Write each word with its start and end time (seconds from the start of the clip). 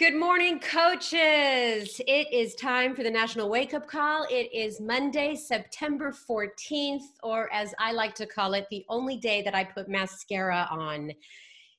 Good 0.00 0.16
morning, 0.16 0.60
coaches. 0.60 2.00
It 2.06 2.32
is 2.32 2.54
time 2.54 2.94
for 2.96 3.02
the 3.02 3.10
National 3.10 3.50
Wake 3.50 3.74
Up 3.74 3.86
Call. 3.86 4.26
It 4.30 4.50
is 4.50 4.80
Monday, 4.80 5.34
September 5.34 6.10
14th, 6.10 7.02
or 7.22 7.52
as 7.52 7.74
I 7.78 7.92
like 7.92 8.14
to 8.14 8.24
call 8.24 8.54
it, 8.54 8.66
the 8.70 8.82
only 8.88 9.18
day 9.18 9.42
that 9.42 9.54
I 9.54 9.62
put 9.62 9.90
mascara 9.90 10.66
on. 10.70 11.12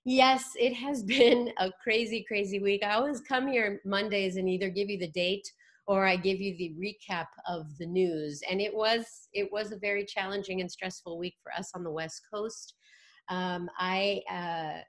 Yes, 0.05 0.51
it 0.59 0.71
has 0.75 1.01
been 1.17 1.51
a 1.57 1.71
crazy, 1.83 2.23
crazy 2.27 2.59
week. 2.59 2.83
I 2.83 2.91
always 2.91 3.21
come 3.21 3.47
here 3.47 3.81
Mondays 3.85 4.35
and 4.35 4.47
either 4.47 4.69
give 4.69 4.91
you 4.91 4.99
the 4.99 5.09
date 5.09 5.51
or 5.87 6.05
I 6.05 6.15
give 6.15 6.39
you 6.39 6.55
the 6.57 6.75
recap 6.79 7.25
of 7.47 7.75
the 7.79 7.87
news. 7.87 8.43
And 8.47 8.61
it 8.61 8.71
was 8.71 9.29
it 9.33 9.51
was 9.51 9.71
a 9.71 9.79
very 9.79 10.05
challenging 10.05 10.61
and 10.61 10.71
stressful 10.71 11.17
week 11.17 11.37
for 11.41 11.51
us 11.53 11.71
on 11.73 11.83
the 11.83 11.91
West 11.91 12.21
Coast. 12.31 12.75
Um, 13.29 13.67
I 13.79 14.21
uh, 14.29 14.81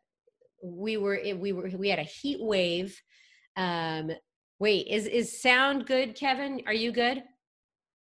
we 0.62 0.98
were 0.98 1.18
we 1.38 1.52
were 1.52 1.70
we 1.78 1.88
had 1.88 1.98
a 1.98 2.02
heat 2.02 2.42
wave 2.42 3.00
um, 3.56 4.10
wait, 4.58 4.86
is 4.88 5.06
is 5.06 5.40
sound 5.40 5.86
good, 5.86 6.14
Kevin? 6.14 6.62
Are 6.66 6.74
you 6.74 6.92
good? 6.92 7.22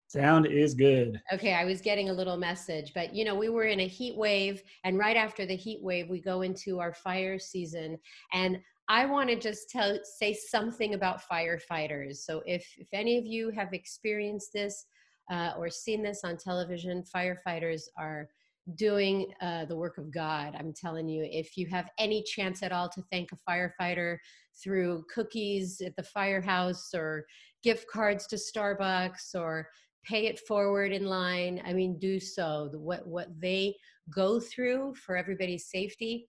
Sound 0.09 0.47
is 0.47 0.73
good. 0.73 1.21
Okay, 1.33 1.53
I 1.53 1.67
was 1.67 1.83
getting 1.83 2.09
a 2.09 2.13
little 2.13 2.39
message, 2.39 2.93
but 2.95 3.15
you 3.15 3.25
know, 3.27 3.35
we 3.35 3.51
were 3.51 3.65
in 3.65 3.81
a 3.81 3.87
heat 3.87 4.17
wave, 4.17 4.63
and 4.85 4.99
right 4.99 5.17
after 5.17 5.45
the 5.45 5.57
heat 5.57 5.83
wave, 5.83 6.09
we 6.09 6.21
go 6.21 6.43
into 6.43 6.81
our 6.81 6.95
fire 6.95 7.39
season. 7.39 7.99
And 8.33 8.59
I 8.89 9.05
want 9.05 9.29
to 9.29 9.37
just 9.37 9.69
tell 9.69 9.99
say 10.03 10.33
something 10.33 10.95
about 10.95 11.21
firefighters. 11.31 12.17
So 12.17 12.43
if 12.47 12.67
if 12.79 12.89
any 12.93 13.19
of 13.19 13.27
you 13.27 13.51
have 13.51 13.75
experienced 13.75 14.53
this 14.55 14.87
uh, 15.31 15.53
or 15.59 15.69
seen 15.69 16.03
this 16.03 16.23
on 16.25 16.39
television, 16.39 17.05
firefighters 17.15 17.83
are 17.99 18.29
doing 18.75 19.33
uh, 19.41 19.65
the 19.65 19.77
work 19.77 19.99
of 19.99 20.13
God. 20.13 20.55
I'm 20.59 20.73
telling 20.73 21.09
you, 21.09 21.27
if 21.31 21.57
you 21.57 21.67
have 21.69 21.91
any 21.99 22.23
chance 22.23 22.63
at 22.63 22.73
all 22.73 22.89
to 22.91 23.03
thank 23.11 23.31
a 23.33 23.51
firefighter 23.51 24.19
through 24.63 25.05
cookies 25.13 25.81
at 25.81 25.97
the 25.97 26.03
firehouse 26.03 26.91
or 26.95 27.25
gift 27.63 27.87
cards 27.91 28.27
to 28.29 28.37
Starbucks 28.37 29.35
or 29.35 29.69
pay 30.05 30.27
it 30.27 30.41
forward 30.41 30.93
in 30.93 31.07
line, 31.07 31.63
I 31.65 31.73
mean, 31.73 31.99
do 31.99 32.21
so. 32.21 32.71
What 32.75 33.07
what 33.07 33.29
they 33.41 33.75
go 34.15 34.41
through 34.41 34.95
for 34.95 35.17
everybody's 35.17 35.71
safety 35.71 36.29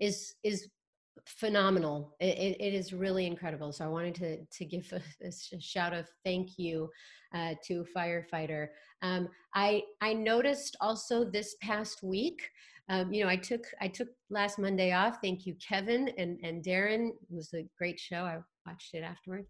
is 0.00 0.34
is 0.42 0.68
phenomenal. 1.26 2.16
It, 2.20 2.38
it, 2.38 2.56
it 2.60 2.74
is 2.74 2.92
really 2.92 3.26
incredible. 3.26 3.72
So 3.72 3.84
I 3.84 3.88
wanted 3.88 4.14
to 4.16 4.44
to 4.44 4.64
give 4.64 4.92
a, 4.92 5.00
a 5.26 5.60
shout 5.60 5.92
of 5.92 6.08
thank 6.24 6.58
you 6.58 6.88
uh, 7.34 7.54
to 7.66 7.84
firefighter. 7.96 8.68
Um, 9.02 9.28
I 9.54 9.82
I 10.00 10.14
noticed 10.14 10.76
also 10.80 11.24
this 11.24 11.56
past 11.60 12.02
week. 12.02 12.40
Um, 12.88 13.12
you 13.12 13.24
know, 13.24 13.30
I 13.30 13.36
took 13.36 13.64
I 13.80 13.88
took 13.88 14.08
last 14.30 14.58
Monday 14.58 14.92
off. 14.92 15.18
Thank 15.22 15.46
you, 15.46 15.54
Kevin 15.56 16.10
and 16.18 16.38
and 16.42 16.64
Darren. 16.64 17.08
It 17.08 17.34
was 17.34 17.52
a 17.54 17.68
great 17.76 17.98
show. 17.98 18.22
I 18.22 18.38
watched 18.66 18.94
it 18.94 19.02
afterward. 19.02 19.46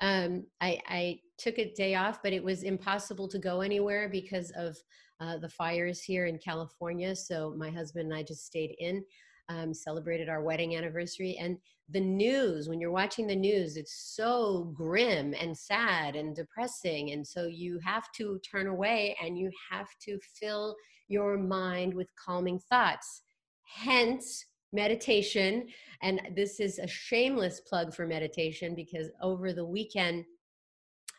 Um, 0.00 0.44
I, 0.60 0.80
I 0.88 1.20
took 1.38 1.58
a 1.58 1.72
day 1.74 1.94
off, 1.94 2.18
but 2.22 2.32
it 2.32 2.42
was 2.42 2.64
impossible 2.64 3.28
to 3.28 3.38
go 3.38 3.60
anywhere 3.60 4.08
because 4.08 4.50
of 4.56 4.76
uh, 5.20 5.38
the 5.38 5.48
fires 5.48 6.02
here 6.02 6.26
in 6.26 6.38
California. 6.38 7.14
So 7.16 7.54
my 7.56 7.70
husband 7.70 8.06
and 8.06 8.14
I 8.14 8.22
just 8.22 8.44
stayed 8.44 8.74
in 8.78 9.02
um, 9.48 9.72
celebrated 9.72 10.28
our 10.28 10.42
wedding 10.42 10.76
anniversary. 10.76 11.36
And 11.40 11.58
the 11.88 12.00
news, 12.00 12.68
when 12.68 12.80
you're 12.80 12.90
watching 12.90 13.26
the 13.26 13.36
news, 13.36 13.76
it's 13.76 14.14
so 14.14 14.72
grim 14.74 15.34
and 15.40 15.56
sad 15.56 16.16
and 16.16 16.34
depressing. 16.34 17.12
And 17.12 17.26
so 17.26 17.46
you 17.46 17.78
have 17.84 18.10
to 18.16 18.40
turn 18.40 18.66
away 18.66 19.16
and 19.22 19.38
you 19.38 19.50
have 19.70 19.88
to 20.02 20.18
fill 20.38 20.76
your 21.08 21.38
mind 21.38 21.94
with 21.94 22.08
calming 22.16 22.58
thoughts. 22.58 23.22
Hence, 23.62 24.44
meditation. 24.72 25.68
And 26.02 26.20
this 26.34 26.60
is 26.60 26.78
a 26.78 26.86
shameless 26.86 27.60
plug 27.60 27.94
for 27.94 28.06
meditation 28.06 28.74
because 28.74 29.08
over 29.22 29.52
the 29.52 29.64
weekend, 29.64 30.24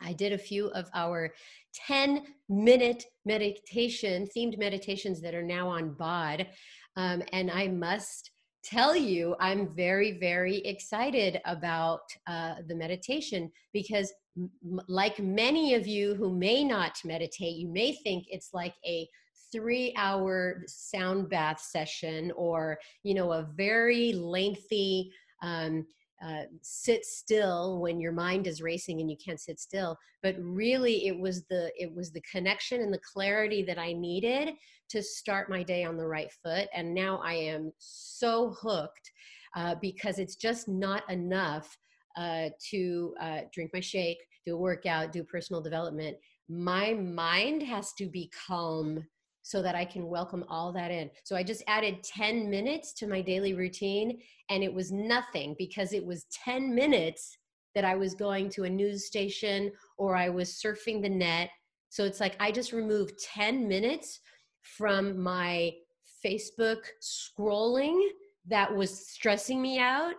I 0.02 0.14
did 0.14 0.34
a 0.34 0.38
few 0.38 0.68
of 0.68 0.90
our 0.94 1.34
10 1.88 2.24
minute 2.50 3.06
meditation, 3.26 4.28
themed 4.36 4.58
meditations 4.58 5.22
that 5.22 5.34
are 5.34 5.44
now 5.44 5.68
on 5.68 5.94
BOD. 5.94 6.48
Um, 6.98 7.24
and 7.32 7.50
I 7.50 7.68
must 7.68 8.32
tell 8.64 8.96
you, 8.96 9.36
I'm 9.40 9.74
very, 9.74 10.20
very 10.20 10.58
excited 10.58 11.40
about 11.46 12.02
uh, 12.28 12.56
the 12.68 12.76
meditation 12.76 13.52
because, 13.72 14.12
m- 14.36 14.82
like 14.88 15.20
many 15.20 15.74
of 15.76 15.88
you 15.88 16.16
who 16.16 16.36
may 16.36 16.64
not 16.64 16.98
meditate, 17.06 17.56
you 17.56 17.70
may 17.70 17.94
think 17.94 18.26
it's 18.30 18.50
like 18.54 18.74
a 18.86 19.08
three 19.52 19.94
hour 19.96 20.64
sound 20.68 21.30
bath 21.30 21.62
session 21.62 22.34
or 22.36 22.78
you 23.04 23.14
know 23.14 23.32
a 23.32 23.48
very 23.56 24.12
lengthy 24.12 25.10
um, 25.42 25.86
uh, 26.26 26.44
sit 26.62 27.06
still 27.06 27.80
when 27.80 28.00
your 28.00 28.12
mind 28.12 28.48
is 28.48 28.62
racing 28.62 29.02
and 29.02 29.10
you 29.10 29.18
can't 29.24 29.40
sit 29.40 29.60
still. 29.60 29.98
But 30.24 30.36
really 30.40 31.08
it 31.08 31.18
was 31.18 31.46
the 31.46 31.72
it 31.78 31.94
was 31.94 32.12
the 32.12 32.22
connection 32.22 32.82
and 32.82 32.94
the 32.94 33.00
clarity 33.14 33.64
that 33.64 33.78
i 33.78 33.94
needed 33.94 34.56
to 34.90 35.04
start 35.04 35.50
my 35.50 35.64
day 35.64 35.84
on 35.84 35.98
the 35.98 36.08
right 36.08 36.32
foot. 36.44 36.68
And 36.74 36.94
now 36.94 37.18
i 37.24 37.34
am 37.34 37.72
so 37.78 38.56
hooked 38.60 39.12
uh, 39.56 39.76
because 39.82 40.20
it's 40.20 40.36
just 40.36 40.68
not 40.68 41.10
enough 41.10 41.78
uh, 42.16 42.50
to 42.72 43.14
uh, 43.22 43.42
drink 43.54 43.72
my 43.74 43.80
shake 43.80 44.18
do 44.46 44.56
a 44.56 44.58
workout 44.58 45.12
do 45.12 45.24
personal 45.24 45.62
development. 45.62 46.18
My 46.50 46.94
mind 46.94 47.62
has 47.64 47.94
to 47.94 48.08
be 48.08 48.32
calm 48.48 49.06
so 49.48 49.62
that 49.62 49.76
I 49.76 49.86
can 49.86 50.10
welcome 50.10 50.44
all 50.50 50.74
that 50.74 50.92
in. 50.92 51.10
So 51.24 51.34
I 51.34 51.42
just 51.42 51.64
added 51.68 52.04
10 52.04 52.50
minutes 52.50 52.92
to 52.96 53.08
my 53.08 53.22
daily 53.22 53.54
routine 53.54 54.20
and 54.50 54.62
it 54.62 54.74
was 54.74 54.92
nothing 54.92 55.56
because 55.58 55.94
it 55.94 56.06
was 56.06 56.26
10 56.44 56.76
minutes 56.76 57.38
that 57.74 57.86
I 57.86 57.96
was 57.96 58.14
going 58.14 58.50
to 58.50 58.66
a 58.66 58.70
news 58.70 59.06
station 59.06 59.72
or 59.98 60.18
I 60.18 60.28
was 60.28 60.62
surfing 60.62 61.02
the 61.02 61.08
net. 61.08 61.50
So 61.88 62.04
it's 62.04 62.20
like 62.20 62.36
I 62.42 62.52
just 62.52 62.74
removed 62.74 63.14
10 63.20 63.70
minutes 63.70 64.20
from 64.64 65.18
my 65.18 65.72
Facebook 66.26 66.84
scrolling 67.02 68.06
that 68.48 68.76
was 68.76 69.08
stressing 69.08 69.62
me 69.62 69.80
out 69.80 70.16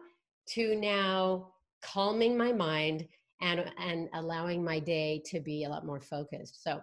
to 0.54 0.74
now 0.74 1.48
calming 1.82 2.34
my 2.34 2.50
mind 2.50 3.06
and 3.42 3.70
and 3.78 4.08
allowing 4.14 4.64
my 4.64 4.78
day 4.78 5.22
to 5.26 5.38
be 5.38 5.64
a 5.64 5.68
lot 5.68 5.84
more 5.84 6.00
focused. 6.00 6.62
So 6.64 6.80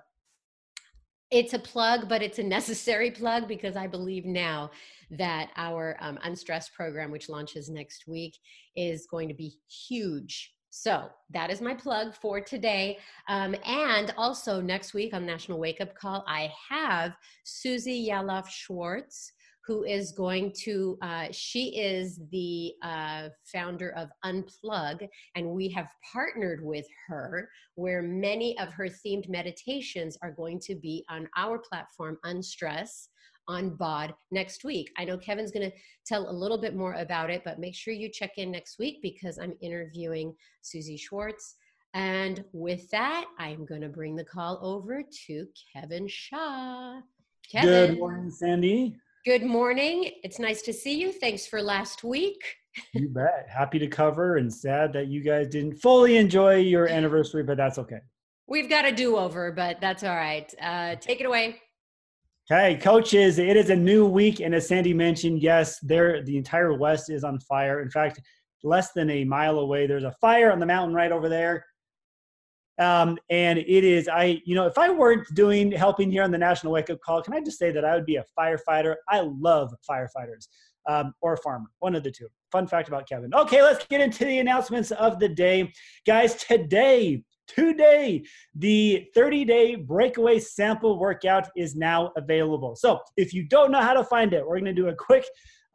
it's 1.36 1.54
a 1.54 1.60
plug, 1.60 2.08
but 2.08 2.22
it's 2.22 2.40
a 2.40 2.44
necessary 2.44 3.12
plug 3.20 3.46
because 3.46 3.76
I 3.76 3.88
believe 3.88 4.26
now 4.26 4.72
that 5.12 5.50
our 5.58 5.98
um, 6.00 6.18
Unstressed 6.24 6.74
program, 6.74 7.12
which 7.12 7.28
launches 7.28 7.70
next 7.70 8.08
week, 8.08 8.38
is 8.78 9.06
going 9.06 9.28
to 9.28 9.34
be 9.34 9.58
huge. 9.70 10.54
So 10.70 11.10
that 11.32 11.52
is 11.52 11.60
my 11.60 11.74
plug 11.74 12.16
for 12.16 12.40
today. 12.40 13.00
Um, 13.28 13.54
and 13.66 14.14
also 14.18 14.62
next 14.62 14.94
week 14.94 15.14
on 15.14 15.26
National 15.26 15.60
Wake 15.60 15.82
Up 15.82 15.94
Call, 15.94 16.24
I 16.26 16.52
have 16.70 17.16
Susie 17.44 18.08
Yalof 18.10 18.48
Schwartz 18.48 19.34
who 19.66 19.84
is 19.84 20.12
going 20.12 20.54
to, 20.64 20.98
uh, 21.02 21.28
she 21.32 21.78
is 21.80 22.20
the 22.32 22.74
uh, 22.84 23.30
founder 23.52 23.92
of 23.92 24.10
Unplug, 24.24 25.08
and 25.36 25.48
we 25.48 25.70
have 25.70 25.90
partnered 26.14 26.64
with 26.64 26.86
her 27.08 27.50
where 27.76 28.02
many 28.02 28.58
of 28.60 28.70
her 28.70 28.88
themed 28.88 29.28
meditations 29.28 30.18
are 30.22 30.32
going 30.32 30.60
to 30.60 30.76
be 30.76 31.04
on 31.10 31.28
our 31.36 31.58
platform, 31.58 32.18
Unstress 32.24 33.10
on 33.48 33.76
BOD 33.76 34.14
next 34.32 34.64
week. 34.64 34.92
I 34.98 35.06
know 35.06 35.18
Kevin's 35.18 35.52
going 35.52 35.70
to 35.70 35.78
tell 36.06 36.30
a 36.30 36.32
little 36.32 36.58
bit 36.58 36.76
more 36.76 36.94
about 36.94 37.30
it, 37.30 37.44
but 37.46 37.60
make 37.60 37.76
sure 37.76 37.94
you 37.94 38.10
check 38.10 38.38
in 38.38 38.52
next 38.52 38.80
week 38.80 39.00
because 39.02 39.38
I'm 39.38 39.54
interviewing 39.62 40.36
Susie 40.62 40.98
Schwartz. 40.98 41.56
And 41.94 42.44
with 42.54 42.90
that, 42.92 43.26
I'm 43.40 43.66
going 43.66 43.82
to 43.82 43.90
bring 43.90 44.16
the 44.16 44.26
call 44.26 44.60
over 44.62 45.04
to 45.28 45.48
Kevin 45.74 46.08
Shaw. 46.08 47.00
Kevin. 47.50 47.92
Good 47.92 48.00
morning, 48.00 48.32
Sandy. 48.32 48.98
Good 49.26 49.44
morning. 49.44 50.12
It's 50.22 50.38
nice 50.38 50.62
to 50.62 50.72
see 50.72 51.02
you. 51.02 51.12
Thanks 51.12 51.48
for 51.48 51.60
last 51.60 52.04
week. 52.04 52.44
you 52.94 53.10
bet. 53.10 53.48
Happy 53.50 53.80
to 53.80 53.88
cover 53.88 54.38
and 54.38 54.54
sad 54.54 54.94
that 54.94 55.08
you 55.08 55.24
guys 55.24 55.48
didn't 55.48 55.78
fully 55.78 56.18
enjoy 56.18 56.58
your 56.58 56.88
anniversary, 56.90 57.42
but 57.42 57.58
that's 57.58 57.80
okay. 57.80 58.02
We've 58.46 58.70
got 58.70 58.86
a 58.86 58.92
do 58.92 59.18
over, 59.18 59.52
but 59.52 59.82
that's 59.82 60.04
all 60.04 60.16
right. 60.16 60.54
Uh, 60.62 60.96
take 60.98 61.22
it 61.22 61.26
away. 61.26 61.60
Okay, 62.52 62.76
coaches, 62.76 63.40
it 63.40 63.58
is 63.58 63.72
a 63.72 63.76
new 63.76 64.06
week. 64.06 64.42
And 64.42 64.54
as 64.54 64.68
Sandy 64.68 64.94
mentioned, 64.94 65.42
yes, 65.42 65.80
there 65.80 66.22
the 66.22 66.38
entire 66.38 66.74
West 66.74 67.10
is 67.10 67.24
on 67.24 67.40
fire. 67.40 67.82
In 67.82 67.90
fact, 67.90 68.22
less 68.64 68.92
than 68.92 69.10
a 69.10 69.24
mile 69.24 69.58
away, 69.58 69.88
there's 69.88 70.04
a 70.04 70.14
fire 70.22 70.52
on 70.52 70.60
the 70.60 70.68
mountain 70.68 70.94
right 70.94 71.12
over 71.12 71.30
there. 71.30 71.66
Um, 72.78 73.18
and 73.30 73.60
it 73.60 73.84
is, 73.84 74.08
I, 74.08 74.42
you 74.46 74.56
know, 74.56 74.66
if 74.68 74.78
I 74.78 74.90
weren't 74.90 75.28
doing 75.34 75.72
helping 75.72 76.12
here 76.12 76.24
on 76.24 76.32
the 76.32 76.38
National 76.38 76.74
Wake 76.74 76.90
Up 76.90 77.00
Call, 77.02 77.22
can 77.22 77.34
I 77.34 77.40
just 77.40 77.58
say 77.58 77.72
that 77.72 77.86
I 77.86 77.96
would 77.96 78.06
be 78.06 78.18
a 78.18 78.26
firefighter? 78.38 78.96
I 79.10 79.22
love 79.22 79.74
firefighters 79.90 80.48
um, 80.88 81.14
or 81.22 81.34
a 81.34 81.38
farmer, 81.38 81.68
one 81.80 81.96
of 81.96 82.04
the 82.04 82.12
two. 82.12 82.28
Fun 82.52 82.68
fact 82.68 82.88
about 82.88 83.08
Kevin. 83.08 83.34
Okay, 83.34 83.62
let's 83.62 83.86
get 83.88 84.02
into 84.02 84.26
the 84.26 84.40
announcements 84.40 84.92
of 84.92 85.20
the 85.20 85.30
day. 85.30 85.72
Guys, 86.06 86.36
today, 86.36 87.24
today, 87.48 88.24
the 88.56 89.08
30 89.16 89.46
day 89.46 89.76
breakaway 89.76 90.40
sample 90.40 91.00
workout 91.00 91.48
is 91.56 91.76
now 91.76 92.12
available. 92.18 92.76
So 92.76 93.00
if 93.18 93.34
you 93.34 93.48
don't 93.48 93.72
know 93.72 93.82
how 93.82 93.94
to 93.94 94.04
find 94.04 94.34
it, 94.34 94.46
we're 94.46 94.60
going 94.60 94.66
to 94.66 94.74
do 94.74 94.90
a 94.90 94.96
quick 94.96 95.26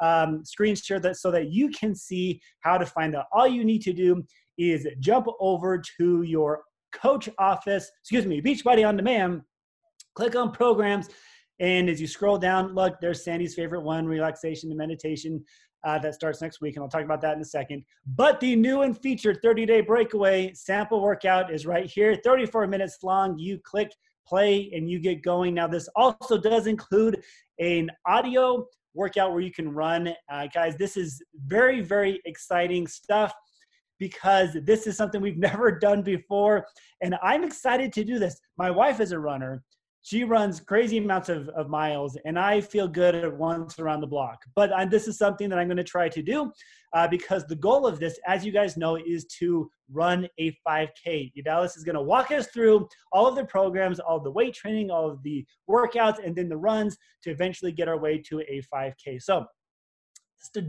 um, 0.01 0.45
screen 0.45 0.75
share 0.75 1.01
that 1.01 1.17
so 1.17 1.31
that 1.31 1.51
you 1.51 1.69
can 1.71 1.95
see 1.95 2.41
how 2.61 2.79
to 2.79 2.87
find 2.87 3.15
that. 3.15 3.27
All 3.33 3.47
you 3.47 3.65
need 3.65 3.83
to 3.83 3.93
do 3.93 4.25
is 4.59 4.87
jump 5.01 5.27
over 5.41 5.83
to 5.99 6.23
your 6.23 6.63
coach 7.01 7.29
office, 7.39 7.91
excuse 8.01 8.27
me, 8.27 8.41
Beachbody 8.41 8.87
on 8.87 8.97
Demand, 8.97 9.43
click 10.15 10.37
on 10.37 10.53
programs, 10.53 11.09
and 11.61 11.89
as 11.89 12.01
you 12.01 12.07
scroll 12.07 12.39
down, 12.39 12.75
look, 12.75 13.01
there's 13.01 13.23
Sandy's 13.23 13.55
favorite 13.55 13.83
one, 13.83 14.07
relaxation 14.07 14.71
and 14.71 14.79
meditation. 14.79 15.45
Uh, 15.83 15.99
that 15.99 16.15
starts 16.15 16.43
next 16.43 16.61
week, 16.61 16.77
and 16.77 16.83
I'll 16.83 16.91
talk 16.91 17.05
about 17.05 17.23
that 17.23 17.37
in 17.37 17.41
a 17.41 17.45
second. 17.45 17.83
But 18.07 18.39
the 18.39 18.55
new 18.55 18.83
and 18.83 18.99
featured 19.01 19.39
30 19.43 19.65
day 19.65 19.81
breakaway 19.81 20.53
sample 20.53 21.01
workout 21.01 21.51
is 21.51 21.65
right 21.65 21.91
here, 21.91 22.17
34 22.23 22.67
minutes 22.67 22.99
long. 23.03 23.39
You 23.39 23.59
click 23.65 23.91
play 24.27 24.71
and 24.75 24.91
you 24.91 24.99
get 24.99 25.23
going. 25.23 25.55
Now, 25.55 25.67
this 25.67 25.89
also 25.97 26.37
does 26.39 26.67
include 26.67 27.23
an 27.59 27.91
audio 28.07 28.67
workout 28.95 29.33
where 29.33 29.41
you 29.41 29.53
can 29.53 29.71
run. 29.73 30.13
Uh, 30.31 30.49
guys, 30.53 30.77
this 30.77 30.97
is 30.99 31.23
very, 31.47 31.81
very 31.81 32.21
exciting 32.27 32.87
stuff 32.87 33.33
because 34.01 34.57
this 34.65 34.89
is 34.89 34.97
something 34.97 35.21
we've 35.21 35.39
never 35.51 35.71
done 35.71 36.03
before. 36.03 36.67
And 37.01 37.15
I'm 37.23 37.45
excited 37.45 37.93
to 37.93 38.05
do 38.05 38.19
this. 38.19 38.41
My 38.59 38.73
wife 38.73 38.99
is 38.99 39.13
a 39.13 39.19
runner 39.21 39.63
she 40.03 40.25
runs 40.25 40.61
crazy 40.61 40.99
amounts 40.99 41.29
of, 41.29 41.49
of 41.51 41.69
miles 41.69 42.17
and 42.25 42.39
i 42.39 42.61
feel 42.61 42.89
good 42.89 43.15
at 43.15 43.37
once 43.37 43.79
around 43.79 44.01
the 44.01 44.07
block 44.07 44.39
but 44.55 44.73
uh, 44.73 44.85
this 44.85 45.07
is 45.07 45.19
something 45.19 45.49
that 45.49 45.59
i'm 45.59 45.69
going 45.69 45.77
to 45.77 45.85
try 45.85 46.09
to 46.09 46.23
do 46.23 46.51
uh, 46.95 47.07
because 47.07 47.47
the 47.47 47.57
goal 47.57 47.87
of 47.87 48.01
this 48.01 48.19
as 48.27 48.45
you 48.45 48.51
guys 48.51 48.77
know 48.77 48.97
is 48.97 49.25
to 49.27 49.71
run 49.93 50.27
a 50.39 50.57
5k 50.67 51.33
Dallas 51.45 51.77
is 51.77 51.85
going 51.85 51.95
to 51.95 52.03
walk 52.03 52.31
us 52.31 52.47
through 52.49 52.89
all 53.13 53.27
of 53.27 53.37
the 53.37 53.45
programs 53.45 54.01
all 54.01 54.21
the 54.21 54.31
weight 54.31 54.55
training 54.55 54.91
all 54.91 55.11
of 55.11 55.23
the 55.23 55.45
workouts 55.69 56.25
and 56.25 56.35
then 56.35 56.49
the 56.49 56.57
runs 56.57 56.97
to 57.23 57.31
eventually 57.31 57.73
get 57.73 57.89
our 57.89 57.99
way 57.99 58.19
to 58.19 58.41
a 58.41 58.63
5k 58.75 59.21
so 59.21 59.45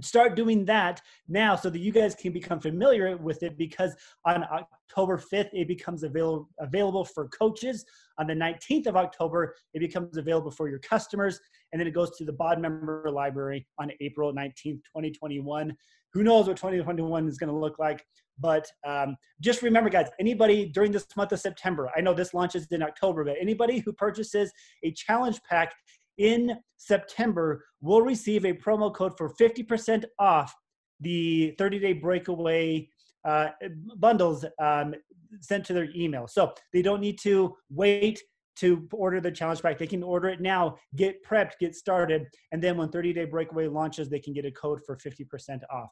start 0.01 0.35
doing 0.35 0.65
that 0.65 1.01
now 1.27 1.56
so 1.56 1.69
that 1.69 1.79
you 1.79 1.91
guys 1.91 2.15
can 2.15 2.31
become 2.31 2.59
familiar 2.59 3.18
with 3.18 3.44
it 3.44 3.57
because 3.57 3.95
on 4.25 4.44
October 4.44 5.18
5th 5.18 5.50
it 5.53 5.68
becomes 5.68 6.03
available 6.03 6.50
available 6.59 7.06
for 7.06 7.27
coaches. 7.29 7.85
On 8.18 8.27
the 8.27 8.33
19th 8.33 8.88
of 8.88 8.95
October 8.95 9.56
it 9.73 9.79
becomes 9.79 10.18
available 10.18 10.51
for 10.51 10.69
your 10.69 10.79
customers 10.79 11.39
and 11.71 11.79
then 11.79 11.88
it 11.88 11.91
goes 11.91 12.15
to 12.18 12.25
the 12.25 12.33
BOD 12.33 12.59
member 12.59 13.09
library 13.12 13.65
on 13.79 13.91
April 14.01 14.33
19th 14.33 14.53
2021 14.63 15.75
who 16.13 16.24
knows 16.24 16.47
what 16.47 16.57
2021 16.57 17.27
is 17.27 17.38
going 17.38 17.51
to 17.51 17.57
look 17.57 17.79
like 17.79 18.03
but 18.39 18.65
um, 18.85 19.15
just 19.39 19.62
remember 19.62 19.89
guys 19.89 20.07
anybody 20.19 20.67
during 20.67 20.91
this 20.91 21.07
month 21.15 21.31
of 21.31 21.39
September 21.39 21.89
I 21.95 22.01
know 22.01 22.13
this 22.13 22.33
launches 22.33 22.67
in 22.71 22.83
October 22.83 23.24
but 23.24 23.35
anybody 23.39 23.79
who 23.79 23.94
purchases 23.94 24.51
a 24.83 24.91
challenge 24.91 25.39
pack 25.50 25.74
in 26.18 26.58
September 26.78 27.66
will 27.81 28.02
receive 28.02 28.46
a 28.46 28.54
promo 28.54 28.94
code 28.94 29.13
for 29.18 29.34
50% 29.40 30.06
off 30.19 30.54
the 31.00 31.56
30 31.58 31.80
day 31.80 31.94
breakaway 31.94 32.88
uh, 33.25 33.50
bundles 33.98 34.46
um, 34.60 34.96
sent 35.40 35.66
to 35.66 35.74
their 35.74 35.90
email. 35.96 36.28
So 36.28 36.54
they 36.74 36.81
don't 36.81 37.02
need 37.02 37.19
to 37.19 37.56
wait 37.69 38.22
to 38.58 38.88
order 38.92 39.22
the 39.22 39.31
challenge 39.31 39.62
pack. 39.62 39.78
They 39.78 39.88
can 39.88 40.04
order 40.04 40.30
it 40.30 40.42
now, 40.42 40.75
get 40.96 41.24
prepped, 41.25 41.54
get 41.60 41.75
started, 41.75 42.28
and 42.52 42.62
then 42.62 42.78
when 42.78 42.90
30 42.90 43.13
day 43.13 43.25
breakaway 43.25 43.68
launches, 43.68 44.10
they 44.10 44.19
can 44.19 44.34
get 44.34 44.46
a 44.46 44.52
code 44.52 44.81
for 44.86 44.98
50% 44.98 45.62
off. 45.72 45.90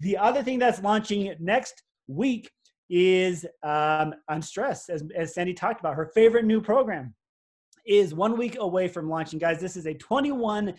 The 0.00 0.16
other 0.16 0.42
thing 0.42 0.58
that's 0.58 0.82
launching 0.82 1.34
next 1.40 1.82
week 2.06 2.50
is 2.90 3.46
um, 3.62 4.14
Unstress, 4.28 4.88
as, 4.88 5.02
as 5.16 5.34
Sandy 5.34 5.54
talked 5.54 5.80
about, 5.80 5.94
her 5.94 6.10
favorite 6.14 6.44
new 6.44 6.60
program 6.60 7.14
is 7.86 8.14
one 8.14 8.36
week 8.36 8.56
away 8.58 8.88
from 8.88 9.08
launching. 9.08 9.38
Guys, 9.38 9.60
this 9.60 9.76
is 9.76 9.86
a 9.86 9.94
21 9.94 10.74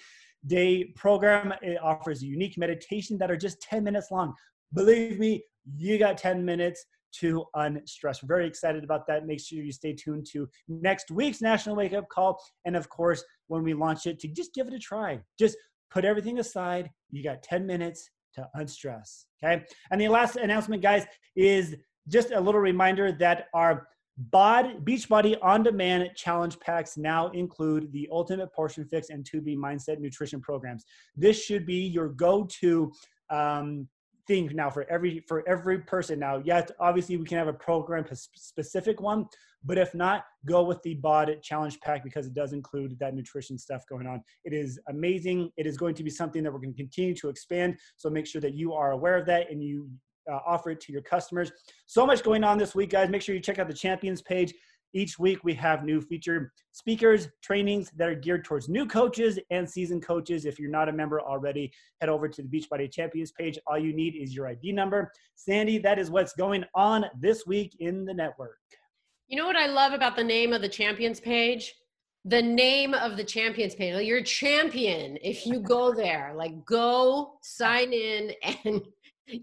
day 0.45 0.85
program. 0.95 1.53
It 1.61 1.77
offers 1.81 2.23
unique 2.23 2.57
meditation 2.57 3.17
that 3.17 3.31
are 3.31 3.38
just 3.38 3.61
10 3.61 3.83
minutes 3.83 4.07
long. 4.11 4.33
Believe 4.73 5.19
me, 5.19 5.44
you 5.77 5.97
got 5.97 6.17
10 6.17 6.44
minutes 6.44 6.85
to 7.19 7.45
unstress. 7.53 8.23
We're 8.23 8.27
very 8.27 8.47
excited 8.47 8.83
about 8.83 9.05
that. 9.07 9.25
Make 9.25 9.39
sure 9.39 9.59
you 9.59 9.71
stay 9.71 9.94
tuned 9.94 10.25
to 10.31 10.50
next 10.67 11.11
week's 11.11 11.41
National 11.41 11.75
Wake 11.75 11.94
Up 11.94 12.09
Call. 12.09 12.41
And 12.65 12.75
of 12.75 12.89
course, 12.89 13.23
when 13.47 13.63
we 13.63 13.73
launch 13.73 14.07
it, 14.07 14.19
to 14.19 14.27
just 14.27 14.53
give 14.53 14.67
it 14.67 14.73
a 14.73 14.79
try. 14.79 15.19
Just 15.39 15.57
put 15.91 16.06
everything 16.06 16.39
aside. 16.39 16.89
You 17.11 17.23
got 17.23 17.44
10 17.44 17.65
minutes 17.67 18.09
to 18.35 18.49
unstress. 18.56 19.27
Okay. 19.44 19.63
And 19.91 20.01
the 20.01 20.07
last 20.09 20.38
announcement, 20.38 20.81
guys, 20.81 21.06
is 21.35 21.75
just 22.07 22.31
a 22.31 22.39
little 22.39 22.61
reminder 22.61 23.11
that 23.11 23.45
our 23.53 23.88
Bod, 24.18 24.86
Beachbody 24.86 25.38
On 25.42 25.63
Demand 25.63 26.10
Challenge 26.15 26.60
Packs 26.60 26.98
now 26.98 27.30
include 27.30 27.92
the 27.92 28.07
Ultimate 28.12 28.54
Portion 28.54 28.86
Fix 28.86 29.10
and 29.10 29.25
2B 29.25 29.57
Mindset 29.57 30.00
Nutrition 30.00 30.39
programs. 30.39 30.86
This 31.15 31.44
should 31.44 31.65
be 31.65 31.88
your 31.88 32.10
go-to 32.10 32.92
um, 33.31 33.88
thing 34.27 34.50
now 34.54 34.69
for 34.69 34.86
every 34.89 35.24
for 35.27 35.48
every 35.50 35.80
person. 35.80 36.19
Now, 36.19 36.42
yes, 36.45 36.71
obviously 36.80 37.18
we 37.18 37.25
can 37.25 37.38
have 37.38 37.48
a 37.48 37.54
program 37.54 38.06
specific 38.13 39.01
one, 39.01 39.25
but 39.63 39.77
if 39.77 39.94
not, 39.95 40.25
go 40.45 40.63
with 40.63 40.81
the 40.83 40.94
Bod 40.95 41.36
Challenge 41.42 41.80
Pack 41.81 42.04
because 42.04 42.27
it 42.27 42.33
does 42.33 42.54
include 42.54 42.98
that 43.00 43.16
nutrition 43.16 43.57
stuff 43.57 43.83
going 43.89 44.07
on. 44.07 44.21
It 44.45 44.54
is 44.54 44.80
amazing. 44.89 45.51
It 45.57 45.66
is 45.66 45.75
going 45.77 45.95
to 45.95 46.04
be 46.04 46.09
something 46.09 46.44
that 46.44 46.54
we're 46.54 46.59
going 46.59 46.74
to 46.74 46.81
continue 46.81 47.16
to 47.16 47.30
expand. 47.30 47.77
So 47.98 48.09
make 48.09 48.27
sure 48.27 48.42
that 48.42 48.54
you 48.54 48.74
are 48.74 48.92
aware 48.92 49.18
of 49.18 49.25
that 49.25 49.50
and 49.51 49.63
you 49.63 49.89
uh, 50.31 50.39
offer 50.45 50.71
it 50.71 50.81
to 50.81 50.91
your 50.91 51.01
customers. 51.01 51.51
So 51.85 52.05
much 52.05 52.23
going 52.23 52.43
on 52.43 52.57
this 52.57 52.75
week, 52.75 52.91
guys. 52.91 53.09
Make 53.09 53.21
sure 53.21 53.35
you 53.35 53.41
check 53.41 53.59
out 53.59 53.67
the 53.67 53.73
champions 53.73 54.21
page. 54.21 54.53
Each 54.95 55.17
week, 55.17 55.43
we 55.43 55.55
have 55.55 55.83
new 55.83 55.99
featured 56.01 56.51
speakers, 56.71 57.27
trainings 57.41 57.89
that 57.95 58.07
are 58.07 58.15
geared 58.15 58.45
towards 58.45 58.69
new 58.69 58.85
coaches 58.85 59.39
and 59.49 59.67
seasoned 59.67 60.05
coaches. 60.05 60.45
If 60.45 60.59
you're 60.59 60.69
not 60.69 60.87
a 60.87 60.93
member 60.93 61.19
already, 61.19 61.73
head 61.99 62.09
over 62.09 62.29
to 62.29 62.43
the 62.43 62.47
Beachbody 62.47 62.91
Champions 62.91 63.31
page. 63.31 63.57
All 63.65 63.79
you 63.79 63.91
need 63.91 64.15
is 64.15 64.35
your 64.35 64.47
ID 64.47 64.71
number. 64.71 65.11
Sandy, 65.33 65.79
that 65.79 65.97
is 65.97 66.11
what's 66.11 66.33
going 66.33 66.63
on 66.75 67.05
this 67.19 67.47
week 67.47 67.75
in 67.79 68.05
the 68.05 68.13
network. 68.13 68.57
You 69.27 69.37
know 69.37 69.47
what 69.47 69.55
I 69.55 69.65
love 69.65 69.93
about 69.93 70.15
the 70.15 70.23
name 70.23 70.53
of 70.53 70.61
the 70.61 70.69
Champions 70.69 71.19
page? 71.19 71.73
The 72.25 72.41
name 72.41 72.93
of 72.93 73.17
the 73.17 73.23
Champions 73.23 73.73
page. 73.73 73.99
You're 74.05 74.19
a 74.19 74.23
champion 74.23 75.17
if 75.23 75.47
you 75.47 75.59
go 75.59 75.91
there. 75.91 76.33
Like 76.35 76.65
go 76.65 77.33
sign 77.41 77.93
in 77.93 78.31
and 78.63 78.83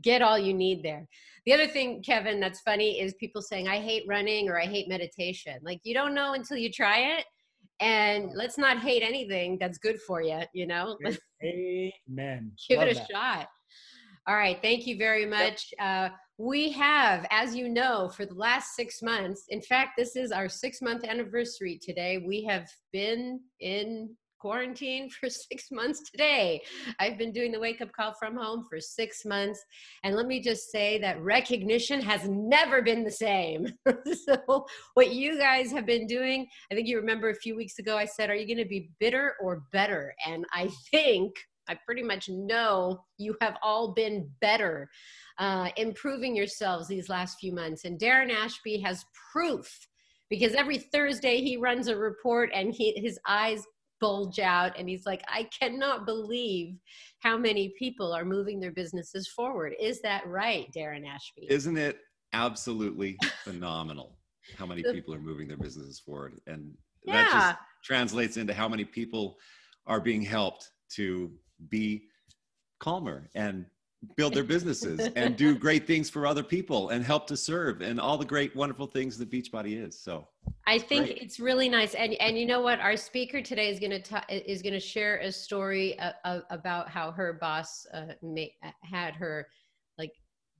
get 0.02 0.22
all 0.22 0.38
you 0.38 0.54
need 0.54 0.82
there. 0.82 1.06
The 1.46 1.52
other 1.52 1.66
thing, 1.66 2.02
Kevin, 2.02 2.40
that's 2.40 2.60
funny 2.60 3.00
is 3.00 3.14
people 3.14 3.42
saying, 3.42 3.68
I 3.68 3.78
hate 3.78 4.04
running 4.06 4.48
or 4.48 4.60
I 4.60 4.66
hate 4.66 4.88
meditation. 4.88 5.58
Like, 5.62 5.80
you 5.84 5.94
don't 5.94 6.14
know 6.14 6.34
until 6.34 6.56
you 6.56 6.70
try 6.70 7.16
it. 7.18 7.24
And 7.80 8.30
let's 8.34 8.58
not 8.58 8.78
hate 8.78 9.02
anything 9.02 9.56
that's 9.58 9.78
good 9.78 9.98
for 10.06 10.20
you, 10.20 10.40
you 10.52 10.66
know? 10.66 10.98
Amen. 11.42 12.52
Give 12.68 12.78
Love 12.78 12.88
it 12.88 12.92
a 12.92 12.94
that. 12.94 13.08
shot. 13.10 13.48
All 14.26 14.36
right. 14.36 14.58
Thank 14.60 14.86
you 14.86 14.98
very 14.98 15.24
much. 15.24 15.72
Yep. 15.78 16.12
Uh, 16.12 16.14
we 16.36 16.70
have, 16.72 17.26
as 17.30 17.54
you 17.56 17.68
know, 17.68 18.10
for 18.14 18.26
the 18.26 18.34
last 18.34 18.76
six 18.76 19.02
months, 19.02 19.44
in 19.48 19.62
fact, 19.62 19.92
this 19.96 20.14
is 20.14 20.30
our 20.30 20.48
six 20.48 20.82
month 20.82 21.04
anniversary 21.04 21.80
today. 21.82 22.22
We 22.26 22.44
have 22.44 22.68
been 22.92 23.40
in 23.60 24.14
quarantine 24.40 25.08
for 25.08 25.28
six 25.50 25.70
months 25.70 26.10
today. 26.10 26.60
I've 26.98 27.18
been 27.18 27.32
doing 27.32 27.52
the 27.52 27.60
wake 27.60 27.80
up 27.80 27.92
call 27.92 28.14
from 28.18 28.36
home 28.36 28.64
for 28.68 28.80
six 28.80 29.24
months. 29.24 29.62
And 30.02 30.16
let 30.16 30.26
me 30.26 30.40
just 30.40 30.70
say 30.70 30.98
that 30.98 31.20
recognition 31.20 32.00
has 32.00 32.28
never 32.28 32.82
been 32.82 33.04
the 33.04 33.10
same. 33.10 33.68
so, 34.24 34.66
what 34.94 35.12
you 35.12 35.38
guys 35.38 35.70
have 35.72 35.86
been 35.86 36.06
doing, 36.06 36.46
I 36.70 36.74
think 36.74 36.88
you 36.88 36.96
remember 36.98 37.30
a 37.30 37.34
few 37.34 37.56
weeks 37.56 37.78
ago, 37.78 37.96
I 37.96 38.06
said, 38.06 38.30
Are 38.30 38.34
you 38.34 38.46
going 38.46 38.64
to 38.64 38.68
be 38.68 38.90
bitter 38.98 39.34
or 39.40 39.64
better? 39.72 40.14
And 40.26 40.44
I 40.52 40.70
think. 40.90 41.32
I 41.68 41.78
pretty 41.86 42.02
much 42.02 42.28
know 42.28 43.04
you 43.16 43.36
have 43.40 43.56
all 43.62 43.92
been 43.94 44.28
better, 44.40 44.90
uh, 45.38 45.68
improving 45.76 46.34
yourselves 46.34 46.88
these 46.88 47.08
last 47.08 47.38
few 47.38 47.52
months. 47.52 47.84
And 47.84 47.96
Darren 47.96 48.32
Ashby 48.32 48.80
has 48.80 49.04
proof 49.32 49.70
because 50.30 50.54
every 50.54 50.78
Thursday 50.78 51.40
he 51.40 51.56
runs 51.56 51.88
a 51.88 51.96
report 51.96 52.50
and 52.54 52.72
he, 52.72 52.92
his 52.96 53.20
eyes 53.28 53.62
bulge 54.00 54.38
out 54.38 54.72
and 54.78 54.88
he's 54.88 55.06
like 55.06 55.22
i 55.28 55.46
cannot 55.58 56.06
believe 56.06 56.74
how 57.20 57.36
many 57.36 57.72
people 57.78 58.12
are 58.12 58.24
moving 58.24 58.60
their 58.60 58.72
businesses 58.72 59.28
forward. 59.28 59.74
Is 59.80 60.00
that 60.02 60.26
right 60.26 60.70
darren 60.74 61.06
ashby? 61.06 61.46
Isn't 61.48 61.76
it 61.76 61.98
absolutely 62.32 63.18
phenomenal 63.44 64.18
how 64.56 64.66
many 64.66 64.82
people 64.82 65.14
are 65.14 65.20
moving 65.20 65.46
their 65.46 65.58
businesses 65.58 66.00
forward? 66.00 66.40
And 66.46 66.72
yeah. 67.04 67.12
that 67.12 67.30
just 67.30 67.56
translates 67.84 68.36
into 68.36 68.54
how 68.54 68.68
many 68.68 68.84
people 68.84 69.36
are 69.86 70.00
being 70.00 70.22
helped 70.22 70.70
to 70.94 71.30
be 71.68 72.04
calmer 72.80 73.28
and 73.34 73.66
build 74.16 74.32
their 74.32 74.44
businesses 74.44 75.10
and 75.16 75.36
do 75.36 75.54
great 75.54 75.86
things 75.86 76.08
for 76.08 76.26
other 76.26 76.42
people 76.42 76.88
and 76.88 77.04
help 77.04 77.26
to 77.26 77.36
serve 77.36 77.82
and 77.82 78.00
all 78.00 78.16
the 78.16 78.24
great 78.24 78.56
wonderful 78.56 78.86
things 78.86 79.18
that 79.18 79.30
beachbody 79.30 79.84
is. 79.86 80.00
So 80.00 80.26
i 80.66 80.78
think 80.78 81.06
great. 81.06 81.18
it's 81.18 81.40
really 81.40 81.68
nice 81.68 81.94
and 81.94 82.14
and 82.14 82.38
you 82.38 82.46
know 82.46 82.60
what 82.60 82.80
our 82.80 82.96
speaker 82.96 83.40
today 83.40 83.68
is 83.68 83.78
going 83.78 83.90
to 84.02 84.50
is 84.50 84.62
going 84.62 84.72
to 84.72 84.80
share 84.80 85.18
a 85.18 85.30
story 85.30 85.98
uh, 85.98 86.12
uh, 86.24 86.40
about 86.50 86.88
how 86.88 87.10
her 87.10 87.34
boss 87.34 87.86
uh, 87.92 88.06
had 88.82 89.14
her 89.14 89.46
like 89.98 90.12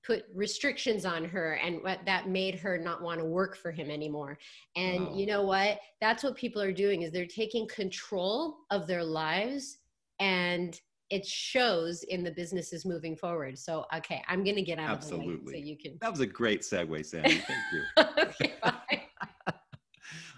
put 0.05 0.25
restrictions 0.35 1.05
on 1.05 1.25
her 1.25 1.55
and 1.55 1.83
what 1.83 2.01
that 2.07 2.29
made 2.29 2.55
her 2.55 2.79
not 2.79 3.03
want 3.03 3.19
to 3.19 3.25
work 3.25 3.57
for 3.57 3.71
him 3.71 3.91
anymore 3.91 4.39
and 4.77 5.07
wow. 5.07 5.15
you 5.15 5.27
know 5.27 5.43
what 5.43 5.79
that's 6.01 6.23
what 6.23 6.37
people 6.37 6.61
are 6.61 6.73
doing 6.73 7.03
is 7.03 7.13
they're 7.13 7.27
taking 7.27 7.67
control 7.69 8.59
of 8.71 8.87
their 8.87 9.05
lives 9.05 9.79
and 10.21 10.81
it 11.11 11.27
shows 11.27 12.05
in 12.05 12.23
the 12.23 12.31
businesses 12.31 12.87
moving 12.87 13.17
forward. 13.17 13.59
So, 13.59 13.85
okay, 13.97 14.23
I'm 14.29 14.45
going 14.45 14.57
to 14.57 14.63
get 14.63 14.79
out 14.79 14.91
Absolutely. 14.91 15.35
of 15.35 15.41
the 15.41 15.47
way 15.47 15.53
so 15.55 15.59
you 15.59 15.77
can. 15.77 15.99
That 16.01 16.11
was 16.11 16.21
a 16.21 16.27
great 16.27 16.63
segue, 16.63 17.05
Sandy. 17.05 17.39
Thank 17.41 17.61
you. 17.73 17.83
okay, 18.23 18.55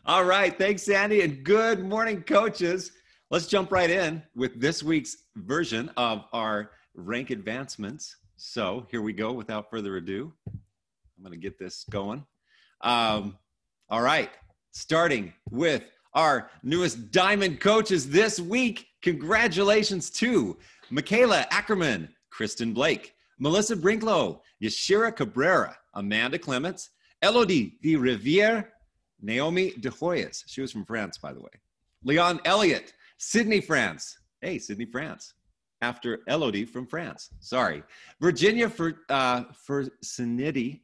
All 0.05 0.25
right. 0.25 0.59
Thanks, 0.59 0.83
Sandy. 0.83 1.21
And 1.21 1.45
good 1.45 1.85
morning, 1.85 2.23
coaches. 2.23 2.91
Let's 3.31 3.47
jump 3.47 3.71
right 3.71 3.89
in 3.89 4.21
with 4.35 4.61
this 4.61 4.83
week's 4.83 5.17
version 5.37 5.93
of 5.97 6.25
our 6.33 6.73
rank 6.97 7.31
advancements. 7.31 8.17
So 8.37 8.85
here 8.91 9.01
we 9.01 9.13
go 9.13 9.33
without 9.33 9.71
further 9.71 9.99
ado. 9.99 10.33
I'm 10.49 11.23
going 11.23 11.31
to 11.31 11.39
get 11.39 11.57
this 11.57 11.85
going. 11.89 12.27
Um, 12.81 13.39
all 13.91 14.03
right. 14.03 14.31
Starting 14.73 15.33
with 15.53 15.85
our 16.15 16.51
newest 16.65 17.13
diamond 17.13 17.61
coaches 17.61 18.11
this 18.11 18.41
week. 18.41 18.89
Congratulations 19.03 20.11
to 20.11 20.59
Michaela 20.91 21.47
Ackerman, 21.53 22.09
Kristen 22.31 22.73
Blake, 22.73 23.15
Melissa 23.39 23.77
Brinklow, 23.77 24.41
Yashira 24.61 25.15
Cabrera, 25.15 25.77
Amanda 25.95 26.41
Clements, 26.41 26.91
Elodie 27.23 27.79
de 27.83 27.95
Riviere, 27.95 28.72
Naomi 29.23 29.71
De 29.81 29.91
Hoyas. 29.91 30.43
She 30.47 30.61
was 30.61 30.73
from 30.73 30.85
France, 30.85 31.17
by 31.19 31.33
the 31.33 31.41
way. 31.41 31.51
Leon 32.05 32.41
Elliott, 32.45 32.93
Sydney, 33.19 33.61
France. 33.61 34.19
Hey, 34.41 34.59
Sydney, 34.59 34.87
France. 34.87 35.35
After 35.81 36.21
Elodie 36.29 36.65
from 36.65 36.87
France. 36.87 37.31
Sorry. 37.41 37.83
Virginia 38.21 38.69
for 38.69 39.01
uh, 39.09 39.45
for 39.67 39.85
Sinity, 40.05 40.81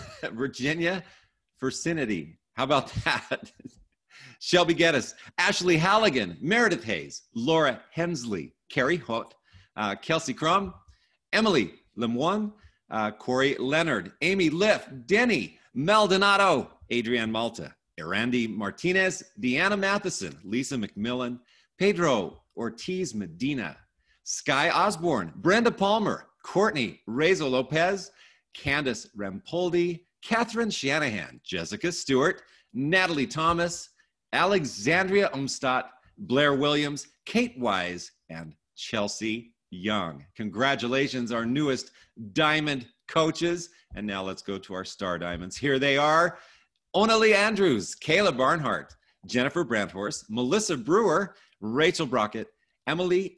Virginia 0.32 1.02
for 1.58 1.70
Sinity. 1.70 2.36
How 2.54 2.64
about 2.64 2.92
that? 3.04 3.52
Shelby 4.40 4.74
Geddes, 4.74 5.14
Ashley 5.36 5.76
Halligan, 5.76 6.36
Meredith 6.40 6.84
Hayes, 6.84 7.22
Laura 7.34 7.80
Hensley, 7.92 8.54
Carrie 8.70 8.96
Holt, 8.96 9.34
uh, 9.76 9.96
Kelsey 9.96 10.34
Crum, 10.34 10.72
Emily 11.32 11.74
Lemoine, 11.98 12.52
uh, 12.90 13.10
Corey 13.10 13.56
Leonard, 13.58 14.12
Amy 14.22 14.50
Liff, 14.50 14.88
Denny, 15.06 15.58
Mel 15.78 16.08
Donato, 16.08 16.68
Adrienne 16.92 17.30
Malta, 17.30 17.72
Erandi 18.00 18.52
Martinez, 18.52 19.22
Deanna 19.40 19.78
Matheson, 19.78 20.36
Lisa 20.42 20.76
McMillan, 20.76 21.38
Pedro 21.78 22.42
Ortiz 22.56 23.14
Medina, 23.14 23.76
Sky 24.24 24.70
Osborne, 24.70 25.32
Brenda 25.36 25.70
Palmer, 25.70 26.26
Courtney 26.44 27.00
Rezo 27.08 27.48
Lopez, 27.48 28.10
Candace 28.54 29.06
Rampoldi, 29.16 30.00
Catherine 30.20 30.68
Shanahan, 30.68 31.40
Jessica 31.44 31.92
Stewart, 31.92 32.42
Natalie 32.74 33.28
Thomas, 33.28 33.90
Alexandria 34.32 35.30
Umstadt, 35.32 35.90
Blair 36.18 36.54
Williams, 36.54 37.06
Kate 37.24 37.56
Wise, 37.56 38.10
and 38.30 38.52
Chelsea 38.74 39.52
Young. 39.70 40.24
Congratulations, 40.34 41.30
our 41.30 41.46
newest 41.46 41.92
diamond 42.32 42.88
coaches. 43.08 43.70
And 43.94 44.06
now 44.06 44.22
let's 44.22 44.42
go 44.42 44.58
to 44.58 44.74
our 44.74 44.84
star 44.84 45.18
diamonds. 45.18 45.56
Here 45.56 45.78
they 45.78 45.96
are 45.96 46.38
Onalee 46.94 47.34
Andrews, 47.34 47.94
Kayla 47.94 48.36
Barnhart, 48.36 48.94
Jennifer 49.26 49.64
Brandhorst, 49.64 50.24
Melissa 50.30 50.76
Brewer, 50.76 51.34
Rachel 51.60 52.06
Brockett, 52.06 52.48
Emily 52.86 53.36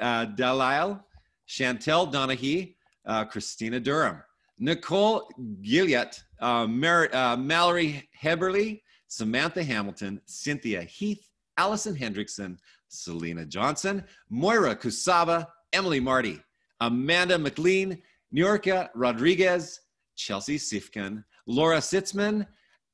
uh, 0.00 0.26
Delisle, 0.26 1.04
Chantel 1.48 2.10
Donahue, 2.10 2.66
uh, 3.06 3.24
Christina 3.24 3.78
Durham, 3.78 4.22
Nicole 4.58 5.28
Gilliott, 5.60 6.22
uh, 6.40 6.66
uh, 6.66 7.36
Mallory 7.36 8.08
Heberly, 8.22 8.82
Samantha 9.08 9.62
Hamilton, 9.62 10.20
Cynthia 10.24 10.82
Heath, 10.82 11.28
Allison 11.58 11.94
Hendrickson, 11.94 12.56
Selena 12.88 13.44
Johnson, 13.44 14.04
Moira 14.30 14.74
Kusaba, 14.74 15.46
Emily 15.72 16.00
Marty, 16.00 16.40
Amanda 16.80 17.38
McLean, 17.38 18.00
Niorka 18.34 18.88
Rodriguez, 18.94 19.80
Chelsea 20.16 20.58
Sifkin, 20.58 21.24
Laura 21.46 21.78
Sitzman, 21.78 22.46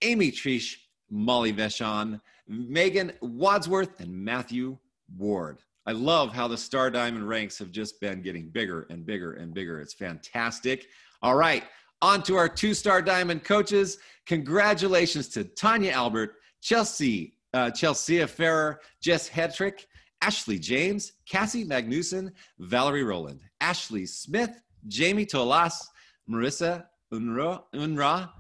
Amy 0.03 0.31
Trish, 0.31 0.77
Molly 1.11 1.53
Veshon, 1.53 2.21
Megan 2.49 3.13
Wadsworth, 3.21 4.01
and 4.01 4.13
Matthew 4.13 4.79
Ward. 5.17 5.61
I 5.87 5.93
love 5.93 6.33
how 6.33 6.49
the 6.49 6.57
Star 6.57 6.91
Diamond 6.91 7.29
ranks 7.29 7.59
have 7.59 7.71
just 7.71 8.01
been 8.01 8.23
getting 8.23 8.51
bigger 8.51 8.87
and 8.91 9.05
bigger 9.05 9.35
and 9.35 9.53
bigger. 9.53 9.81
It's 9.81 9.95
fantastic. 9.95 10.87
All 11.23 11.37
right, 11.37 11.65
on 12.03 12.23
to 12.25 12.37
our 12.37 12.49
two 12.49 12.75
star 12.75 13.01
diamond 13.01 13.45
coaches. 13.45 13.99
Congratulations 14.27 15.29
to 15.29 15.45
Tanya 15.45 15.93
Albert, 15.93 16.35
Chelsea, 16.61 17.39
uh, 17.55 17.71
Chelsea 17.71 18.25
Ferrer, 18.27 18.81
Jess 19.01 19.29
Hetrick, 19.29 19.87
Ashley 20.21 20.59
James, 20.59 21.13
Cassie 21.29 21.65
Magnuson, 21.65 22.33
Valerie 22.59 23.05
Rowland, 23.05 23.41
Ashley 23.61 24.05
Smith, 24.07 24.61
Jamie 24.89 25.27
Tolas, 25.27 25.89
Marissa 26.29 26.87
Unra, 27.13 28.31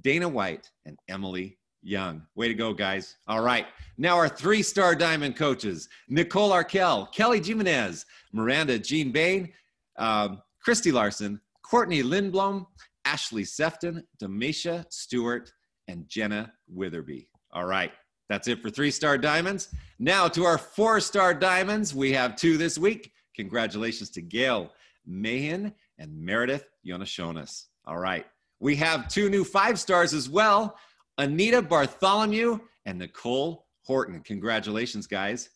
Dana 0.00 0.28
White, 0.28 0.70
and 0.84 0.98
Emily 1.08 1.58
Young. 1.82 2.22
Way 2.34 2.48
to 2.48 2.54
go, 2.54 2.74
guys. 2.74 3.16
All 3.28 3.42
right. 3.42 3.66
Now, 3.96 4.16
our 4.16 4.28
three 4.28 4.62
star 4.62 4.94
diamond 4.94 5.36
coaches 5.36 5.88
Nicole 6.08 6.52
Arkell, 6.52 7.06
Kelly 7.06 7.40
Jimenez, 7.42 8.04
Miranda 8.32 8.78
Jean 8.78 9.12
Bain, 9.12 9.52
um, 9.96 10.42
Christy 10.62 10.90
Larson, 10.90 11.40
Courtney 11.62 12.02
Lindblom, 12.02 12.66
Ashley 13.04 13.44
Sefton, 13.44 14.02
Demisha 14.20 14.84
Stewart, 14.90 15.52
and 15.86 16.08
Jenna 16.08 16.52
Witherby. 16.74 17.28
All 17.52 17.66
right, 17.66 17.92
that's 18.28 18.48
it 18.48 18.60
for 18.60 18.68
three 18.68 18.90
star 18.90 19.16
diamonds. 19.16 19.68
Now 20.00 20.26
to 20.28 20.44
our 20.44 20.58
four 20.58 21.00
star 21.00 21.32
diamonds. 21.32 21.94
We 21.94 22.12
have 22.12 22.34
two 22.34 22.56
this 22.56 22.78
week. 22.78 23.12
Congratulations 23.36 24.10
to 24.10 24.22
Gail 24.22 24.72
Mahan 25.06 25.72
and 25.98 26.16
Meredith 26.18 26.68
Yonashonas. 26.86 27.66
All 27.86 27.98
right, 27.98 28.26
we 28.60 28.76
have 28.76 29.08
two 29.08 29.28
new 29.28 29.44
five 29.44 29.78
stars 29.78 30.14
as 30.14 30.28
well 30.28 30.76
Anita 31.18 31.62
Bartholomew 31.62 32.58
and 32.84 32.98
Nicole 32.98 33.66
Horton. 33.84 34.20
Congratulations, 34.20 35.06
guys. 35.06 35.50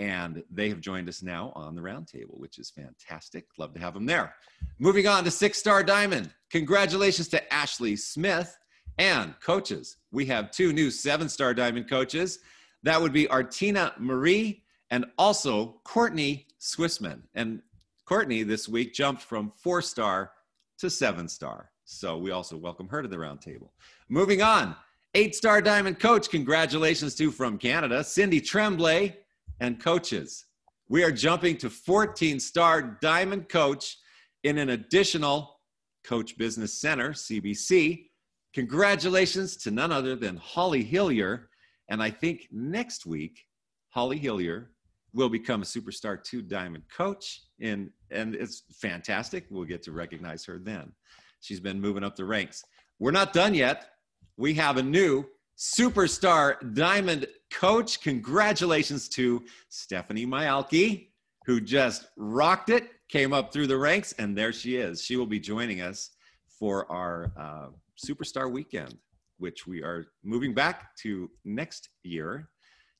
And 0.00 0.42
they 0.50 0.68
have 0.70 0.80
joined 0.80 1.08
us 1.08 1.22
now 1.22 1.52
on 1.54 1.76
the 1.76 1.80
roundtable, 1.80 2.36
which 2.36 2.58
is 2.58 2.70
fantastic. 2.70 3.46
Love 3.58 3.74
to 3.74 3.80
have 3.80 3.94
them 3.94 4.06
there. 4.06 4.34
Moving 4.80 5.06
on 5.06 5.22
to 5.22 5.30
six 5.30 5.58
star 5.58 5.84
diamond. 5.84 6.30
Congratulations 6.50 7.28
to 7.28 7.54
Ashley 7.54 7.94
Smith 7.94 8.58
and 8.98 9.34
coaches. 9.40 9.98
We 10.10 10.26
have 10.26 10.50
two 10.50 10.72
new 10.72 10.90
seven 10.90 11.28
star 11.28 11.54
diamond 11.54 11.88
coaches. 11.88 12.40
That 12.82 13.00
would 13.00 13.12
be 13.12 13.28
Artina 13.28 13.92
Marie 13.98 14.64
and 14.90 15.06
also 15.16 15.80
Courtney 15.84 16.48
Swissman. 16.60 17.22
And 17.34 17.62
Courtney 18.06 18.42
this 18.42 18.68
week 18.68 18.92
jumped 18.92 19.22
from 19.22 19.52
four 19.56 19.80
star 19.80 20.32
to 20.78 20.90
seven 20.90 21.28
star. 21.28 21.70
So 21.84 22.16
we 22.18 22.30
also 22.30 22.56
welcome 22.56 22.88
her 22.88 23.02
to 23.02 23.08
the 23.08 23.16
roundtable. 23.16 23.70
Moving 24.08 24.42
on, 24.42 24.74
eight 25.14 25.34
star 25.34 25.60
diamond 25.60 26.00
coach. 26.00 26.28
Congratulations 26.28 27.14
to 27.16 27.30
from 27.30 27.58
Canada, 27.58 28.02
Cindy 28.04 28.40
Tremblay 28.40 29.16
and 29.60 29.82
coaches. 29.82 30.46
We 30.88 31.02
are 31.02 31.12
jumping 31.12 31.56
to 31.58 31.70
14 31.70 32.38
star 32.40 32.98
diamond 33.00 33.48
coach 33.48 33.96
in 34.42 34.58
an 34.58 34.70
additional 34.70 35.60
Coach 36.04 36.36
Business 36.36 36.78
Center, 36.80 37.10
CBC. 37.12 38.08
Congratulations 38.52 39.56
to 39.56 39.70
none 39.70 39.90
other 39.90 40.14
than 40.14 40.36
Holly 40.36 40.84
Hillier. 40.84 41.48
And 41.88 42.02
I 42.02 42.10
think 42.10 42.48
next 42.52 43.06
week, 43.06 43.40
Holly 43.88 44.18
Hillier 44.18 44.73
will 45.14 45.28
become 45.28 45.62
a 45.62 45.64
Superstar 45.64 46.22
2 46.22 46.42
Diamond 46.42 46.84
coach. 46.94 47.42
And, 47.60 47.90
and 48.10 48.34
it's 48.34 48.64
fantastic. 48.80 49.46
We'll 49.48 49.64
get 49.64 49.82
to 49.84 49.92
recognize 49.92 50.44
her 50.44 50.58
then. 50.58 50.92
She's 51.40 51.60
been 51.60 51.80
moving 51.80 52.02
up 52.02 52.16
the 52.16 52.24
ranks. 52.24 52.64
We're 52.98 53.12
not 53.12 53.32
done 53.32 53.54
yet. 53.54 53.90
We 54.36 54.54
have 54.54 54.76
a 54.76 54.82
new 54.82 55.24
Superstar 55.56 56.74
Diamond 56.74 57.26
coach. 57.52 58.00
Congratulations 58.02 59.08
to 59.10 59.44
Stephanie 59.68 60.26
Myalki, 60.26 61.08
who 61.46 61.60
just 61.60 62.06
rocked 62.16 62.70
it, 62.70 62.88
came 63.08 63.32
up 63.32 63.52
through 63.52 63.68
the 63.68 63.78
ranks, 63.78 64.12
and 64.18 64.36
there 64.36 64.52
she 64.52 64.76
is. 64.76 65.02
She 65.02 65.16
will 65.16 65.26
be 65.26 65.38
joining 65.38 65.80
us 65.80 66.10
for 66.58 66.90
our 66.90 67.32
uh, 67.38 67.68
Superstar 68.04 68.50
Weekend, 68.50 68.96
which 69.38 69.66
we 69.66 69.82
are 69.82 70.06
moving 70.24 70.54
back 70.54 70.96
to 71.02 71.30
next 71.44 71.90
year 72.02 72.48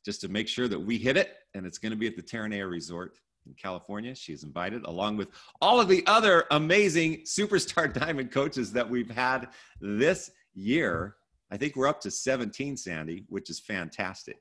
just 0.04 0.20
to 0.20 0.28
make 0.28 0.48
sure 0.48 0.68
that 0.68 0.78
we 0.78 0.98
hit 0.98 1.16
it. 1.16 1.34
And 1.54 1.66
it's 1.66 1.78
going 1.78 1.92
to 1.92 1.96
be 1.96 2.06
at 2.06 2.16
the 2.16 2.22
Terranea 2.22 2.68
Resort 2.68 3.18
in 3.46 3.54
California. 3.54 4.14
She 4.14 4.32
is 4.32 4.44
invited, 4.44 4.84
along 4.84 5.16
with 5.16 5.28
all 5.60 5.80
of 5.80 5.88
the 5.88 6.04
other 6.06 6.44
amazing 6.50 7.22
Superstar 7.22 7.92
Diamond 8.00 8.30
coaches 8.30 8.72
that 8.72 8.88
we've 8.88 9.10
had 9.10 9.48
this 9.80 10.30
year. 10.54 11.16
I 11.50 11.56
think 11.56 11.76
we're 11.76 11.88
up 11.88 12.00
to 12.02 12.10
17, 12.10 12.76
Sandy, 12.76 13.24
which 13.28 13.50
is 13.50 13.60
fantastic. 13.60 14.38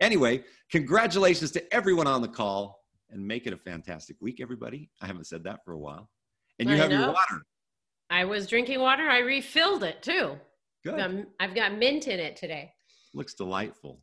Anyway, 0.00 0.44
congratulations 0.70 1.50
to 1.52 1.74
everyone 1.74 2.06
on 2.06 2.22
the 2.22 2.28
call 2.28 2.84
and 3.10 3.26
make 3.26 3.46
it 3.46 3.52
a 3.52 3.56
fantastic 3.56 4.16
week, 4.20 4.40
everybody. 4.40 4.90
I 5.02 5.06
haven't 5.06 5.26
said 5.26 5.44
that 5.44 5.64
for 5.64 5.72
a 5.72 5.78
while. 5.78 6.08
And 6.58 6.68
you 6.68 6.76
I 6.76 6.78
have 6.78 6.90
know. 6.90 6.98
your 6.98 7.08
water. 7.08 7.42
I 8.10 8.24
was 8.24 8.46
drinking 8.46 8.80
water. 8.80 9.08
I 9.08 9.18
refilled 9.18 9.82
it 9.82 10.02
too. 10.02 10.38
Good. 10.84 11.00
Um, 11.00 11.26
I've 11.40 11.54
got 11.54 11.76
mint 11.76 12.06
in 12.06 12.20
it 12.20 12.36
today. 12.36 12.72
Looks 13.12 13.34
delightful. 13.34 14.00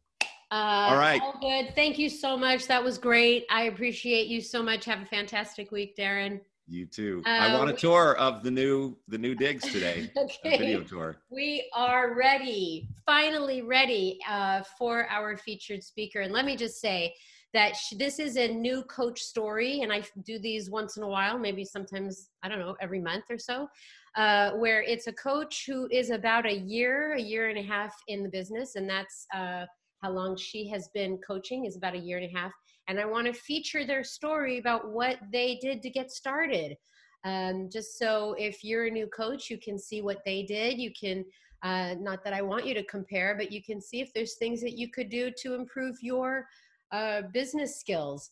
Uh, 0.52 0.90
all 0.90 0.98
right. 0.98 1.22
All 1.22 1.38
good. 1.42 1.74
Thank 1.76 1.98
you 1.98 2.10
so 2.10 2.38
much. 2.38 2.68
That 2.68 2.84
was 2.84 2.98
great. 2.98 3.46
I 3.50 3.64
appreciate 3.64 4.28
you 4.28 4.42
so 4.42 4.62
much. 4.62 4.86
Have 4.86 5.02
a 5.02 5.06
fantastic 5.06 5.72
week, 5.72 5.98
Darren. 5.98 6.40
You 6.68 6.86
too. 6.86 7.22
Uh, 7.26 7.30
I 7.30 7.58
want 7.58 7.70
a 7.70 7.74
we, 7.74 7.80
tour 7.80 8.16
of 8.18 8.42
the 8.42 8.50
new 8.50 8.98
the 9.08 9.18
new 9.18 9.36
digs 9.36 9.64
today. 9.72 10.12
okay. 10.18 10.56
A 10.56 10.58
video 10.58 10.82
tour. 10.82 11.18
We 11.30 11.70
are 11.76 12.16
ready, 12.16 12.90
finally 13.06 13.62
ready 13.62 14.20
uh, 14.28 14.64
for 14.78 15.08
our 15.10 15.38
featured 15.38 15.84
speaker. 15.84 16.22
And 16.22 16.34
let 16.34 16.46
me 16.46 16.56
just 16.56 16.82
say 16.82 17.14
that 17.54 17.76
this 17.98 18.20
is 18.20 18.36
a 18.38 18.48
new 18.48 18.84
coach 18.84 19.22
story, 19.22 19.82
and 19.82 19.94
I 19.94 20.04
do 20.26 20.40
these 20.40 20.70
once 20.70 20.98
in 20.98 21.04
a 21.04 21.08
while, 21.08 21.38
maybe 21.38 21.64
sometimes 21.64 22.30
I 22.44 22.50
don't 22.50 22.60
know, 22.60 22.76
every 22.82 23.00
month 23.00 23.26
or 23.30 23.38
so, 23.38 23.68
uh, 24.16 24.52
where 24.52 24.82
it's 24.82 25.08
a 25.08 25.14
coach 25.14 25.66
who 25.68 25.88
is 25.92 26.10
about 26.10 26.46
a 26.46 26.54
year, 26.54 27.14
a 27.14 27.22
year 27.22 27.50
and 27.50 27.58
a 27.58 27.64
half 27.64 27.96
in 28.08 28.24
the 28.24 28.30
business, 28.30 28.76
and 28.76 28.90
that's 28.90 29.28
uh, 29.34 29.66
how 30.02 30.12
long 30.12 30.36
she 30.38 30.68
has 30.70 30.90
been 30.94 31.18
coaching 31.18 31.66
is 31.66 31.76
about 31.76 31.96
a 31.96 32.00
year 32.00 32.18
and 32.18 32.30
a 32.30 32.38
half 32.38 32.52
and 32.88 33.00
I 33.00 33.06
want 33.06 33.28
to 33.28 33.34
feature 33.34 33.86
their 33.86 34.04
story 34.04 34.58
about 34.58 34.90
what 34.90 35.18
they 35.32 35.58
did 35.62 35.82
to 35.82 35.90
get 35.90 36.12
started. 36.12 36.78
Um, 37.24 37.70
just 37.72 37.98
so 37.98 38.36
if 38.38 38.64
you're 38.64 38.86
a 38.86 38.92
new 38.92 39.08
coach, 39.08 39.50
you 39.50 39.58
can 39.58 39.80
see 39.80 40.02
what 40.02 40.20
they 40.26 40.44
did. 40.44 40.78
You 40.78 40.92
can, 41.00 41.26
uh, 41.64 41.96
not 42.00 42.24
that 42.24 42.34
I 42.34 42.44
want 42.44 42.68
you 42.68 42.76
to 42.76 42.84
compare, 42.84 43.36
but 43.36 43.52
you 43.52 43.64
can 43.64 43.82
see 43.82 44.02
if 44.02 44.14
there's 44.14 44.36
things 44.36 44.62
that 44.62 44.78
you 44.78 44.92
could 44.92 45.10
do 45.10 45.32
to 45.42 45.56
improve 45.56 45.98
your 46.02 46.46
uh, 46.92 47.24
business 47.34 47.80
skills 47.80 48.32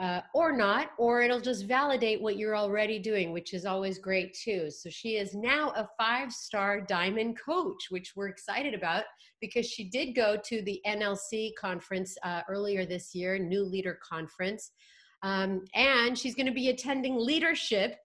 uh, 0.00 0.20
or 0.34 0.56
not, 0.56 0.90
or 0.98 1.22
it'll 1.22 1.40
just 1.40 1.66
validate 1.66 2.20
what 2.20 2.36
you're 2.36 2.56
already 2.56 2.98
doing, 2.98 3.32
which 3.32 3.54
is 3.54 3.64
always 3.64 3.98
great 3.98 4.34
too. 4.34 4.70
So 4.70 4.90
she 4.90 5.16
is 5.16 5.34
now 5.34 5.70
a 5.76 5.88
five 5.96 6.32
star 6.32 6.80
diamond 6.80 7.38
coach, 7.38 7.86
which 7.90 8.12
we're 8.16 8.28
excited 8.28 8.74
about 8.74 9.04
because 9.40 9.66
she 9.66 9.84
did 9.84 10.14
go 10.14 10.36
to 10.44 10.62
the 10.62 10.80
NLC 10.86 11.52
conference 11.60 12.16
uh, 12.24 12.42
earlier 12.48 12.84
this 12.84 13.14
year, 13.14 13.38
New 13.38 13.62
Leader 13.62 13.98
Conference. 14.02 14.72
Um, 15.22 15.64
and 15.74 16.18
she's 16.18 16.34
going 16.34 16.46
to 16.46 16.52
be 16.52 16.70
attending 16.70 17.16
leadership, 17.16 17.96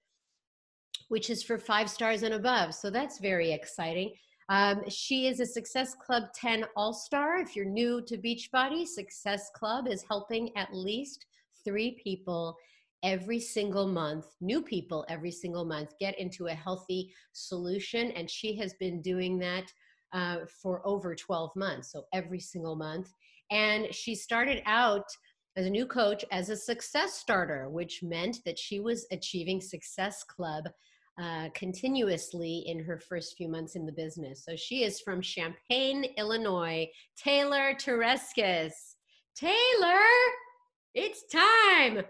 which 1.08 1.30
is 1.30 1.42
for 1.42 1.58
five 1.58 1.90
stars 1.90 2.22
and 2.24 2.36
above. 2.36 2.76
So 2.76 2.90
that's 2.90 3.20
very 3.20 3.52
exciting. 3.52 4.14
Um, 4.50 4.82
she 4.90 5.28
is 5.28 5.40
a 5.40 5.46
Success 5.46 5.96
Club 5.96 6.24
10 6.34 6.66
All 6.76 6.94
Star. 6.94 7.38
If 7.38 7.56
you're 7.56 7.66
new 7.66 8.02
to 8.08 8.18
Beachbody, 8.18 8.86
Success 8.86 9.50
Club 9.56 9.88
is 9.88 10.04
helping 10.10 10.56
at 10.56 10.74
least 10.74 11.26
three 11.70 12.00
people 12.04 12.58
every 13.04 13.40
single 13.40 13.88
month, 13.88 14.26
new 14.42 14.62
people 14.62 15.06
every 15.08 15.32
single 15.32 15.64
month, 15.64 15.94
get 16.00 16.18
into 16.20 16.48
a 16.48 16.54
healthy 16.54 17.14
solution. 17.34 18.12
And 18.12 18.30
she 18.30 18.56
has 18.58 18.74
been 18.80 19.02
doing 19.02 19.38
that 19.40 19.72
uh, 20.12 20.38
for 20.62 20.82
over 20.86 21.14
12 21.14 21.56
months, 21.56 21.92
so 21.92 22.06
every 22.12 22.40
single 22.40 22.76
month. 22.76 23.14
And 23.52 23.94
she 23.94 24.16
started 24.16 24.64
out 24.66 25.06
as 25.56 25.68
a 25.68 25.70
new 25.70 25.86
coach 25.86 26.26
as 26.32 26.50
a 26.50 26.58
success 26.58 27.14
starter, 27.14 27.70
which 27.70 28.02
meant 28.02 28.40
that 28.46 28.58
she 28.58 28.80
was 28.80 29.06
achieving 29.12 29.62
Success 29.62 30.24
Club 30.24 30.66
uh, 31.22 31.50
continuously 31.54 32.64
in 32.66 32.84
her 32.84 32.98
first 32.98 33.36
few 33.38 33.50
months 33.50 33.76
in 33.76 33.86
the 33.86 33.92
business. 33.92 34.44
So 34.46 34.56
she 34.56 34.84
is 34.84 35.02
from 35.02 35.22
Champaign, 35.22 36.06
Illinois. 36.18 36.88
Taylor 37.18 37.74
Tereskis. 37.74 38.74
Taylor! 39.36 40.00
It's 40.94 41.24
time. 41.32 42.04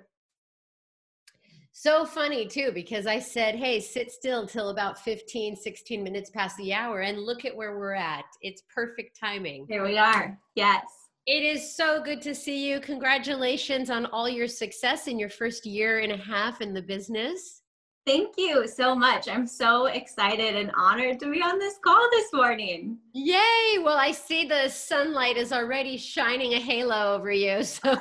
So 1.71 2.05
funny 2.05 2.45
too, 2.45 2.71
because 2.73 3.07
I 3.07 3.19
said, 3.19 3.55
hey, 3.55 3.79
sit 3.79 4.11
still 4.11 4.45
till 4.45 4.69
about 4.69 4.99
15, 4.99 5.55
16 5.55 6.03
minutes 6.03 6.29
past 6.29 6.57
the 6.57 6.73
hour, 6.73 7.01
and 7.01 7.19
look 7.19 7.45
at 7.45 7.55
where 7.55 7.77
we're 7.77 7.93
at. 7.93 8.25
It's 8.41 8.63
perfect 8.73 9.17
timing. 9.17 9.65
Here 9.69 9.85
we 9.85 9.97
are. 9.97 10.37
Yes. 10.55 10.83
It 11.25 11.43
is 11.43 11.75
so 11.75 12.01
good 12.01 12.21
to 12.23 12.33
see 12.35 12.67
you. 12.67 12.79
Congratulations 12.79 13.89
on 13.89 14.07
all 14.07 14.27
your 14.27 14.47
success 14.47 15.07
in 15.07 15.19
your 15.19 15.29
first 15.29 15.65
year 15.65 15.99
and 15.99 16.11
a 16.11 16.17
half 16.17 16.59
in 16.59 16.73
the 16.73 16.81
business. 16.81 17.58
Thank 18.05 18.35
you 18.37 18.67
so 18.67 18.95
much. 18.95 19.27
I'm 19.27 19.45
so 19.45 19.85
excited 19.85 20.55
and 20.55 20.71
honored 20.75 21.19
to 21.19 21.29
be 21.29 21.41
on 21.41 21.59
this 21.59 21.77
call 21.83 22.07
this 22.11 22.33
morning. 22.33 22.97
Yay! 23.13 23.77
Well, 23.83 23.97
I 23.97 24.11
see 24.11 24.45
the 24.45 24.67
sunlight 24.69 25.37
is 25.37 25.51
already 25.51 25.97
shining 25.97 26.53
a 26.53 26.59
halo 26.59 27.13
over 27.13 27.31
you. 27.31 27.59
So 27.63 27.91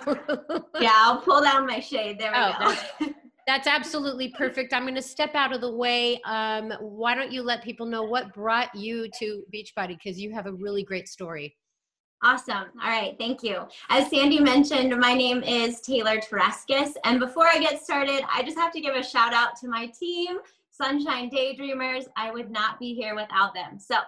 Yeah, 0.81 0.95
I'll 0.95 1.21
pull 1.21 1.43
down 1.43 1.67
my 1.67 1.81
shade. 1.81 2.19
There 2.19 2.33
we 2.33 2.39
oh, 2.39 2.53
go. 2.59 2.69
That's, 2.69 3.15
that's, 3.47 3.67
absolutely 3.67 4.31
perfect. 4.31 4.73
I'm 4.73 4.85
going 4.85 4.95
to 4.95 5.03
step 5.03 5.35
out 5.35 5.53
of 5.53 5.61
the 5.61 5.75
way. 5.75 6.21
Um, 6.25 6.73
why 6.81 7.15
don't 7.15 7.33
you 7.33 7.43
let 7.43 7.63
people 7.63 7.87
know 7.87 8.03
what 8.03 8.33
brought 8.33 8.75
you 8.75 9.09
to 9.19 9.43
Beachbody 9.55 9.99
because 10.03 10.19
you 10.19 10.33
have 10.33 10.47
a 10.47 10.53
really 10.53 10.85
great 10.85 11.09
story. 11.09 11.57
Awesome. 12.23 12.67
All 12.83 12.91
right. 12.91 13.15
Thank 13.17 13.45
you. 13.45 13.63
As 13.91 14.11
Sandy 14.11 14.41
mentioned, 14.41 14.99
my 14.99 15.15
name 15.15 15.43
is 15.45 15.81
Taylor 15.81 16.17
Tereskis. 16.17 16.95
And 17.05 17.21
before 17.21 17.47
I 17.47 17.61
get 17.61 17.81
started, 17.81 18.23
I 18.33 18.43
just 18.43 18.59
have 18.59 18.73
to 18.73 18.81
give 18.81 18.97
a 18.97 19.05
shout 19.05 19.33
out 19.33 19.55
to 19.61 19.69
my 19.69 19.87
team, 19.87 20.39
Sunshine 20.73 21.31
Daydreamers. 21.31 22.07
I 22.17 22.33
would 22.33 22.51
not 22.51 22.81
be 22.81 22.93
here 22.93 23.15
without 23.15 23.55
them. 23.55 23.79
So, 23.79 23.99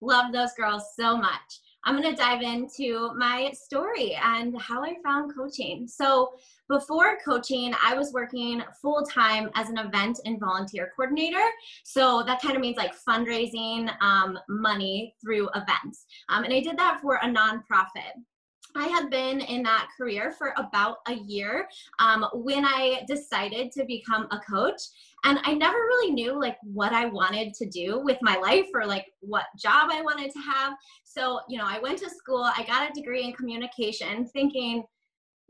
love 0.00 0.32
those 0.32 0.54
girls 0.56 0.84
so 0.96 1.18
much. 1.18 1.60
I'm 1.84 2.00
going 2.00 2.14
to 2.14 2.16
dive 2.16 2.40
into 2.40 3.12
my 3.14 3.50
story 3.52 4.14
and 4.22 4.58
how 4.58 4.82
I 4.82 4.94
found 5.04 5.34
coaching. 5.36 5.86
So, 5.86 6.32
before 6.70 7.18
coaching, 7.24 7.74
I 7.84 7.94
was 7.94 8.12
working 8.12 8.62
full 8.80 9.02
time 9.02 9.50
as 9.56 9.68
an 9.68 9.78
event 9.78 10.20
and 10.24 10.38
volunteer 10.38 10.92
coordinator. 10.96 11.44
So 11.84 12.22
that 12.26 12.40
kind 12.40 12.54
of 12.54 12.62
means 12.62 12.76
like 12.76 12.94
fundraising 12.96 13.90
um, 14.00 14.38
money 14.48 15.14
through 15.20 15.50
events. 15.56 16.06
Um, 16.28 16.44
and 16.44 16.54
I 16.54 16.60
did 16.60 16.78
that 16.78 17.00
for 17.02 17.16
a 17.16 17.26
nonprofit. 17.26 18.14
I 18.76 18.86
had 18.86 19.10
been 19.10 19.40
in 19.40 19.64
that 19.64 19.88
career 19.96 20.30
for 20.30 20.54
about 20.56 20.98
a 21.08 21.14
year 21.14 21.66
um, 21.98 22.24
when 22.32 22.64
I 22.64 23.02
decided 23.08 23.72
to 23.72 23.84
become 23.84 24.28
a 24.30 24.38
coach. 24.48 24.80
And 25.24 25.40
I 25.42 25.54
never 25.54 25.76
really 25.76 26.12
knew 26.12 26.38
like 26.40 26.56
what 26.62 26.92
I 26.92 27.06
wanted 27.06 27.52
to 27.54 27.68
do 27.68 28.00
with 28.04 28.18
my 28.22 28.36
life 28.36 28.66
or 28.72 28.86
like 28.86 29.06
what 29.20 29.46
job 29.58 29.90
I 29.90 30.02
wanted 30.02 30.30
to 30.30 30.38
have. 30.38 30.74
So, 31.02 31.40
you 31.48 31.58
know, 31.58 31.66
I 31.66 31.80
went 31.80 31.98
to 31.98 32.08
school, 32.08 32.44
I 32.44 32.64
got 32.64 32.88
a 32.88 32.94
degree 32.94 33.24
in 33.24 33.32
communication 33.32 34.24
thinking, 34.26 34.84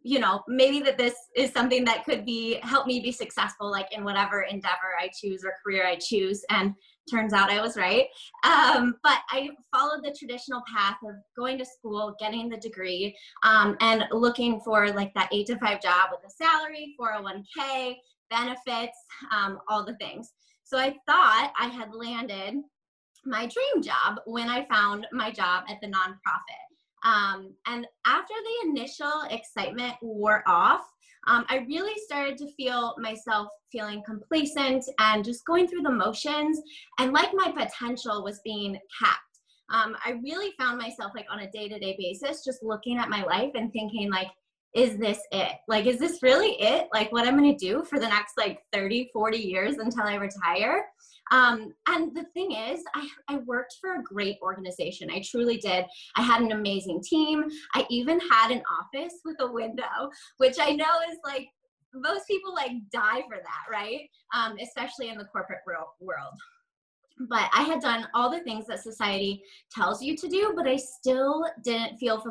you 0.02 0.18
know 0.18 0.42
maybe 0.48 0.80
that 0.80 0.98
this 0.98 1.14
is 1.36 1.50
something 1.52 1.84
that 1.84 2.04
could 2.04 2.24
be 2.24 2.58
help 2.62 2.86
me 2.86 3.00
be 3.00 3.12
successful 3.12 3.70
like 3.70 3.86
in 3.92 4.04
whatever 4.04 4.42
endeavor 4.42 4.96
i 5.00 5.08
choose 5.08 5.44
or 5.44 5.54
career 5.64 5.86
i 5.86 5.96
choose 5.96 6.42
and 6.50 6.74
turns 7.10 7.32
out 7.32 7.50
i 7.50 7.60
was 7.60 7.76
right. 7.76 8.06
Um, 8.44 8.96
but 9.02 9.18
i 9.30 9.50
followed 9.74 10.04
the 10.04 10.14
traditional 10.16 10.62
path 10.72 10.96
of 11.04 11.16
going 11.36 11.58
to 11.58 11.64
school 11.64 12.14
getting 12.18 12.48
the 12.48 12.56
degree 12.56 13.16
um, 13.42 13.76
and 13.80 14.04
looking 14.12 14.60
for 14.60 14.90
like 14.90 15.12
that 15.14 15.28
eight 15.32 15.46
to 15.48 15.58
five 15.58 15.82
job 15.82 16.10
with 16.10 16.20
a 16.26 16.30
salary 16.30 16.94
401k 17.00 17.96
benefits 18.30 18.96
um, 19.32 19.58
all 19.68 19.84
the 19.84 19.96
things. 19.96 20.32
So 20.64 20.78
i 20.78 20.94
thought 21.06 21.52
i 21.58 21.66
had 21.66 21.94
landed 21.94 22.62
my 23.24 23.46
dream 23.46 23.82
job 23.82 24.20
when 24.24 24.48
i 24.48 24.66
found 24.66 25.06
my 25.12 25.30
job 25.30 25.64
at 25.68 25.78
the 25.82 25.88
nonprofit 25.88 26.69
um, 27.04 27.54
and 27.66 27.86
after 28.06 28.34
the 28.34 28.68
initial 28.68 29.22
excitement 29.30 29.94
wore 30.02 30.42
off, 30.46 30.82
um, 31.26 31.44
I 31.48 31.66
really 31.68 31.98
started 32.06 32.38
to 32.38 32.52
feel 32.54 32.94
myself 32.98 33.48
feeling 33.70 34.02
complacent 34.04 34.84
and 34.98 35.24
just 35.24 35.44
going 35.44 35.68
through 35.68 35.82
the 35.82 35.92
motions 35.92 36.60
and 36.98 37.12
like 37.12 37.30
my 37.34 37.52
potential 37.52 38.24
was 38.24 38.40
being 38.44 38.78
capped. 38.98 39.20
Um, 39.72 39.96
I 40.04 40.18
really 40.22 40.52
found 40.58 40.78
myself 40.78 41.12
like 41.14 41.26
on 41.30 41.40
a 41.40 41.50
day 41.50 41.68
to 41.68 41.78
day 41.78 41.94
basis 41.98 42.44
just 42.44 42.62
looking 42.62 42.98
at 42.98 43.08
my 43.08 43.22
life 43.22 43.52
and 43.54 43.72
thinking, 43.72 44.10
like, 44.10 44.28
is 44.74 44.96
this 44.98 45.20
it? 45.32 45.52
Like, 45.68 45.86
is 45.86 45.98
this 45.98 46.22
really 46.22 46.60
it? 46.60 46.88
Like, 46.92 47.12
what 47.12 47.26
I'm 47.26 47.36
gonna 47.36 47.56
do 47.56 47.84
for 47.84 47.98
the 47.98 48.08
next 48.08 48.34
like 48.36 48.60
30, 48.72 49.10
40 49.12 49.38
years 49.38 49.76
until 49.76 50.04
I 50.04 50.14
retire? 50.14 50.86
Um, 51.31 51.73
and 51.87 52.14
the 52.14 52.25
thing 52.35 52.53
is, 52.53 52.83
I, 52.95 53.09
I 53.29 53.37
worked 53.47 53.77
for 53.81 53.95
a 53.95 54.03
great 54.03 54.37
organization. 54.43 55.11
I 55.11 55.23
truly 55.25 55.59
did. 55.59 55.85
I 56.16 56.23
had 56.23 56.43
an 56.43 56.53
amazing 56.53 57.03
team. 57.03 57.45
I 57.75 57.87
even 57.88 58.21
had 58.31 58.51
an 58.51 58.62
office 58.81 59.14
with 59.25 59.37
a 59.40 59.51
window, 59.51 60.11
which 60.38 60.57
I 60.61 60.73
know 60.73 60.93
is 61.11 61.19
like 61.25 61.49
most 61.95 62.27
people 62.27 62.55
like 62.55 62.73
die 62.93 63.23
for 63.29 63.37
that, 63.37 63.64
right? 63.71 64.09
Um, 64.35 64.57
especially 64.62 65.09
in 65.09 65.19
the 65.19 65.25
corporate 65.25 65.61
world 65.66 66.35
but 67.28 67.50
I 67.54 67.62
had 67.62 67.80
done 67.80 68.09
all 68.14 68.30
the 68.30 68.40
things 68.40 68.66
that 68.66 68.83
society 68.83 69.42
tells 69.70 70.02
you 70.02 70.16
to 70.16 70.28
do, 70.28 70.52
but 70.56 70.66
I 70.66 70.76
still 70.76 71.46
didn't 71.62 71.98
feel 71.98 72.22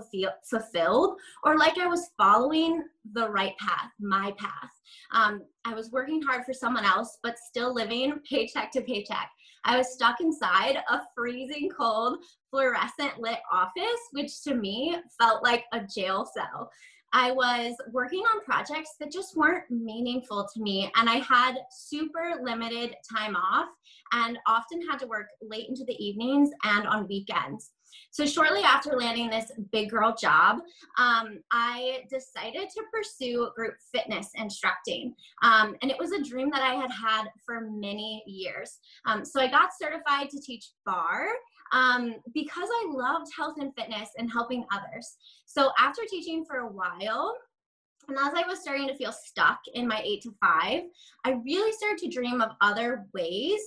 fulfilled 0.49 1.19
or 1.43 1.57
like 1.57 1.77
I 1.77 1.85
was 1.85 2.11
following 2.17 2.83
the 3.13 3.29
right 3.29 3.55
path, 3.59 3.91
my 3.99 4.33
path. 4.37 4.71
Um, 5.13 5.43
I 5.65 5.73
was 5.73 5.91
working 5.91 6.21
hard 6.21 6.43
for 6.45 6.53
someone 6.53 6.85
else, 6.85 7.19
but 7.21 7.37
still 7.37 7.73
living 7.73 8.19
paycheck 8.27 8.71
to 8.71 8.81
paycheck. 8.81 9.29
I 9.65 9.77
was 9.77 9.93
stuck 9.93 10.21
inside 10.21 10.77
a 10.89 11.01
freezing 11.15 11.69
cold, 11.69 12.23
fluorescent 12.49 13.19
lit 13.19 13.39
office, 13.51 13.99
which 14.11 14.41
to 14.43 14.55
me 14.55 14.97
felt 15.19 15.43
like 15.43 15.65
a 15.73 15.81
jail 15.81 16.25
cell. 16.33 16.71
I 17.13 17.31
was 17.31 17.75
working 17.91 18.21
on 18.21 18.41
projects 18.41 18.95
that 18.99 19.11
just 19.11 19.35
weren't 19.35 19.69
meaningful 19.69 20.47
to 20.53 20.61
me, 20.61 20.91
and 20.95 21.09
I 21.09 21.15
had 21.15 21.55
super 21.71 22.39
limited 22.41 22.95
time 23.11 23.35
off 23.35 23.69
and 24.13 24.37
often 24.47 24.81
had 24.87 24.99
to 24.99 25.07
work 25.07 25.27
late 25.41 25.69
into 25.69 25.83
the 25.85 26.03
evenings 26.03 26.49
and 26.63 26.87
on 26.87 27.07
weekends. 27.07 27.71
So, 28.11 28.25
shortly 28.25 28.61
after 28.61 28.95
landing 28.95 29.29
this 29.29 29.51
big 29.71 29.89
girl 29.89 30.15
job, 30.19 30.59
um, 30.97 31.39
I 31.51 32.03
decided 32.09 32.69
to 32.69 32.83
pursue 32.91 33.49
group 33.55 33.75
fitness 33.93 34.29
instructing. 34.35 35.15
Um, 35.43 35.75
and 35.81 35.91
it 35.91 35.97
was 35.97 36.11
a 36.11 36.23
dream 36.23 36.49
that 36.51 36.61
I 36.61 36.75
had 36.75 36.91
had 36.91 37.25
for 37.45 37.69
many 37.69 38.23
years. 38.25 38.79
Um, 39.05 39.23
so, 39.25 39.39
I 39.39 39.47
got 39.47 39.69
certified 39.79 40.29
to 40.31 40.41
teach 40.41 40.71
barre 40.85 41.29
um, 41.71 42.15
because 42.33 42.69
I 42.69 42.91
loved 42.91 43.31
health 43.35 43.55
and 43.59 43.73
fitness 43.75 44.09
and 44.17 44.31
helping 44.31 44.65
others. 44.71 45.17
So, 45.45 45.71
after 45.77 46.01
teaching 46.09 46.45
for 46.45 46.57
a 46.57 46.67
while, 46.67 47.35
and 48.07 48.17
as 48.17 48.33
I 48.35 48.47
was 48.47 48.59
starting 48.59 48.87
to 48.87 48.95
feel 48.95 49.11
stuck 49.11 49.59
in 49.73 49.87
my 49.87 50.01
eight 50.03 50.23
to 50.23 50.33
five, 50.41 50.83
I 51.25 51.31
really 51.45 51.71
started 51.71 51.99
to 51.99 52.09
dream 52.09 52.41
of 52.41 52.51
other 52.59 53.05
ways 53.13 53.61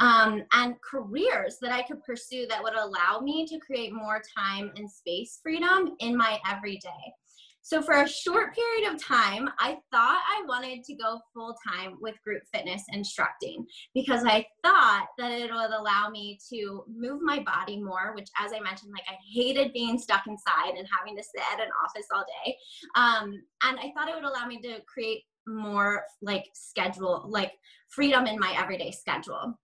um, 0.00 0.44
and 0.52 0.76
careers 0.82 1.58
that 1.60 1.72
I 1.72 1.82
could 1.82 2.02
pursue 2.04 2.46
that 2.46 2.62
would 2.62 2.74
allow 2.74 3.20
me 3.20 3.46
to 3.46 3.58
create 3.58 3.92
more 3.92 4.22
time 4.36 4.70
and 4.76 4.88
space 4.88 5.40
freedom 5.42 5.96
in 5.98 6.16
my 6.16 6.38
everyday. 6.48 7.12
So 7.68 7.82
for 7.82 8.00
a 8.00 8.08
short 8.08 8.54
period 8.54 8.90
of 8.90 9.04
time, 9.04 9.50
I 9.58 9.76
thought 9.92 10.22
I 10.26 10.42
wanted 10.48 10.84
to 10.84 10.94
go 10.94 11.20
full 11.34 11.54
time 11.70 11.98
with 12.00 12.14
group 12.24 12.42
fitness 12.50 12.82
instructing 12.94 13.66
because 13.94 14.24
I 14.24 14.46
thought 14.64 15.08
that 15.18 15.32
it 15.32 15.52
would 15.52 15.70
allow 15.78 16.08
me 16.08 16.38
to 16.48 16.84
move 16.90 17.20
my 17.20 17.40
body 17.40 17.78
more, 17.78 18.14
which 18.14 18.30
as 18.40 18.54
I 18.54 18.60
mentioned, 18.60 18.92
like 18.92 19.04
I 19.06 19.16
hated 19.34 19.74
being 19.74 19.98
stuck 19.98 20.26
inside 20.26 20.78
and 20.78 20.88
having 20.98 21.14
to 21.18 21.22
sit 21.22 21.42
at 21.52 21.60
an 21.60 21.68
office 21.84 22.06
all 22.10 22.24
day. 22.44 22.56
Um, 22.94 23.42
and 23.62 23.78
I 23.78 23.92
thought 23.94 24.08
it 24.08 24.14
would 24.14 24.24
allow 24.24 24.46
me 24.46 24.62
to 24.62 24.80
create 24.86 25.24
more 25.46 26.04
like 26.22 26.46
schedule, 26.54 27.26
like 27.28 27.52
freedom 27.90 28.24
in 28.24 28.38
my 28.38 28.56
everyday 28.58 28.92
schedule. 28.92 29.58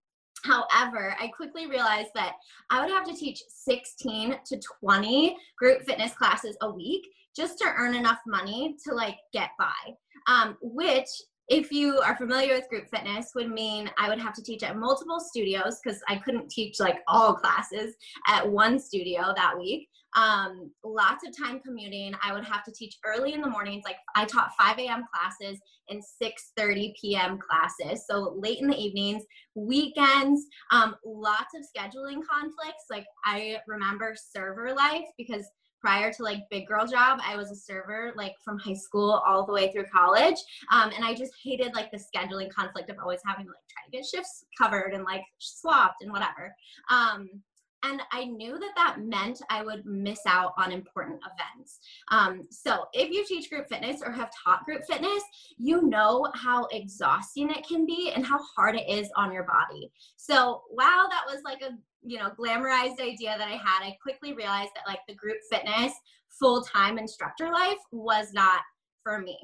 However, 0.45 1.17
I 1.19 1.29
quickly 1.29 1.69
realized 1.69 2.11
that 2.17 2.35
I 2.69 2.83
would 2.83 2.90
have 2.90 3.07
to 3.07 3.14
teach 3.14 3.43
16 3.49 4.37
to 4.45 4.61
20 4.83 5.38
group 5.57 5.87
fitness 5.87 6.12
classes 6.12 6.55
a 6.61 6.71
week 6.71 7.07
just 7.37 7.59
to 7.59 7.64
earn 7.77 7.94
enough 7.94 8.20
money 8.27 8.77
to 8.87 8.94
like 8.94 9.16
get 9.33 9.51
by. 9.59 9.94
Um, 10.27 10.57
which 10.62 11.09
if 11.49 11.70
you 11.70 11.99
are 12.01 12.16
familiar 12.16 12.55
with 12.55 12.68
group 12.68 12.88
fitness 12.88 13.33
would 13.35 13.51
mean 13.51 13.90
i 13.99 14.09
would 14.09 14.18
have 14.18 14.33
to 14.33 14.42
teach 14.42 14.62
at 14.62 14.79
multiple 14.79 15.20
studios 15.20 15.79
because 15.83 16.01
i 16.09 16.16
couldn't 16.16 16.49
teach 16.49 16.81
like 16.81 17.01
all 17.07 17.35
classes 17.35 17.94
at 18.27 18.49
one 18.49 18.79
studio 18.79 19.33
that 19.37 19.57
week. 19.59 19.88
Um, 20.16 20.70
lots 20.85 21.27
of 21.27 21.37
time 21.37 21.59
commuting. 21.59 22.14
I 22.23 22.33
would 22.33 22.44
have 22.44 22.62
to 22.64 22.73
teach 22.73 22.97
early 23.05 23.33
in 23.33 23.40
the 23.40 23.51
mornings. 23.51 23.83
Like 23.85 23.97
i 24.14 24.25
taught 24.25 24.53
5 24.59 24.79
a.m 24.79 25.05
classes 25.12 25.61
and 25.88 26.01
6.30 26.23 26.92
p.m 27.01 27.38
classes. 27.38 28.07
So 28.09 28.37
late 28.38 28.61
in 28.61 28.68
the 28.68 28.81
evenings 28.81 29.25
weekends 29.57 30.47
um, 30.70 30.94
lots 31.05 31.55
of 31.57 31.64
scheduling 31.64 32.20
conflicts. 32.31 32.85
Like 32.90 33.07
i 33.25 33.57
remember 33.66 34.14
server 34.16 34.73
life 34.73 35.07
because 35.18 35.44
prior 35.85 36.11
to 36.11 36.23
like 36.23 36.49
big 36.51 36.66
girl 36.66 36.87
job 36.87 37.20
i 37.27 37.37
was 37.37 37.51
a 37.51 37.55
server 37.55 38.14
like 38.16 38.35
from 38.42 38.59
high 38.59 38.73
school 38.73 39.23
all 39.27 39.44
the 39.44 39.53
way 39.53 39.70
through 39.70 39.85
college 39.94 40.37
um, 40.73 40.90
and 40.97 41.05
i 41.05 41.12
just 41.12 41.35
hated 41.42 41.75
like 41.75 41.90
the 41.90 41.99
scheduling 41.99 42.51
conflict 42.51 42.88
of 42.88 42.97
always 42.99 43.20
having 43.27 43.44
to 43.44 43.51
like 43.51 43.68
try 43.68 43.85
to 43.85 43.90
get 43.90 44.07
shifts 44.07 44.47
covered 44.57 44.94
and 44.94 45.05
like 45.05 45.20
swapped 45.37 46.01
and 46.01 46.11
whatever 46.11 46.55
um, 46.88 47.29
and 47.85 48.01
I 48.12 48.25
knew 48.25 48.59
that 48.59 48.73
that 48.77 48.97
meant 49.01 49.40
I 49.51 49.62
would 49.62 49.85
miss 49.85 50.20
out 50.27 50.55
on 50.57 50.73
important 50.73 51.20
events. 51.20 51.81
Um, 52.11 52.42
so, 52.51 52.87
if 52.92 53.11
you 53.11 53.25
teach 53.27 53.51
group 53.51 53.68
fitness 53.68 54.01
or 54.05 54.11
have 54.11 54.31
taught 54.44 54.64
group 54.64 54.83
fitness, 54.88 55.23
you 55.59 55.83
know 55.83 56.27
how 56.35 56.66
exhausting 56.73 57.51
it 57.51 57.66
can 57.66 57.87
be 57.87 58.12
and 58.14 58.25
how 58.25 58.40
hard 58.57 58.77
it 58.77 58.88
is 58.88 59.11
on 59.16 59.33
your 59.33 59.44
body. 59.44 59.90
So, 60.16 60.62
while 60.70 61.09
that 61.09 61.25
was 61.27 61.42
like 61.44 61.62
a 61.62 61.77
you 62.03 62.18
know 62.18 62.31
glamorized 62.38 63.01
idea 63.01 63.37
that 63.38 63.49
I 63.49 63.57
had, 63.57 63.83
I 63.83 63.97
quickly 64.03 64.33
realized 64.33 64.70
that 64.75 64.88
like 64.88 65.01
the 65.07 65.14
group 65.14 65.37
fitness 65.51 65.92
full 66.29 66.62
time 66.62 66.99
instructor 66.99 67.51
life 67.51 67.79
was 67.92 68.33
not 68.33 68.62
for 69.03 69.20
me. 69.20 69.38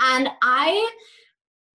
And 0.00 0.28
I, 0.42 0.90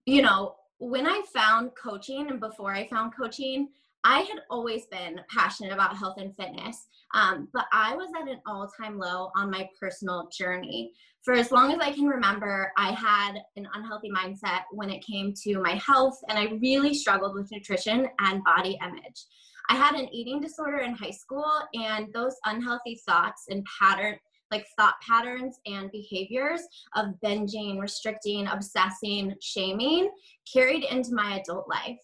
you 0.06 0.22
know, 0.22 0.56
when 0.78 1.06
I 1.06 1.22
found 1.32 1.70
coaching 1.80 2.28
and 2.28 2.40
before 2.40 2.74
I 2.74 2.88
found 2.88 3.12
coaching, 3.16 3.68
I 4.04 4.20
had 4.20 4.40
always 4.50 4.86
been 4.86 5.20
passionate 5.30 5.72
about 5.72 5.96
health 5.96 6.16
and 6.18 6.34
fitness, 6.34 6.86
um, 7.14 7.48
but 7.52 7.66
I 7.72 7.94
was 7.94 8.10
at 8.20 8.28
an 8.28 8.40
all 8.46 8.68
time 8.80 8.98
low 8.98 9.30
on 9.36 9.50
my 9.50 9.68
personal 9.78 10.28
journey. 10.36 10.92
For 11.24 11.34
as 11.34 11.52
long 11.52 11.72
as 11.72 11.78
I 11.78 11.92
can 11.92 12.06
remember, 12.06 12.72
I 12.76 12.90
had 12.90 13.34
an 13.56 13.68
unhealthy 13.74 14.10
mindset 14.10 14.62
when 14.72 14.90
it 14.90 15.06
came 15.06 15.32
to 15.44 15.60
my 15.60 15.74
health, 15.74 16.18
and 16.28 16.36
I 16.36 16.58
really 16.60 16.94
struggled 16.94 17.34
with 17.34 17.52
nutrition 17.52 18.08
and 18.18 18.42
body 18.42 18.76
image. 18.84 19.24
I 19.68 19.76
had 19.76 19.94
an 19.94 20.12
eating 20.12 20.40
disorder 20.40 20.78
in 20.78 20.94
high 20.94 21.12
school, 21.12 21.48
and 21.74 22.12
those 22.12 22.34
unhealthy 22.44 23.00
thoughts 23.06 23.44
and 23.50 23.64
pattern 23.80 24.16
like 24.50 24.66
thought 24.76 24.96
patterns 25.00 25.58
and 25.64 25.90
behaviors 25.90 26.60
of 26.94 27.14
binging, 27.24 27.80
restricting, 27.80 28.46
obsessing, 28.48 29.34
shaming 29.40 30.10
carried 30.52 30.84
into 30.84 31.14
my 31.14 31.40
adult 31.40 31.66
life. 31.68 31.98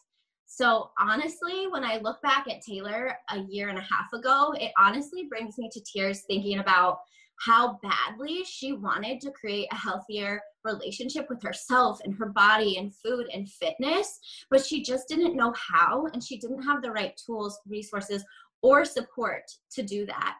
So 0.58 0.90
honestly, 0.98 1.68
when 1.70 1.84
I 1.84 1.98
look 1.98 2.20
back 2.20 2.48
at 2.48 2.62
Taylor 2.62 3.16
a 3.30 3.38
year 3.38 3.68
and 3.68 3.78
a 3.78 3.82
half 3.82 4.12
ago, 4.12 4.52
it 4.58 4.72
honestly 4.76 5.28
brings 5.28 5.56
me 5.56 5.70
to 5.72 5.80
tears 5.84 6.22
thinking 6.22 6.58
about 6.58 6.98
how 7.38 7.78
badly 7.80 8.42
she 8.42 8.72
wanted 8.72 9.20
to 9.20 9.30
create 9.30 9.68
a 9.70 9.76
healthier 9.76 10.40
relationship 10.64 11.28
with 11.30 11.40
herself 11.44 12.00
and 12.02 12.12
her 12.12 12.30
body 12.30 12.76
and 12.76 12.92
food 12.92 13.26
and 13.32 13.48
fitness, 13.48 14.18
but 14.50 14.66
she 14.66 14.82
just 14.82 15.06
didn't 15.06 15.36
know 15.36 15.54
how 15.56 16.08
and 16.12 16.24
she 16.24 16.40
didn't 16.40 16.64
have 16.64 16.82
the 16.82 16.90
right 16.90 17.12
tools, 17.24 17.60
resources, 17.68 18.24
or 18.60 18.84
support 18.84 19.44
to 19.70 19.84
do 19.84 20.06
that. 20.06 20.38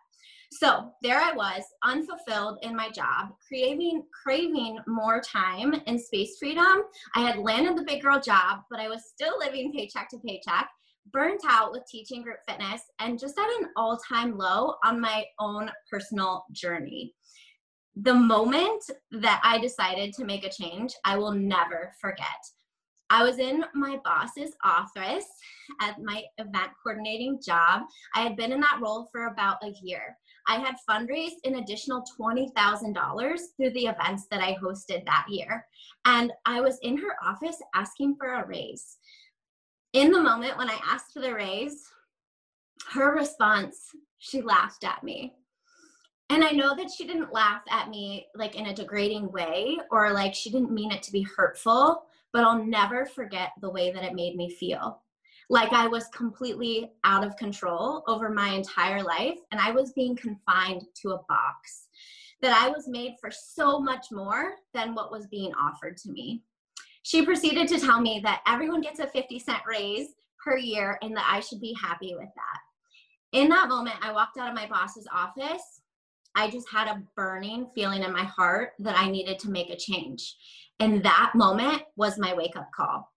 So 0.51 0.93
there 1.03 1.21
I 1.21 1.33
was, 1.33 1.63
unfulfilled 1.85 2.59
in 2.63 2.75
my 2.75 2.91
job, 2.91 3.29
craving 3.47 4.03
craving 4.25 4.79
more 4.87 5.21
time 5.21 5.75
and 5.87 6.01
space 6.01 6.37
freedom. 6.39 6.83
I 7.15 7.21
had 7.21 7.39
landed 7.39 7.77
the 7.77 7.85
big 7.85 8.03
girl 8.03 8.19
job, 8.19 8.61
but 8.71 8.81
I 8.81 8.89
was 8.89 9.11
still 9.13 9.39
living 9.39 9.73
paycheck 9.73 10.09
to 10.11 10.19
paycheck, 10.19 10.69
burnt 11.13 11.43
out 11.47 11.71
with 11.71 11.87
teaching 11.87 12.23
group 12.23 12.39
fitness, 12.49 12.83
and 12.99 13.19
just 13.19 13.39
at 13.39 13.61
an 13.61 13.69
all-time 13.77 14.37
low 14.37 14.75
on 14.85 15.01
my 15.01 15.25
own 15.39 15.71
personal 15.91 16.45
journey. 16.53 17.15
The 17.97 18.15
moment 18.15 18.83
that 19.13 19.41
I 19.45 19.59
decided 19.59 20.15
to 20.15 20.25
make 20.25 20.45
a 20.45 20.51
change, 20.51 20.95
I 21.05 21.19
will 21.19 21.33
never 21.33 21.93
forget. 22.01 22.27
I 23.11 23.23
was 23.23 23.39
in 23.39 23.65
my 23.75 23.99
boss's 24.05 24.53
office 24.65 25.25
at 25.81 26.01
my 26.03 26.23
event 26.37 26.71
coordinating 26.83 27.41
job. 27.45 27.83
I 28.15 28.21
had 28.21 28.37
been 28.37 28.53
in 28.53 28.61
that 28.61 28.81
role 28.83 29.09
for 29.11 29.27
about 29.27 29.57
a 29.63 29.73
year. 29.83 30.17
I 30.49 30.59
had 30.59 30.77
fundraised 30.89 31.45
an 31.45 31.57
additional 31.57 32.03
$20,000 32.19 33.39
through 33.57 33.71
the 33.71 33.87
events 33.87 34.27
that 34.31 34.41
I 34.41 34.57
hosted 34.63 35.05
that 35.05 35.27
year. 35.29 35.67
And 36.07 36.33
I 36.47 36.63
was 36.63 36.79
in 36.83 36.97
her 36.97 37.17
office 37.23 37.59
asking 37.75 38.17
for 38.17 38.33
a 38.33 38.47
raise. 38.47 38.97
In 39.93 40.11
the 40.11 40.21
moment 40.21 40.57
when 40.57 40.71
I 40.71 40.79
asked 40.87 41.13
for 41.13 41.21
the 41.21 41.35
raise, 41.35 41.85
her 42.93 43.15
response, 43.15 43.91
she 44.19 44.41
laughed 44.41 44.85
at 44.85 45.05
me. 45.05 45.35
And 46.31 46.43
I 46.43 46.51
know 46.51 46.75
that 46.77 46.91
she 46.91 47.07
didn't 47.07 47.33
laugh 47.33 47.63
at 47.71 47.91
me 47.91 48.27
like 48.35 48.55
in 48.55 48.67
a 48.67 48.75
degrading 48.75 49.31
way 49.33 49.79
or 49.91 50.13
like 50.13 50.35
she 50.35 50.51
didn't 50.51 50.73
mean 50.73 50.93
it 50.93 51.03
to 51.05 51.13
be 51.13 51.23
hurtful, 51.23 52.05
but 52.33 52.45
I'll 52.45 52.65
never 52.65 53.05
forget 53.05 53.53
the 53.61 53.71
way 53.71 53.91
that 53.93 54.05
it 54.05 54.15
made 54.15 54.37
me 54.37 54.51
feel 54.51 55.03
like 55.51 55.73
I 55.73 55.87
was 55.87 56.09
completely 56.09 56.91
out 57.05 57.27
of 57.27 57.37
control 57.37 58.03
over 58.07 58.29
my 58.29 58.49
entire 58.49 59.03
life 59.03 59.39
and 59.51 59.61
I 59.61 59.71
was 59.71 59.93
being 59.93 60.15
confined 60.17 60.85
to 61.03 61.13
a 61.13 61.23
box. 61.29 61.87
That 62.41 62.57
I 62.57 62.69
was 62.69 62.87
made 62.87 63.15
for 63.21 63.33
so 63.33 63.81
much 63.81 64.13
more 64.13 64.53
than 64.73 64.95
what 64.95 65.11
was 65.11 65.27
being 65.27 65.53
offered 65.55 65.97
to 65.99 66.11
me. 66.13 66.43
She 67.03 67.25
proceeded 67.25 67.67
to 67.69 67.81
tell 67.81 68.01
me 68.01 68.21
that 68.23 68.43
everyone 68.47 68.81
gets 68.81 69.01
a 69.01 69.09
50 69.09 69.41
cent 69.41 69.59
raise 69.67 70.09
per 70.45 70.57
year 70.57 70.99
and 71.03 71.17
that 71.17 71.29
I 71.29 71.41
should 71.41 71.61
be 71.61 71.75
happy 71.81 72.15
with 72.15 72.29
that. 72.37 73.39
In 73.39 73.49
that 73.49 73.69
moment, 73.69 73.97
I 74.03 74.13
walked 74.13 74.39
out 74.39 74.49
of 74.49 74.55
my 74.55 74.67
boss's 74.67 75.09
office. 75.13 75.81
I 76.37 76.49
just 76.49 76.69
had 76.71 76.87
a 76.87 77.03
burning 77.17 77.69
feeling 77.75 78.05
in 78.05 78.13
my 78.13 78.25
heart 78.25 78.75
that 78.79 78.97
I 78.97 79.11
needed 79.11 79.41
to 79.41 79.51
make 79.51 79.71
a 79.71 79.77
change. 79.77 80.37
And 80.79 81.03
that 81.03 81.33
moment 81.35 81.83
was 81.97 82.19
my 82.19 82.35
wake 82.35 82.57
up 82.57 82.71
call. 82.75 83.11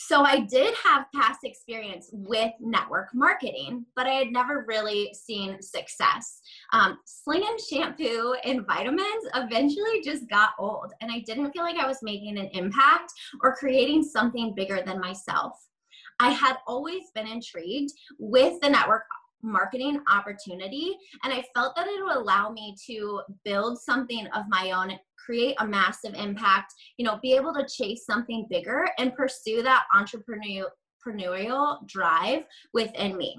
So 0.00 0.22
I 0.22 0.40
did 0.40 0.72
have 0.84 1.06
past 1.12 1.40
experience 1.42 2.08
with 2.12 2.52
network 2.60 3.08
marketing, 3.14 3.84
but 3.96 4.06
I 4.06 4.10
had 4.10 4.28
never 4.28 4.64
really 4.68 5.12
seen 5.12 5.60
success. 5.60 6.40
Um, 6.72 7.00
sling 7.04 7.42
and 7.44 7.60
shampoo 7.60 8.36
and 8.44 8.64
vitamins 8.64 9.26
eventually 9.34 10.00
just 10.04 10.30
got 10.30 10.50
old, 10.56 10.92
and 11.00 11.10
I 11.10 11.18
didn't 11.26 11.50
feel 11.50 11.64
like 11.64 11.78
I 11.78 11.86
was 11.88 11.98
making 12.00 12.38
an 12.38 12.48
impact 12.52 13.12
or 13.42 13.56
creating 13.56 14.04
something 14.04 14.54
bigger 14.54 14.80
than 14.86 15.00
myself. 15.00 15.58
I 16.20 16.30
had 16.30 16.58
always 16.68 17.10
been 17.12 17.26
intrigued 17.26 17.90
with 18.20 18.60
the 18.60 18.70
network 18.70 19.02
marketing 19.42 20.00
opportunity, 20.12 20.96
and 21.24 21.32
I 21.32 21.44
felt 21.54 21.76
that 21.76 21.86
it 21.86 22.02
would 22.02 22.16
allow 22.16 22.50
me 22.50 22.74
to 22.86 23.22
build 23.44 23.78
something 23.78 24.26
of 24.28 24.44
my 24.48 24.72
own 24.72 24.98
create 25.28 25.56
a 25.58 25.66
massive 25.66 26.14
impact, 26.14 26.72
you 26.96 27.04
know, 27.04 27.18
be 27.20 27.34
able 27.34 27.52
to 27.52 27.66
chase 27.66 28.06
something 28.06 28.46
bigger 28.48 28.88
and 28.98 29.14
pursue 29.14 29.62
that 29.62 29.84
entrepreneurial 29.94 31.86
drive 31.86 32.44
within 32.72 33.14
me. 33.16 33.36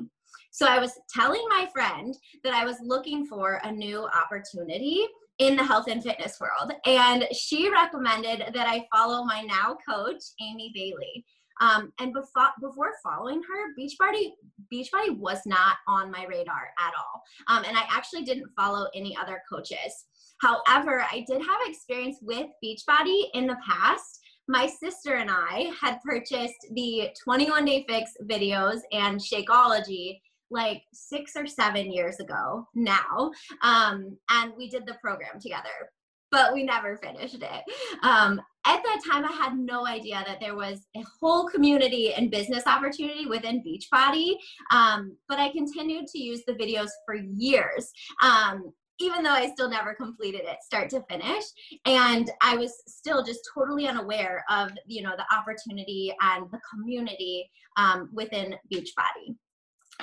So 0.52 0.68
I 0.68 0.80
was 0.80 1.00
telling 1.14 1.44
my 1.50 1.68
friend 1.74 2.16
that 2.44 2.54
I 2.54 2.64
was 2.64 2.78
looking 2.84 3.26
for 3.26 3.60
a 3.64 3.72
new 3.72 4.08
opportunity 4.08 5.04
in 5.40 5.56
the 5.56 5.64
health 5.64 5.88
and 5.88 6.04
fitness 6.04 6.38
world. 6.40 6.74
And 6.86 7.28
she 7.32 7.72
recommended 7.72 8.54
that 8.54 8.68
I 8.68 8.86
follow 8.94 9.24
my 9.24 9.42
now 9.42 9.78
coach, 9.88 10.22
Amy 10.42 10.72
Bailey. 10.76 11.26
Um, 11.60 11.92
and 12.00 12.14
before, 12.14 12.50
before 12.62 12.94
following 13.04 13.42
her, 13.42 13.74
Beachbody, 13.78 14.32
Beachbody 14.72 15.18
was 15.18 15.40
not 15.46 15.78
on 15.88 16.12
my 16.12 16.26
radar 16.26 16.70
at 16.80 16.94
all. 16.98 17.22
Um, 17.48 17.64
and 17.66 17.78
I 17.78 17.84
actually 17.90 18.24
didn't 18.24 18.50
follow 18.56 18.88
any 18.96 19.16
other 19.18 19.42
coaches. 19.52 20.06
However, 20.42 21.06
I 21.12 21.26
did 21.28 21.42
have 21.42 21.60
experience 21.66 22.18
with 22.22 22.48
Beachbody 22.64 23.26
in 23.34 23.48
the 23.48 23.58
past. 23.68 24.22
My 24.48 24.68
sister 24.68 25.16
and 25.16 25.30
I 25.30 25.72
had 25.80 26.00
purchased 26.02 26.68
the 26.74 27.10
21 27.24 27.66
Day 27.66 27.86
Fix 27.88 28.12
videos 28.24 28.80
and 28.92 29.20
Shakeology 29.20 30.20
like 30.52 30.82
six 30.94 31.34
or 31.36 31.46
seven 31.46 31.92
years 31.92 32.20
ago 32.20 32.68
now. 32.74 33.32
Um, 33.62 34.18
and 34.32 34.54
we 34.58 34.70
did 34.70 34.86
the 34.86 34.96
program 35.02 35.40
together, 35.40 35.92
but 36.32 36.54
we 36.54 36.64
never 36.64 36.98
finished 36.98 37.42
it. 37.42 37.64
Um, 38.04 38.42
at 38.66 38.84
that 38.84 39.02
time, 39.10 39.26
I 39.26 39.32
had 39.32 39.58
no 39.58 39.88
idea 39.88 40.24
that 40.28 40.40
there 40.40 40.56
was 40.56 40.86
a 40.96 41.04
whole 41.20 41.48
community 41.48 42.14
and 42.14 42.30
business 42.30 42.68
opportunity 42.68 43.26
within 43.26 43.64
Beachbody. 43.64 44.36
Um, 44.72 45.16
but 45.28 45.40
I 45.40 45.50
continued 45.52 46.08
to 46.08 46.20
use 46.20 46.44
the 46.46 46.54
videos 46.54 46.90
for 47.06 47.16
years. 47.16 47.90
Um, 48.22 48.74
even 49.00 49.24
though 49.24 49.32
I 49.32 49.50
still 49.52 49.70
never 49.70 49.94
completed 49.94 50.42
it 50.42 50.58
start 50.62 50.90
to 50.90 51.02
finish. 51.10 51.44
And 51.86 52.30
I 52.42 52.58
was 52.58 52.74
still 52.88 53.24
just 53.24 53.40
totally 53.54 53.88
unaware 53.88 54.44
of, 54.50 54.72
you 54.86 55.02
know, 55.02 55.14
the 55.16 55.36
opportunity 55.36 56.14
and 56.22 56.46
the 56.52 56.60
community 56.74 57.50
um, 57.78 58.10
within 58.14 58.56
Beachbody. 58.72 59.36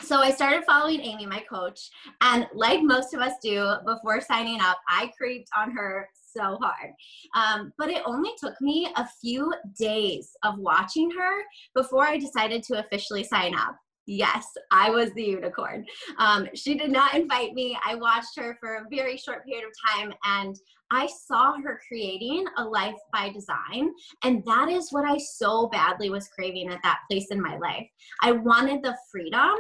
So 0.03 0.21
I 0.21 0.31
started 0.31 0.65
following 0.65 1.01
Amy, 1.01 1.27
my 1.27 1.41
coach, 1.41 1.91
and 2.21 2.47
like 2.55 2.83
most 2.83 3.15
of 3.15 3.21
us 3.21 3.33
do 3.43 3.75
before 3.87 4.21
signing 4.21 4.61
up, 4.61 4.79
I 4.89 5.11
creeped 5.17 5.49
on 5.57 5.71
her 5.73 6.09
so 6.15 6.59
hard. 6.61 6.93
Um, 7.35 7.73
but 7.79 7.89
it 7.89 8.03
only 8.05 8.31
took 8.39 8.61
me 8.61 8.89
a 8.97 9.09
few 9.21 9.53
days 9.79 10.31
of 10.45 10.59
watching 10.59 11.11
her 11.11 11.43
before 11.75 12.07
I 12.07 12.19
decided 12.19 12.63
to 12.65 12.85
officially 12.85 13.25
sign 13.25 13.55
up. 13.55 13.77
Yes, 14.07 14.47
I 14.71 14.91
was 14.91 15.13
the 15.15 15.25
unicorn. 15.25 15.85
Um, 16.19 16.49
she 16.55 16.77
did 16.79 16.93
not 16.93 17.15
invite 17.15 17.55
me. 17.55 17.77
I 17.85 17.97
watched 17.97 18.39
her 18.39 18.57
for 18.61 18.77
a 18.77 18.85
very 18.89 19.17
short 19.17 19.45
period 19.45 19.65
of 19.67 19.73
time 19.95 20.13
and 20.25 20.57
I 20.93 21.09
saw 21.09 21.55
her 21.61 21.81
creating 21.89 22.45
a 22.59 22.65
life 22.65 22.95
by 23.13 23.31
design. 23.31 23.91
And 24.23 24.45
that 24.45 24.69
is 24.69 24.93
what 24.93 25.05
I 25.05 25.19
so 25.19 25.67
badly 25.69 26.11
was 26.11 26.29
craving 26.29 26.69
at 26.69 26.83
that 26.85 27.01
place 27.11 27.33
in 27.33 27.43
my 27.43 27.59
life. 27.59 27.89
I 28.23 28.31
wanted 28.31 28.85
the 28.85 28.97
freedom 29.11 29.57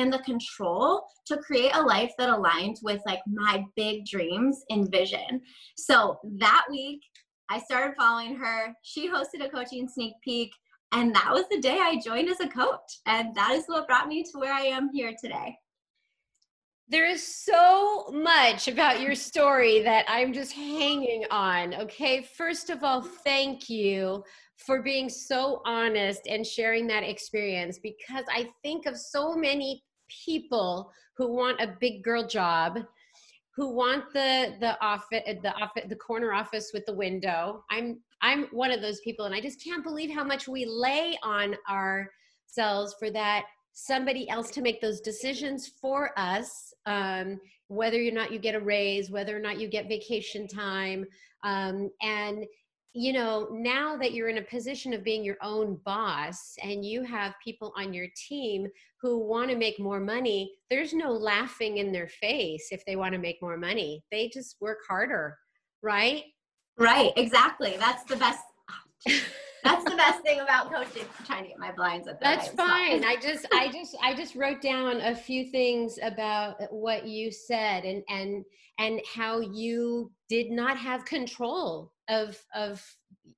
and 0.00 0.12
the 0.12 0.18
control 0.20 1.04
to 1.26 1.36
create 1.38 1.74
a 1.74 1.82
life 1.82 2.12
that 2.18 2.28
aligned 2.28 2.78
with 2.82 3.00
like 3.06 3.20
my 3.26 3.64
big 3.76 4.06
dreams 4.06 4.64
and 4.70 4.90
vision. 4.90 5.40
So 5.76 6.18
that 6.38 6.64
week, 6.70 7.00
I 7.50 7.60
started 7.60 7.94
following 7.96 8.36
her. 8.36 8.74
She 8.82 9.08
hosted 9.08 9.44
a 9.44 9.48
coaching 9.48 9.88
sneak 9.88 10.14
peek. 10.22 10.52
And 10.92 11.14
that 11.14 11.30
was 11.32 11.44
the 11.50 11.60
day 11.60 11.78
I 11.80 12.00
joined 12.04 12.28
as 12.28 12.40
a 12.40 12.48
coach. 12.48 13.00
And 13.06 13.34
that 13.34 13.52
is 13.52 13.64
what 13.66 13.86
brought 13.86 14.08
me 14.08 14.22
to 14.22 14.38
where 14.38 14.52
I 14.52 14.62
am 14.62 14.90
here 14.92 15.14
today. 15.20 15.56
There 16.88 17.08
is 17.08 17.26
so 17.26 18.10
much 18.12 18.68
about 18.68 19.00
your 19.00 19.14
story 19.14 19.82
that 19.82 20.04
I'm 20.06 20.34
just 20.34 20.52
hanging 20.52 21.24
on. 21.30 21.74
Okay, 21.74 22.28
first 22.36 22.68
of 22.68 22.84
all, 22.84 23.00
thank 23.00 23.70
you 23.70 24.22
for 24.58 24.82
being 24.82 25.08
so 25.08 25.62
honest 25.64 26.26
and 26.28 26.46
sharing 26.46 26.86
that 26.88 27.02
experience 27.02 27.78
because 27.82 28.24
I 28.30 28.50
think 28.62 28.84
of 28.84 28.98
so 28.98 29.34
many 29.34 29.82
people 30.26 30.92
who 31.16 31.32
want 31.32 31.58
a 31.60 31.74
big 31.80 32.04
girl 32.04 32.26
job 32.26 32.78
who 33.56 33.74
want 33.74 34.12
the 34.12 34.54
the 34.60 34.78
office 34.84 35.22
the 35.42 35.54
office 35.54 35.84
the 35.88 35.96
corner 35.96 36.32
office 36.32 36.70
with 36.74 36.84
the 36.86 36.92
window 36.92 37.64
i'm 37.70 37.98
i'm 38.20 38.44
one 38.50 38.70
of 38.70 38.82
those 38.82 39.00
people 39.00 39.24
and 39.24 39.34
i 39.34 39.40
just 39.40 39.62
can't 39.62 39.84
believe 39.84 40.10
how 40.10 40.24
much 40.24 40.46
we 40.46 40.66
lay 40.66 41.16
on 41.22 41.56
ourselves 41.70 42.94
for 42.98 43.10
that 43.10 43.44
somebody 43.74 44.28
else 44.30 44.50
to 44.52 44.62
make 44.62 44.80
those 44.80 45.00
decisions 45.00 45.68
for 45.80 46.10
us 46.16 46.72
um, 46.86 47.38
whether 47.68 47.98
or 47.98 48.10
not 48.10 48.32
you 48.32 48.38
get 48.38 48.54
a 48.54 48.60
raise 48.60 49.10
whether 49.10 49.36
or 49.36 49.40
not 49.40 49.60
you 49.60 49.68
get 49.68 49.88
vacation 49.88 50.46
time. 50.46 51.04
Um, 51.42 51.90
and 52.00 52.44
you 52.94 53.12
know 53.12 53.48
now 53.50 53.96
that 53.96 54.12
you're 54.12 54.28
in 54.28 54.38
a 54.38 54.42
position 54.42 54.94
of 54.94 55.02
being 55.02 55.24
your 55.24 55.36
own 55.42 55.80
boss 55.84 56.54
and 56.62 56.84
you 56.84 57.02
have 57.02 57.34
people 57.42 57.72
on 57.76 57.92
your 57.92 58.06
team 58.28 58.68
who 59.02 59.18
want 59.18 59.50
to 59.50 59.56
make 59.56 59.80
more 59.80 59.98
money 59.98 60.54
there's 60.70 60.94
no 60.94 61.10
laughing 61.10 61.78
in 61.78 61.90
their 61.90 62.06
face 62.06 62.68
if 62.70 62.84
they 62.86 62.94
want 62.94 63.12
to 63.12 63.18
make 63.18 63.42
more 63.42 63.56
money. 63.56 64.04
They 64.12 64.28
just 64.28 64.56
work 64.60 64.78
harder 64.88 65.36
right? 65.84 66.24
Right 66.76 67.12
exactly. 67.16 67.76
That's 67.78 68.02
the 68.04 68.16
best 68.16 68.42
that's 69.64 69.84
the 69.84 69.96
best 69.96 70.22
thing 70.22 70.40
about 70.40 70.72
coaching 70.72 71.06
I'm 71.18 71.24
trying 71.24 71.42
to 71.44 71.48
get 71.48 71.58
my 71.58 71.72
blinds 71.72 72.06
at 72.06 72.20
the 72.20 72.24
that's 72.24 72.48
fine. 72.48 73.04
I 73.04 73.16
just 73.20 73.46
i 73.52 73.68
just 73.72 73.96
i 74.02 74.14
just 74.14 74.36
wrote 74.36 74.60
down 74.60 75.00
a 75.00 75.14
few 75.14 75.50
things 75.50 75.98
about 76.02 76.56
what 76.70 77.06
you 77.06 77.32
said 77.32 77.84
and 77.84 78.02
and 78.08 78.44
and 78.78 79.00
how 79.12 79.40
you 79.40 80.12
did 80.28 80.50
not 80.50 80.76
have 80.76 81.04
control 81.04 81.92
of 82.08 82.38
of 82.54 82.84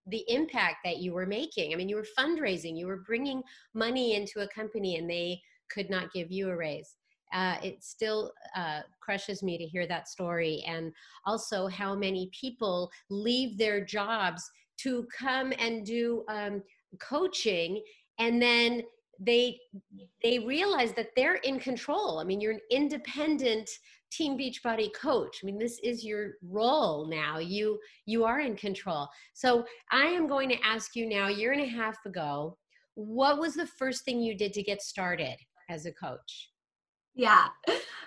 the 0.09 0.25
impact 0.29 0.77
that 0.85 0.99
you 0.99 1.12
were 1.12 1.27
making. 1.27 1.73
I 1.73 1.77
mean 1.77 1.89
you 1.89 1.97
were 1.97 2.07
fundraising 2.19 2.77
you 2.77 2.87
were 2.87 3.03
bringing 3.07 3.43
money 3.75 4.15
into 4.15 4.41
a 4.41 4.49
company 4.49 4.97
and 4.97 5.09
they 5.09 5.41
could 5.71 5.89
not 5.89 6.12
give 6.12 6.31
you 6.31 6.49
a 6.51 6.57
raise. 6.57 6.97
Uh, 7.33 7.57
it 7.62 7.83
still 7.83 8.33
uh, 8.55 8.81
crushes 9.01 9.43
me 9.43 9.59
to 9.59 9.65
hear 9.65 9.85
that 9.87 10.09
story 10.09 10.65
and 10.67 10.93
also 11.27 11.67
how 11.67 11.93
many 11.93 12.31
people 12.33 12.89
leave 13.11 13.59
their 13.59 13.85
jobs 13.85 14.49
to 14.79 15.07
come 15.17 15.53
and 15.59 15.85
do 15.85 16.25
um, 16.29 16.62
coaching 17.01 17.83
and 18.19 18.41
then 18.41 18.83
they 19.21 19.59
they 20.23 20.39
realize 20.41 20.93
that 20.93 21.09
they're 21.17 21.37
in 21.37 21.59
control. 21.59 22.19
I 22.19 22.25
mean 22.25 22.41
you're 22.41 22.53
an 22.53 22.61
independent 22.71 23.69
team 24.11 24.39
beachbody 24.39 24.93
coach. 24.95 25.41
I 25.43 25.47
mean 25.47 25.59
this 25.59 25.79
is 25.83 26.05
your 26.05 26.33
role 26.43 27.09
now. 27.09 27.39
You 27.39 27.79
you 28.05 28.25
are 28.25 28.41
in 28.41 28.57
control. 28.57 29.09
So 29.35 29.65
i 29.91 30.05
am 30.05 30.27
going 30.27 30.49
to 30.51 30.62
ask 30.65 30.95
you 30.95 31.09
now 31.09 31.29
a 31.29 31.33
year 31.33 31.53
and 31.53 31.62
a 31.62 31.67
half 31.67 32.05
ago 32.05 32.57
what 32.95 33.39
was 33.39 33.55
the 33.55 33.67
first 33.67 34.05
thing 34.05 34.21
you 34.21 34.37
did 34.37 34.53
to 34.55 34.62
get 34.62 34.83
started 34.83 35.37
as 35.69 35.87
a 35.87 35.93
coach 35.93 36.51
yeah 37.17 37.47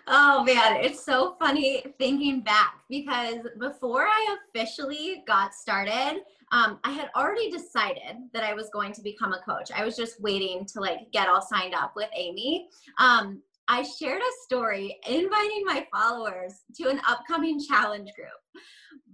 oh 0.08 0.44
man 0.44 0.78
it's 0.78 1.04
so 1.04 1.36
funny 1.40 1.84
thinking 1.98 2.42
back 2.42 2.76
because 2.90 3.40
before 3.60 4.04
i 4.04 4.38
officially 4.56 5.24
got 5.28 5.54
started 5.54 6.22
um, 6.52 6.80
I 6.84 6.92
had 6.92 7.10
already 7.16 7.52
decided 7.52 8.18
that 8.34 8.44
I 8.44 8.54
was 8.54 8.70
going 8.74 8.92
to 8.94 9.02
become 9.02 9.34
a 9.34 9.42
coach. 9.42 9.70
I 9.72 9.86
was 9.86 9.96
just 9.96 10.20
waiting 10.20 10.66
to 10.74 10.80
like 10.80 11.12
get 11.12 11.30
all 11.30 11.42
signed 11.42 11.76
up 11.76 11.94
with 11.96 12.10
Amy. 12.16 12.68
Um, 13.00 13.44
I 13.68 13.84
shared 13.84 14.22
a 14.22 14.44
story 14.44 14.98
inviting 15.08 15.64
my 15.64 15.86
followers 15.94 16.64
to 16.78 16.90
an 16.90 17.00
upcoming 17.08 17.60
challenge 17.64 18.10
group, 18.16 18.64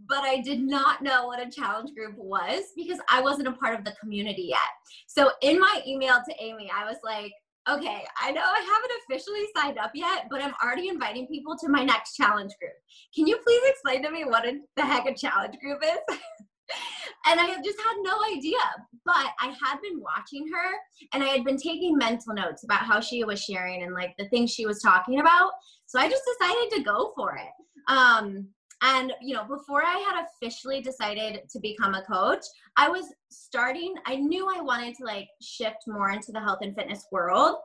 but 0.07 0.19
I 0.19 0.39
did 0.39 0.61
not 0.61 1.03
know 1.03 1.27
what 1.27 1.45
a 1.45 1.51
challenge 1.51 1.93
group 1.93 2.15
was 2.17 2.63
because 2.73 2.99
I 3.11 3.21
wasn't 3.21 3.49
a 3.49 3.51
part 3.51 3.77
of 3.77 3.83
the 3.83 3.95
community 3.99 4.47
yet. 4.49 4.59
So 5.07 5.31
in 5.41 5.59
my 5.59 5.81
email 5.85 6.21
to 6.25 6.35
Amy, 6.39 6.71
I 6.73 6.85
was 6.85 6.97
like, 7.03 7.33
okay, 7.69 8.03
I 8.21 8.31
know 8.31 8.41
I 8.41 8.59
haven't 8.59 8.91
officially 9.03 9.45
signed 9.55 9.77
up 9.77 9.91
yet, 9.93 10.27
but 10.29 10.41
I'm 10.41 10.53
already 10.63 10.89
inviting 10.89 11.27
people 11.27 11.55
to 11.57 11.69
my 11.69 11.83
next 11.83 12.15
challenge 12.15 12.53
group. 12.59 12.73
Can 13.15 13.27
you 13.27 13.37
please 13.37 13.61
explain 13.65 14.03
to 14.03 14.11
me 14.11 14.25
what 14.25 14.45
a, 14.45 14.59
the 14.75 14.83
heck 14.83 15.05
a 15.05 15.15
challenge 15.15 15.57
group 15.59 15.79
is? 15.83 16.17
and 17.27 17.39
I 17.39 17.47
just 17.63 17.79
had 17.79 17.95
no 18.01 18.17
idea. 18.35 18.57
But 19.05 19.27
I 19.39 19.55
had 19.63 19.79
been 19.81 20.01
watching 20.01 20.47
her 20.51 20.71
and 21.13 21.23
I 21.23 21.27
had 21.27 21.43
been 21.43 21.57
taking 21.57 21.97
mental 21.97 22.33
notes 22.33 22.63
about 22.63 22.81
how 22.81 22.99
she 22.99 23.23
was 23.23 23.43
sharing 23.43 23.83
and 23.83 23.93
like 23.93 24.13
the 24.17 24.27
things 24.29 24.51
she 24.51 24.65
was 24.65 24.81
talking 24.81 25.19
about. 25.19 25.51
So 25.85 25.99
I 25.99 26.09
just 26.09 26.23
decided 26.39 26.71
to 26.71 26.83
go 26.83 27.11
for 27.15 27.35
it. 27.35 27.91
Um, 27.91 28.47
and 28.85 29.13
you 29.19 29.33
know, 29.33 29.43
before 29.45 29.83
I 29.83 29.97
had 29.97 30.25
officially 30.25 30.79
decided 30.79 31.49
to 31.49 31.59
become 31.59 31.95
a 31.95 32.03
coach, 32.03 32.45
I 32.77 32.87
was 32.87 33.05
starting, 33.31 33.95
I 34.05 34.15
knew 34.15 34.47
I 34.47 34.61
wanted 34.61 34.95
to 34.95 35.05
like 35.05 35.27
shift 35.41 35.87
more 35.87 36.11
into 36.11 36.31
the 36.31 36.39
health 36.39 36.59
and 36.61 36.75
fitness 36.75 37.05
world 37.11 37.57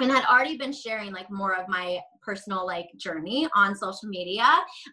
and 0.00 0.10
had 0.10 0.24
already 0.24 0.56
been 0.56 0.72
sharing 0.72 1.12
like 1.12 1.30
more 1.30 1.54
of 1.54 1.68
my 1.68 2.00
personal 2.22 2.64
like 2.64 2.88
journey 2.96 3.48
on 3.54 3.74
social 3.74 4.08
media. 4.08 4.46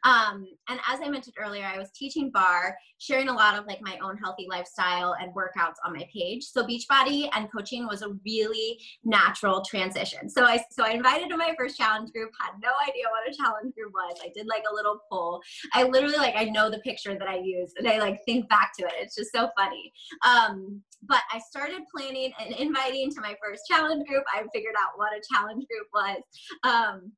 Um, 0.04 0.46
and 0.68 0.80
as 0.88 1.00
I 1.04 1.10
mentioned 1.10 1.36
earlier, 1.40 1.64
I 1.64 1.78
was 1.78 1.90
teaching 1.92 2.32
barre 2.32 2.76
sharing 2.98 3.30
a 3.30 3.34
lot 3.34 3.58
of 3.58 3.66
like 3.66 3.82
my 3.82 3.98
own 4.04 4.18
healthy 4.18 4.48
lifestyle 4.50 5.16
and 5.22 5.34
workouts 5.34 5.76
on 5.86 5.94
my 5.94 6.08
page. 6.12 6.44
So 6.44 6.66
Beachbody 6.66 7.30
and 7.34 7.52
coaching 7.52 7.88
was 7.88 8.02
a 8.02 8.10
really 8.26 8.80
natural 9.04 9.62
transition. 9.62 10.30
So 10.30 10.44
I 10.44 10.64
so 10.72 10.84
I 10.84 10.90
invited 10.90 11.30
to 11.30 11.38
my 11.38 11.54
first 11.58 11.78
challenge 11.78 12.12
group, 12.12 12.32
had 12.42 12.60
no 12.62 12.72
idea 12.88 13.06
what 13.10 13.32
a 13.32 13.38
challenge 13.38 13.74
group 13.76 13.94
was. 13.94 14.20
I 14.24 14.32
did 14.36 14.48
like 14.48 14.64
a 14.70 14.74
little 14.74 15.00
poll. 15.10 15.42
I 15.74 15.84
literally 15.84 16.18
like 16.18 16.36
I 16.36 16.46
know 16.46 16.70
the 16.70 16.80
picture 16.80 17.18
that 17.18 17.28
I 17.28 17.38
used 17.38 17.78
and 17.78 17.88
I 17.88 18.00
like 18.00 18.20
think 18.26 18.50
back 18.50 18.72
to 18.80 18.86
it. 18.86 18.94
It's 19.00 19.16
just 19.16 19.32
so 19.34 19.50
funny. 19.56 19.94
Um, 20.26 20.82
but 21.04 21.22
I 21.32 21.40
started 21.40 21.82
planning 21.96 22.32
and 22.40 22.54
inviting 22.56 23.12
to 23.12 23.22
my 23.22 23.36
first 23.44 23.64
challenge 23.70 24.08
group. 24.08 24.24
I 24.34 24.44
figured 24.54 24.76
out 24.80 24.98
what 24.98 25.14
a 25.14 25.22
challenge 25.34 25.66
group 25.68 25.88
was. 25.94 26.22
Um, 26.64 27.12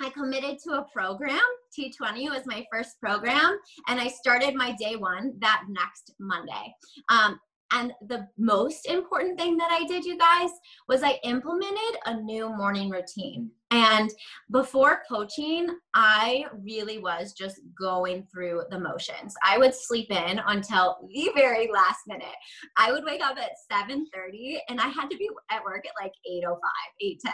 I 0.00 0.10
committed 0.10 0.58
to 0.64 0.72
a 0.72 0.86
program. 0.92 1.40
T20 1.78 2.30
was 2.30 2.42
my 2.46 2.64
first 2.72 3.00
program, 3.00 3.58
and 3.88 4.00
I 4.00 4.08
started 4.08 4.54
my 4.54 4.74
day 4.78 4.96
one 4.96 5.34
that 5.40 5.62
next 5.68 6.14
Monday. 6.18 6.74
Um, 7.10 7.38
and 7.74 7.92
the 8.08 8.26
most 8.38 8.86
important 8.86 9.38
thing 9.38 9.56
that 9.56 9.70
I 9.70 9.84
did, 9.86 10.04
you 10.04 10.16
guys, 10.16 10.50
was 10.88 11.02
I 11.02 11.18
implemented 11.24 11.98
a 12.06 12.20
new 12.20 12.48
morning 12.56 12.88
routine. 12.88 13.50
And 13.70 14.08
before 14.52 15.02
coaching, 15.08 15.66
I 15.94 16.46
really 16.64 16.98
was 16.98 17.32
just 17.32 17.60
going 17.78 18.26
through 18.32 18.62
the 18.70 18.78
motions. 18.78 19.34
I 19.42 19.58
would 19.58 19.74
sleep 19.74 20.10
in 20.12 20.40
until 20.46 21.08
the 21.12 21.30
very 21.34 21.68
last 21.72 22.00
minute. 22.06 22.36
I 22.76 22.92
would 22.92 23.04
wake 23.04 23.22
up 23.22 23.36
at 23.36 23.50
7:30 23.68 24.60
and 24.68 24.80
I 24.80 24.88
had 24.88 25.10
to 25.10 25.16
be 25.16 25.28
at 25.50 25.64
work 25.64 25.84
at 25.86 26.02
like 26.02 26.12
8:05, 26.24 26.60
8:10. 27.02 27.32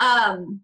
Um 0.00 0.60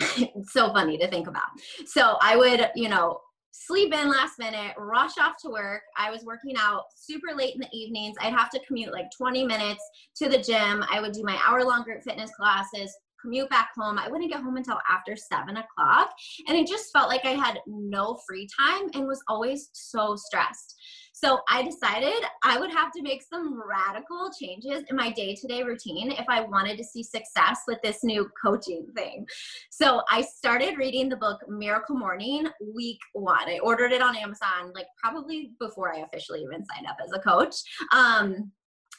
so 0.44 0.72
funny 0.72 0.96
to 0.98 1.08
think 1.08 1.26
about. 1.26 1.48
So 1.86 2.16
I 2.20 2.36
would, 2.36 2.70
you 2.74 2.88
know, 2.88 3.20
sleep 3.52 3.92
in 3.92 4.08
last 4.08 4.38
minute, 4.38 4.74
rush 4.78 5.18
off 5.18 5.34
to 5.42 5.50
work. 5.50 5.82
I 5.96 6.10
was 6.10 6.24
working 6.24 6.54
out 6.58 6.84
super 6.94 7.34
late 7.34 7.54
in 7.54 7.60
the 7.60 7.68
evenings. 7.72 8.16
I'd 8.20 8.32
have 8.32 8.50
to 8.50 8.60
commute 8.66 8.92
like 8.92 9.10
20 9.16 9.44
minutes 9.44 9.82
to 10.16 10.28
the 10.28 10.38
gym. 10.38 10.84
I 10.90 11.00
would 11.00 11.12
do 11.12 11.22
my 11.22 11.38
hour 11.46 11.64
long 11.64 11.82
group 11.82 12.02
fitness 12.02 12.30
classes, 12.36 12.96
commute 13.20 13.50
back 13.50 13.70
home. 13.76 13.98
I 13.98 14.08
wouldn't 14.08 14.30
get 14.30 14.42
home 14.42 14.56
until 14.56 14.78
after 14.88 15.16
seven 15.16 15.56
o'clock. 15.56 16.12
And 16.48 16.56
it 16.56 16.66
just 16.66 16.92
felt 16.92 17.08
like 17.08 17.24
I 17.24 17.30
had 17.30 17.58
no 17.66 18.18
free 18.26 18.48
time 18.58 18.90
and 18.94 19.06
was 19.06 19.22
always 19.28 19.70
so 19.72 20.16
stressed. 20.16 20.76
So 21.12 21.40
I 21.50 21.62
decided 21.62 22.24
I 22.42 22.58
would 22.58 22.70
have 22.70 22.92
to 22.92 23.02
make 23.02 23.22
some 23.22 23.60
radical 23.68 24.30
changes 24.40 24.84
in 24.88 24.96
my 24.96 25.10
day 25.10 25.34
to 25.34 25.46
day 25.46 25.62
routine 25.62 26.12
if 26.12 26.24
I 26.28 26.42
wanted 26.42 26.78
to 26.78 26.84
see 26.84 27.02
success 27.02 27.60
with 27.68 27.78
this 27.82 28.02
new 28.02 28.30
coaching 28.42 28.86
thing. 28.96 29.26
So 29.70 30.02
I 30.10 30.22
started 30.22 30.78
reading 30.78 31.10
the 31.10 31.16
book 31.16 31.38
Miracle 31.46 31.96
Morning 31.96 32.48
week 32.74 33.00
one. 33.12 33.48
I 33.48 33.58
ordered 33.62 33.92
it 33.92 34.00
on 34.00 34.16
Amazon, 34.16 34.72
like 34.74 34.86
probably 35.02 35.52
before 35.60 35.94
I 35.94 36.00
officially 36.00 36.40
even 36.40 36.64
signed 36.64 36.86
up 36.88 36.96
as 37.04 37.12
a 37.12 37.18
coach. 37.18 37.56
Um, 37.94 38.50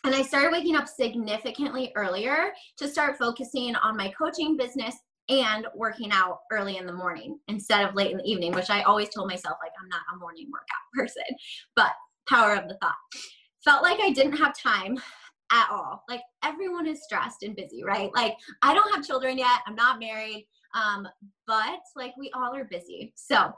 and 0.04 0.16
I 0.16 0.22
started 0.22 0.52
waking 0.52 0.76
up 0.76 0.88
significantly 0.88 1.92
earlier 1.96 2.54
to 2.78 2.88
start 2.88 3.18
focusing 3.18 3.76
on 3.76 3.98
my 3.98 4.10
coaching 4.18 4.58
business 4.58 4.96
and 5.30 5.68
working 5.76 6.12
out 6.12 6.40
early 6.52 6.78
in 6.78 6.86
the 6.86 6.94
morning 6.94 7.40
instead 7.48 7.88
of 7.88 7.96
late 7.96 8.12
in 8.12 8.18
the 8.18 8.30
evening, 8.30 8.52
which 8.52 8.70
I 8.70 8.82
always 8.82 9.10
told 9.10 9.30
myself, 9.30 9.58
like, 9.62 9.72
I'm 9.82 9.90
not 9.90 10.02
a 10.14 10.18
morning 10.18 10.50
workout 10.52 10.68
person. 10.96 11.24
But 11.76 11.92
power 12.28 12.56
of 12.56 12.68
the 12.68 12.78
thought. 12.78 12.96
Felt 13.64 13.84
like 13.84 14.00
I 14.02 14.12
didn't 14.12 14.38
have 14.38 14.58
time 14.58 14.98
at 15.52 15.68
all. 15.70 16.04
Like 16.10 16.22
everyone 16.44 16.88
is 16.88 17.04
stressed 17.04 17.44
and 17.44 17.56
busy, 17.56 17.84
right? 17.84 18.10
Like 18.16 18.38
I 18.62 18.74
don't 18.74 18.94
have 18.96 19.06
children 19.06 19.38
yet. 19.38 19.60
I'm 19.68 19.76
not 19.76 20.00
married. 20.00 20.48
Um, 20.74 21.08
but 21.46 21.80
like 21.96 22.16
we 22.18 22.32
all 22.34 22.56
are 22.56 22.64
busy. 22.64 23.14
So 23.16 23.52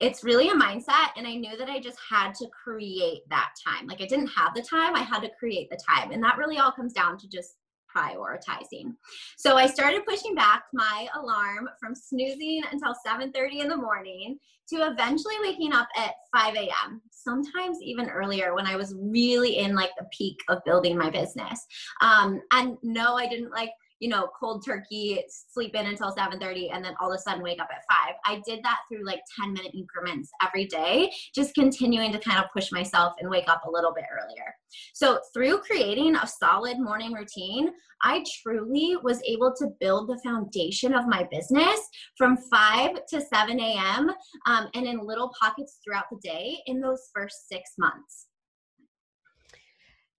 it's 0.00 0.24
really 0.24 0.48
a 0.48 0.54
mindset. 0.54 1.10
And 1.16 1.26
I 1.26 1.34
knew 1.34 1.56
that 1.56 1.68
I 1.68 1.80
just 1.80 1.98
had 2.08 2.34
to 2.34 2.46
create 2.48 3.22
that 3.30 3.50
time. 3.66 3.86
Like 3.86 4.00
I 4.00 4.06
didn't 4.06 4.28
have 4.28 4.54
the 4.54 4.62
time, 4.62 4.94
I 4.94 5.00
had 5.00 5.20
to 5.20 5.30
create 5.38 5.70
the 5.70 5.78
time. 5.88 6.12
And 6.12 6.22
that 6.22 6.36
really 6.36 6.58
all 6.58 6.72
comes 6.72 6.92
down 6.92 7.18
to 7.18 7.28
just 7.28 7.56
prioritizing. 7.96 8.94
So 9.38 9.56
I 9.56 9.66
started 9.66 10.04
pushing 10.06 10.34
back 10.34 10.64
my 10.74 11.08
alarm 11.14 11.68
from 11.80 11.94
snoozing 11.94 12.62
until 12.70 12.94
7:30 13.06 13.60
in 13.60 13.68
the 13.68 13.76
morning 13.76 14.38
to 14.68 14.86
eventually 14.86 15.36
waking 15.40 15.72
up 15.72 15.88
at 15.96 16.14
5 16.34 16.56
a.m. 16.56 17.00
Sometimes 17.10 17.78
even 17.80 18.10
earlier 18.10 18.54
when 18.54 18.66
I 18.66 18.76
was 18.76 18.94
really 18.98 19.58
in 19.58 19.74
like 19.74 19.92
the 19.98 20.06
peak 20.16 20.36
of 20.48 20.64
building 20.64 20.98
my 20.98 21.08
business. 21.08 21.64
Um, 22.02 22.40
and 22.52 22.76
no, 22.82 23.14
I 23.14 23.28
didn't 23.28 23.52
like 23.52 23.70
you 24.00 24.08
know, 24.08 24.28
cold 24.38 24.64
turkey, 24.64 25.22
sleep 25.28 25.74
in 25.74 25.86
until 25.86 26.12
7:30 26.12 26.70
and 26.70 26.84
then 26.84 26.94
all 27.00 27.10
of 27.10 27.16
a 27.16 27.20
sudden 27.20 27.42
wake 27.42 27.60
up 27.60 27.68
at 27.72 27.82
5. 28.06 28.14
I 28.24 28.42
did 28.46 28.62
that 28.64 28.80
through 28.88 29.04
like 29.04 29.20
10 29.40 29.52
minute 29.52 29.72
increments 29.74 30.30
every 30.42 30.66
day, 30.66 31.12
just 31.34 31.54
continuing 31.54 32.12
to 32.12 32.18
kind 32.18 32.38
of 32.38 32.50
push 32.52 32.72
myself 32.72 33.14
and 33.20 33.30
wake 33.30 33.48
up 33.48 33.62
a 33.66 33.70
little 33.70 33.92
bit 33.94 34.04
earlier. 34.12 34.54
So, 34.94 35.20
through 35.32 35.58
creating 35.60 36.16
a 36.16 36.26
solid 36.26 36.78
morning 36.78 37.12
routine, 37.12 37.70
I 38.02 38.24
truly 38.42 38.96
was 39.02 39.22
able 39.26 39.54
to 39.56 39.68
build 39.80 40.08
the 40.08 40.20
foundation 40.22 40.94
of 40.94 41.06
my 41.06 41.26
business 41.30 41.80
from 42.18 42.36
5 42.36 43.06
to 43.08 43.20
7 43.20 43.60
a.m. 43.60 44.10
Um, 44.46 44.68
and 44.74 44.86
in 44.86 45.06
little 45.06 45.32
pockets 45.40 45.78
throughout 45.82 46.04
the 46.10 46.18
day 46.22 46.58
in 46.66 46.80
those 46.80 47.10
first 47.14 47.48
six 47.48 47.70
months. 47.78 48.26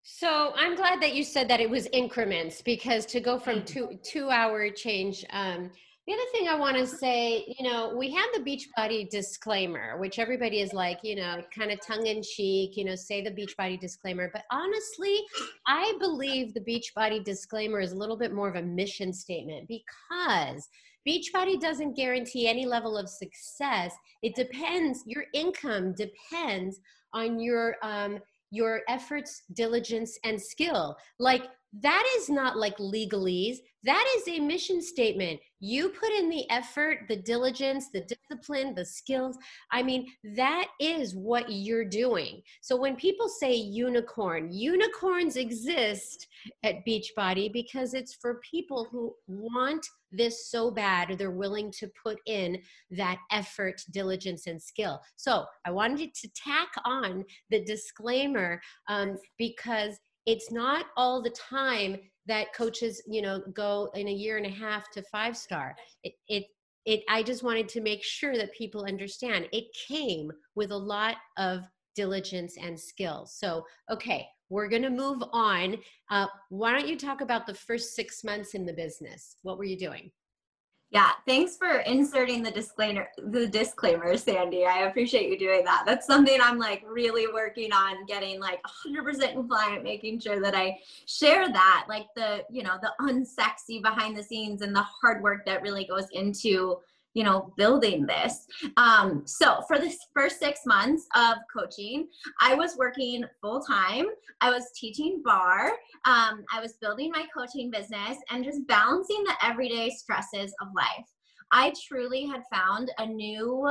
So 0.08 0.52
I'm 0.54 0.76
glad 0.76 1.02
that 1.02 1.16
you 1.16 1.24
said 1.24 1.48
that 1.48 1.58
it 1.58 1.68
was 1.68 1.88
increments 1.92 2.62
because 2.62 3.06
to 3.06 3.18
go 3.18 3.40
from 3.40 3.64
two 3.64 3.98
two 4.04 4.30
hour 4.30 4.70
change. 4.70 5.24
Um, 5.30 5.68
the 6.06 6.12
other 6.12 6.22
thing 6.30 6.46
I 6.46 6.54
want 6.54 6.76
to 6.76 6.86
say, 6.86 7.44
you 7.58 7.68
know, 7.68 7.92
we 7.98 8.12
have 8.12 8.28
the 8.32 8.38
Beachbody 8.38 9.10
disclaimer, 9.10 9.98
which 9.98 10.20
everybody 10.20 10.60
is 10.60 10.72
like, 10.72 11.00
you 11.02 11.16
know, 11.16 11.42
kind 11.52 11.72
of 11.72 11.84
tongue 11.84 12.06
in 12.06 12.22
cheek, 12.22 12.76
you 12.76 12.84
know, 12.84 12.94
say 12.94 13.20
the 13.20 13.32
Beachbody 13.32 13.80
disclaimer. 13.80 14.30
But 14.32 14.44
honestly, 14.52 15.18
I 15.66 15.92
believe 15.98 16.54
the 16.54 16.60
Beachbody 16.60 17.24
disclaimer 17.24 17.80
is 17.80 17.90
a 17.90 17.96
little 17.96 18.16
bit 18.16 18.32
more 18.32 18.48
of 18.48 18.54
a 18.54 18.62
mission 18.62 19.12
statement 19.12 19.66
because 19.66 20.68
Beachbody 21.06 21.60
doesn't 21.60 21.96
guarantee 21.96 22.46
any 22.46 22.64
level 22.64 22.96
of 22.96 23.08
success. 23.08 23.92
It 24.22 24.36
depends, 24.36 25.02
your 25.04 25.24
income 25.34 25.94
depends 25.94 26.78
on 27.12 27.40
your 27.40 27.74
um, 27.82 28.20
your 28.56 28.80
efforts, 28.88 29.42
diligence, 29.52 30.18
and 30.24 30.40
skill. 30.40 30.96
Like 31.18 31.44
that 31.82 32.04
is 32.16 32.30
not 32.30 32.56
like 32.56 32.78
legalese. 32.78 33.58
That 33.84 34.04
is 34.16 34.28
a 34.28 34.40
mission 34.40 34.80
statement. 34.80 35.38
You 35.60 35.90
put 35.90 36.10
in 36.10 36.28
the 36.28 36.48
effort, 36.50 37.00
the 37.08 37.16
diligence, 37.16 37.88
the 37.92 38.06
discipline, 38.30 38.74
the 38.74 38.84
skills. 38.84 39.36
I 39.70 39.82
mean, 39.82 40.06
that 40.36 40.68
is 40.80 41.14
what 41.14 41.46
you're 41.48 41.84
doing. 41.84 42.42
So 42.62 42.76
when 42.76 42.96
people 42.96 43.28
say 43.28 43.54
unicorn, 43.54 44.50
unicorns 44.50 45.36
exist 45.36 46.26
at 46.62 46.86
Beachbody 46.86 47.52
because 47.52 47.94
it's 47.94 48.14
for 48.14 48.40
people 48.50 48.88
who 48.90 49.14
want 49.28 49.86
this 50.16 50.50
so 50.50 50.70
bad 50.70 51.16
they're 51.18 51.30
willing 51.30 51.70
to 51.72 51.90
put 52.02 52.18
in 52.26 52.58
that 52.90 53.18
effort 53.30 53.80
diligence 53.90 54.46
and 54.46 54.60
skill. 54.60 55.00
So 55.16 55.44
i 55.64 55.70
wanted 55.70 56.14
to 56.14 56.28
tack 56.34 56.68
on 56.84 57.24
the 57.50 57.64
disclaimer 57.64 58.60
um, 58.88 59.16
because 59.38 59.98
it's 60.26 60.50
not 60.50 60.86
all 60.96 61.22
the 61.22 61.30
time 61.30 61.98
that 62.26 62.52
coaches 62.54 63.00
you 63.06 63.22
know 63.22 63.40
go 63.54 63.90
in 63.94 64.08
a 64.08 64.12
year 64.12 64.36
and 64.36 64.46
a 64.46 64.50
half 64.50 64.90
to 64.90 65.02
five 65.02 65.36
star. 65.36 65.74
It, 66.02 66.14
it 66.28 66.44
it 66.84 67.02
i 67.08 67.22
just 67.22 67.42
wanted 67.42 67.68
to 67.70 67.80
make 67.80 68.02
sure 68.02 68.36
that 68.36 68.54
people 68.54 68.84
understand. 68.84 69.48
It 69.52 69.64
came 69.88 70.30
with 70.54 70.70
a 70.70 70.76
lot 70.76 71.16
of 71.38 71.62
diligence 71.94 72.56
and 72.60 72.78
skill. 72.78 73.26
So 73.26 73.64
okay 73.90 74.26
we're 74.48 74.68
going 74.68 74.82
to 74.82 74.90
move 74.90 75.22
on 75.32 75.76
uh, 76.10 76.26
why 76.48 76.72
don't 76.72 76.88
you 76.88 76.96
talk 76.96 77.20
about 77.20 77.46
the 77.46 77.54
first 77.54 77.94
six 77.94 78.24
months 78.24 78.54
in 78.54 78.64
the 78.66 78.72
business 78.72 79.36
what 79.42 79.58
were 79.58 79.64
you 79.64 79.78
doing 79.78 80.10
yeah, 80.90 81.10
thanks 81.26 81.56
for 81.56 81.78
inserting 81.80 82.44
the 82.44 82.50
disclaimer 82.50 83.08
the 83.18 83.48
disclaimer, 83.48 84.16
Sandy. 84.16 84.64
I 84.66 84.86
appreciate 84.86 85.28
you 85.28 85.38
doing 85.38 85.64
that. 85.64 85.82
That's 85.84 86.06
something 86.06 86.38
I'm 86.40 86.58
like 86.58 86.84
really 86.88 87.26
working 87.32 87.72
on 87.72 88.06
getting 88.06 88.38
like 88.40 88.60
100% 88.86 89.32
compliant, 89.32 89.82
making 89.82 90.20
sure 90.20 90.40
that 90.40 90.54
I 90.54 90.78
share 91.06 91.48
that 91.52 91.86
like 91.88 92.06
the, 92.14 92.44
you 92.48 92.62
know, 92.62 92.76
the 92.80 92.92
unsexy 93.00 93.82
behind 93.82 94.16
the 94.16 94.22
scenes 94.22 94.62
and 94.62 94.74
the 94.74 94.86
hard 95.02 95.22
work 95.22 95.44
that 95.46 95.62
really 95.62 95.86
goes 95.86 96.06
into 96.12 96.76
you 97.16 97.24
know 97.24 97.52
building 97.56 98.06
this 98.06 98.46
um, 98.76 99.22
so 99.24 99.62
for 99.66 99.78
the 99.78 99.92
first 100.14 100.38
six 100.38 100.60
months 100.66 101.06
of 101.16 101.38
coaching 101.52 102.06
i 102.42 102.54
was 102.54 102.76
working 102.76 103.24
full 103.40 103.60
time 103.60 104.04
i 104.42 104.50
was 104.50 104.70
teaching 104.78 105.22
barre. 105.24 105.72
um, 106.04 106.44
i 106.52 106.60
was 106.60 106.74
building 106.74 107.10
my 107.10 107.24
coaching 107.36 107.70
business 107.70 108.18
and 108.30 108.44
just 108.44 108.66
balancing 108.68 109.24
the 109.24 109.34
everyday 109.42 109.88
stresses 109.88 110.54
of 110.60 110.68
life 110.76 111.06
i 111.52 111.72
truly 111.88 112.26
had 112.26 112.42
found 112.52 112.92
a 112.98 113.06
new 113.06 113.66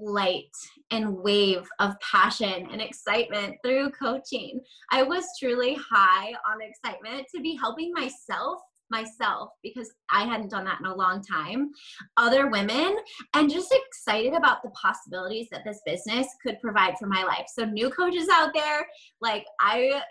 light 0.00 0.54
and 0.90 1.16
wave 1.16 1.68
of 1.80 1.98
passion 2.00 2.68
and 2.70 2.80
excitement 2.80 3.56
through 3.64 3.90
coaching. 3.90 4.60
I 4.92 5.02
was 5.02 5.24
truly 5.40 5.76
high 5.90 6.32
on 6.46 6.62
excitement 6.62 7.26
to 7.34 7.40
be 7.40 7.56
helping 7.56 7.92
myself 7.92 8.60
myself 8.90 9.50
because 9.62 9.90
I 10.10 10.24
hadn't 10.24 10.50
done 10.50 10.64
that 10.64 10.80
in 10.80 10.86
a 10.86 10.94
long 10.94 11.22
time, 11.22 11.70
other 12.16 12.48
women, 12.48 12.96
and 13.34 13.50
just 13.50 13.74
excited 13.74 14.34
about 14.34 14.62
the 14.62 14.70
possibilities 14.70 15.48
that 15.50 15.64
this 15.64 15.80
business 15.84 16.26
could 16.42 16.60
provide 16.60 16.98
for 16.98 17.06
my 17.06 17.24
life. 17.24 17.46
So, 17.52 17.64
new 17.64 17.90
coaches 17.90 18.28
out 18.32 18.52
there, 18.54 18.86
like 19.20 19.44
I 19.60 20.02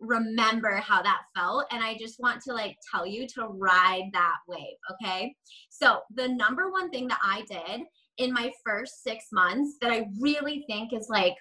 remember 0.00 0.76
how 0.76 1.02
that 1.02 1.22
felt 1.36 1.64
and 1.70 1.82
i 1.82 1.96
just 1.96 2.20
want 2.20 2.42
to 2.42 2.52
like 2.52 2.76
tell 2.90 3.06
you 3.06 3.26
to 3.26 3.46
ride 3.46 4.10
that 4.12 4.36
wave 4.48 4.76
okay 4.90 5.34
so 5.70 6.00
the 6.14 6.28
number 6.28 6.70
one 6.70 6.90
thing 6.90 7.06
that 7.06 7.20
i 7.22 7.42
did 7.48 7.82
in 8.18 8.32
my 8.32 8.50
first 8.64 9.02
six 9.02 9.26
months 9.32 9.76
that 9.80 9.90
i 9.90 10.06
really 10.20 10.64
think 10.68 10.92
is 10.92 11.06
like 11.08 11.34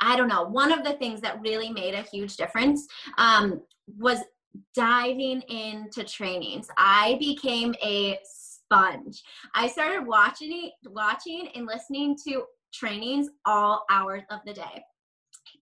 i 0.00 0.16
don't 0.16 0.28
know 0.28 0.44
one 0.44 0.70
of 0.70 0.84
the 0.84 0.92
things 0.94 1.20
that 1.20 1.40
really 1.40 1.70
made 1.70 1.94
a 1.94 2.02
huge 2.02 2.36
difference 2.36 2.86
um, 3.18 3.60
was 3.98 4.18
diving 4.74 5.40
into 5.42 6.04
trainings 6.04 6.68
i 6.76 7.16
became 7.18 7.74
a 7.82 8.18
sponge 8.24 9.22
i 9.54 9.66
started 9.68 10.06
watching 10.06 10.70
watching 10.86 11.48
and 11.54 11.66
listening 11.66 12.16
to 12.26 12.44
trainings 12.72 13.28
all 13.44 13.84
hours 13.90 14.22
of 14.30 14.40
the 14.46 14.52
day 14.52 14.82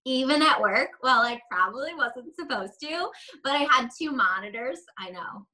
even 0.04 0.42
at 0.42 0.60
work. 0.60 0.90
Well, 1.02 1.20
I 1.20 1.40
probably 1.50 1.94
wasn't 1.94 2.34
supposed 2.34 2.80
to, 2.82 3.08
but 3.44 3.52
I 3.52 3.66
had 3.70 3.88
two 3.96 4.10
monitors. 4.12 4.80
I 4.98 5.10
know. 5.10 5.46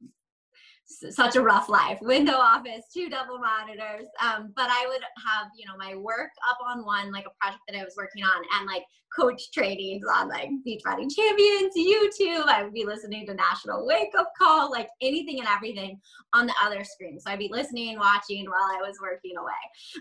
Such 1.11 1.37
a 1.37 1.43
rough 1.43 1.69
life. 1.69 1.99
Window 2.01 2.35
office, 2.35 2.85
two 2.93 3.09
double 3.09 3.39
monitors. 3.39 4.07
Um, 4.23 4.53
but 4.55 4.69
I 4.71 4.87
would 4.89 5.03
have, 5.03 5.49
you 5.57 5.67
know, 5.67 5.77
my 5.77 5.95
work 5.97 6.31
up 6.49 6.59
on 6.65 6.85
one, 6.85 7.13
like 7.13 7.27
a 7.27 7.35
project 7.41 7.63
that 7.69 7.79
I 7.79 7.85
was 7.85 7.95
working 7.97 8.25
on, 8.25 8.43
and 8.59 8.67
like 8.67 8.85
coach 9.15 9.51
trainings 9.53 10.05
on 10.13 10.29
like 10.29 10.49
Beachbody 10.67 11.07
Champions, 11.15 11.75
YouTube. 11.77 12.47
I 12.47 12.63
would 12.63 12.73
be 12.73 12.85
listening 12.85 13.27
to 13.27 13.35
National 13.35 13.87
Wake 13.87 14.13
Up 14.19 14.33
Call, 14.37 14.71
like 14.71 14.89
anything 15.01 15.39
and 15.39 15.49
everything 15.49 16.01
on 16.33 16.47
the 16.47 16.55
other 16.63 16.85
screen. 16.85 17.21
So 17.21 17.31
I'd 17.31 17.39
be 17.39 17.51
listening, 17.51 17.99
watching 17.99 18.45
while 18.47 18.71
I 18.73 18.81
was 18.81 18.99
working 19.01 19.37
away. 19.37 19.53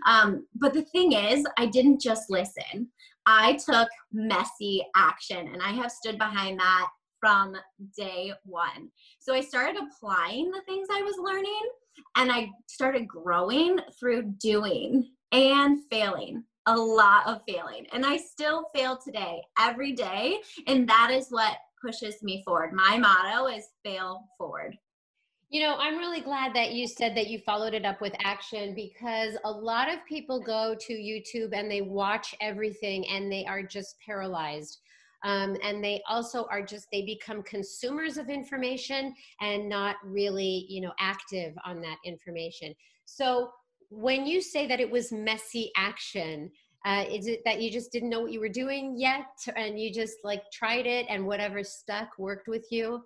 Um, 0.07 0.47
but 0.55 0.73
the 0.73 0.83
thing 0.83 1.13
is, 1.13 1.45
I 1.57 1.67
didn't 1.67 2.01
just 2.01 2.29
listen. 2.29 2.89
I 3.25 3.53
took 3.53 3.87
messy 4.11 4.85
action 4.95 5.47
and 5.47 5.61
I 5.61 5.71
have 5.71 5.91
stood 5.91 6.17
behind 6.17 6.59
that 6.59 6.87
from 7.23 7.55
day 7.95 8.33
one. 8.43 8.91
So 9.19 9.33
I 9.33 9.39
started 9.39 9.81
applying 9.81 10.51
the 10.51 10.59
things 10.67 10.89
I 10.91 11.03
was 11.03 11.15
learning 11.17 11.69
and 12.17 12.29
I 12.29 12.49
started 12.67 13.07
growing 13.07 13.79
through 13.97 14.23
doing 14.41 15.09
and 15.31 15.79
failing. 15.89 16.43
A 16.65 16.75
lot 16.75 17.25
of 17.25 17.39
failing. 17.47 17.87
And 17.93 18.05
I 18.05 18.17
still 18.17 18.65
fail 18.75 18.97
today, 18.97 19.41
every 19.57 19.93
day. 19.93 20.39
And 20.67 20.85
that 20.89 21.11
is 21.11 21.27
what 21.29 21.55
pushes 21.81 22.21
me 22.23 22.43
forward. 22.43 22.73
My 22.73 22.97
motto 22.97 23.47
is 23.47 23.69
fail 23.85 24.25
forward. 24.37 24.77
You 25.49 25.61
know, 25.61 25.77
I'm 25.79 25.97
really 25.97 26.19
glad 26.19 26.53
that 26.55 26.73
you 26.73 26.87
said 26.87 27.15
that 27.15 27.27
you 27.27 27.39
followed 27.39 27.73
it 27.73 27.85
up 27.85 28.01
with 28.01 28.13
action 28.21 28.75
because 28.75 29.37
a 29.45 29.51
lot 29.51 29.87
of 29.87 30.05
people 30.09 30.41
go 30.41 30.75
to 30.77 30.93
YouTube 30.93 31.53
and 31.53 31.71
they 31.71 31.81
watch 31.81 32.35
everything 32.41 33.07
and 33.07 33.31
they 33.31 33.45
are 33.45 33.63
just 33.63 33.95
paralyzed. 34.05 34.79
Um, 35.23 35.55
and 35.63 35.83
they 35.83 36.01
also 36.07 36.45
are 36.51 36.61
just 36.61 36.87
they 36.91 37.03
become 37.03 37.43
consumers 37.43 38.17
of 38.17 38.29
information 38.29 39.13
and 39.41 39.69
not 39.69 39.95
really 40.03 40.65
you 40.69 40.81
know 40.81 40.93
active 40.99 41.53
on 41.65 41.81
that 41.81 41.97
information. 42.05 42.73
So 43.05 43.51
when 43.89 44.25
you 44.25 44.41
say 44.41 44.67
that 44.67 44.79
it 44.79 44.89
was 44.89 45.11
messy 45.11 45.71
action 45.77 46.51
uh, 46.85 47.05
is 47.09 47.27
it 47.27 47.41
that 47.45 47.61
you 47.61 47.71
just 47.71 47.91
didn't 47.91 48.09
know 48.09 48.19
what 48.19 48.31
you 48.31 48.39
were 48.39 48.49
doing 48.49 48.95
yet 48.97 49.27
and 49.55 49.79
you 49.79 49.93
just 49.93 50.17
like 50.23 50.41
tried 50.51 50.85
it 50.85 51.05
and 51.09 51.25
whatever 51.25 51.63
stuck 51.63 52.09
worked 52.17 52.47
with 52.47 52.65
you 52.71 53.01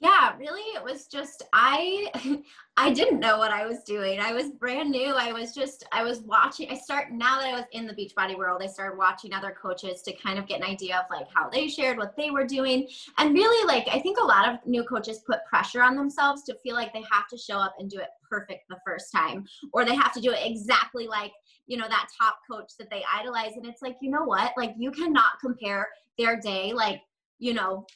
yeah 0.00 0.36
really 0.38 0.62
it 0.76 0.82
was 0.82 1.06
just 1.06 1.42
i 1.52 2.10
i 2.76 2.90
didn't 2.90 3.18
know 3.18 3.38
what 3.38 3.50
i 3.50 3.66
was 3.66 3.82
doing. 3.82 4.20
I 4.20 4.32
was 4.32 4.50
brand 4.50 4.90
new. 4.90 5.14
I 5.14 5.32
was 5.32 5.54
just 5.54 5.84
i 5.92 6.02
was 6.02 6.20
watching 6.20 6.70
i 6.70 6.76
start 6.76 7.10
now 7.12 7.40
that 7.40 7.48
i 7.48 7.52
was 7.52 7.64
in 7.72 7.86
the 7.86 7.94
beachbody 7.94 8.36
world 8.36 8.62
i 8.62 8.66
started 8.66 8.96
watching 8.96 9.34
other 9.34 9.56
coaches 9.60 10.02
to 10.02 10.12
kind 10.12 10.38
of 10.38 10.46
get 10.46 10.60
an 10.60 10.66
idea 10.66 10.98
of 10.98 11.04
like 11.10 11.26
how 11.34 11.48
they 11.48 11.68
shared 11.68 11.98
what 11.98 12.16
they 12.16 12.30
were 12.30 12.46
doing. 12.46 12.88
And 13.18 13.34
really 13.34 13.66
like 13.66 13.88
i 13.88 13.98
think 14.00 14.18
a 14.18 14.24
lot 14.24 14.48
of 14.48 14.64
new 14.66 14.84
coaches 14.84 15.20
put 15.26 15.44
pressure 15.46 15.82
on 15.82 15.96
themselves 15.96 16.42
to 16.44 16.54
feel 16.62 16.74
like 16.74 16.92
they 16.92 17.04
have 17.10 17.28
to 17.28 17.38
show 17.38 17.58
up 17.58 17.74
and 17.78 17.90
do 17.90 17.98
it 17.98 18.08
perfect 18.28 18.68
the 18.68 18.78
first 18.86 19.10
time 19.10 19.46
or 19.72 19.84
they 19.84 19.94
have 19.94 20.12
to 20.12 20.20
do 20.20 20.32
it 20.32 20.40
exactly 20.44 21.06
like 21.06 21.32
you 21.68 21.76
know 21.76 21.86
that 21.88 22.08
top 22.18 22.38
coach 22.50 22.72
that 22.78 22.90
they 22.90 23.04
idolize. 23.14 23.52
And 23.54 23.66
it's 23.66 23.82
like 23.82 23.96
you 24.00 24.10
know 24.10 24.24
what? 24.24 24.52
Like 24.56 24.74
you 24.76 24.90
cannot 24.90 25.38
compare 25.40 25.88
their 26.18 26.40
day 26.40 26.72
like 26.72 27.02
you 27.38 27.54
know 27.54 27.86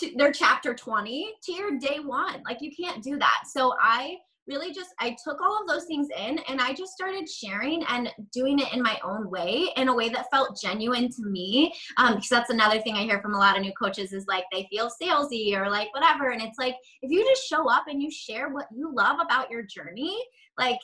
to 0.00 0.12
their 0.16 0.32
chapter 0.32 0.74
20 0.74 1.32
to 1.44 1.52
your 1.52 1.78
day 1.78 1.98
one. 2.00 2.42
Like 2.44 2.58
you 2.60 2.70
can't 2.74 3.02
do 3.02 3.18
that. 3.18 3.42
So 3.50 3.74
I 3.80 4.16
really 4.46 4.72
just 4.72 4.90
I 5.00 5.16
took 5.24 5.40
all 5.40 5.60
of 5.60 5.68
those 5.68 5.86
things 5.86 6.08
in 6.16 6.38
and 6.48 6.60
I 6.60 6.72
just 6.72 6.92
started 6.92 7.28
sharing 7.28 7.82
and 7.88 8.12
doing 8.32 8.58
it 8.58 8.72
in 8.72 8.82
my 8.82 8.98
own 9.02 9.28
way 9.30 9.68
in 9.76 9.88
a 9.88 9.94
way 9.94 10.08
that 10.10 10.30
felt 10.30 10.58
genuine 10.60 11.08
to 11.10 11.24
me. 11.24 11.72
Um, 11.96 12.14
because 12.14 12.28
that's 12.28 12.50
another 12.50 12.80
thing 12.80 12.94
I 12.94 13.02
hear 13.02 13.20
from 13.20 13.34
a 13.34 13.38
lot 13.38 13.56
of 13.56 13.62
new 13.62 13.72
coaches 13.72 14.12
is 14.12 14.26
like 14.26 14.44
they 14.52 14.68
feel 14.70 14.90
salesy 15.02 15.56
or 15.56 15.68
like 15.70 15.92
whatever. 15.94 16.30
And 16.30 16.42
it's 16.42 16.58
like 16.58 16.76
if 17.02 17.10
you 17.10 17.24
just 17.24 17.48
show 17.48 17.68
up 17.70 17.84
and 17.88 18.02
you 18.02 18.10
share 18.10 18.50
what 18.50 18.66
you 18.74 18.92
love 18.94 19.18
about 19.20 19.50
your 19.50 19.62
journey, 19.62 20.16
like 20.58 20.78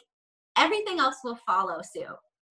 everything 0.56 0.98
else 0.98 1.16
will 1.22 1.38
follow 1.46 1.80
suit. 1.82 2.06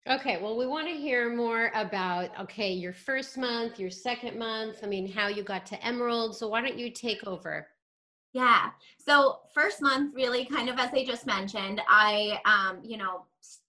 Okay, 0.09 0.39
well, 0.43 0.57
we 0.57 0.67
want 0.67 0.89
to 0.89 0.95
hear 0.95 1.33
more 1.33 1.71
about, 1.77 2.31
okay, 2.41 2.73
your 2.73 2.93
first 2.93 3.39
month, 3.39 3.79
your 3.79 3.91
second 3.91 4.37
month, 4.37 4.79
I 4.83 4.87
mean, 4.87 5.11
how 5.11 5.29
you 5.29 5.45
got 5.45 5.65
to 5.67 5.87
Emerald. 5.87 6.37
So 6.37 6.49
why 6.49 6.61
don't 6.61 6.77
you 6.77 6.91
take 6.91 7.25
over? 7.25 7.69
Yeah. 8.33 8.71
So 8.99 9.41
first 9.55 9.81
month, 9.81 10.13
really 10.15 10.45
kind 10.45 10.69
of 10.69 10.79
as 10.79 10.91
I 10.93 11.05
just 11.05 11.25
mentioned, 11.25 11.81
I, 11.89 12.41
um, 12.45 12.81
you 12.83 12.97
know, 12.97 13.27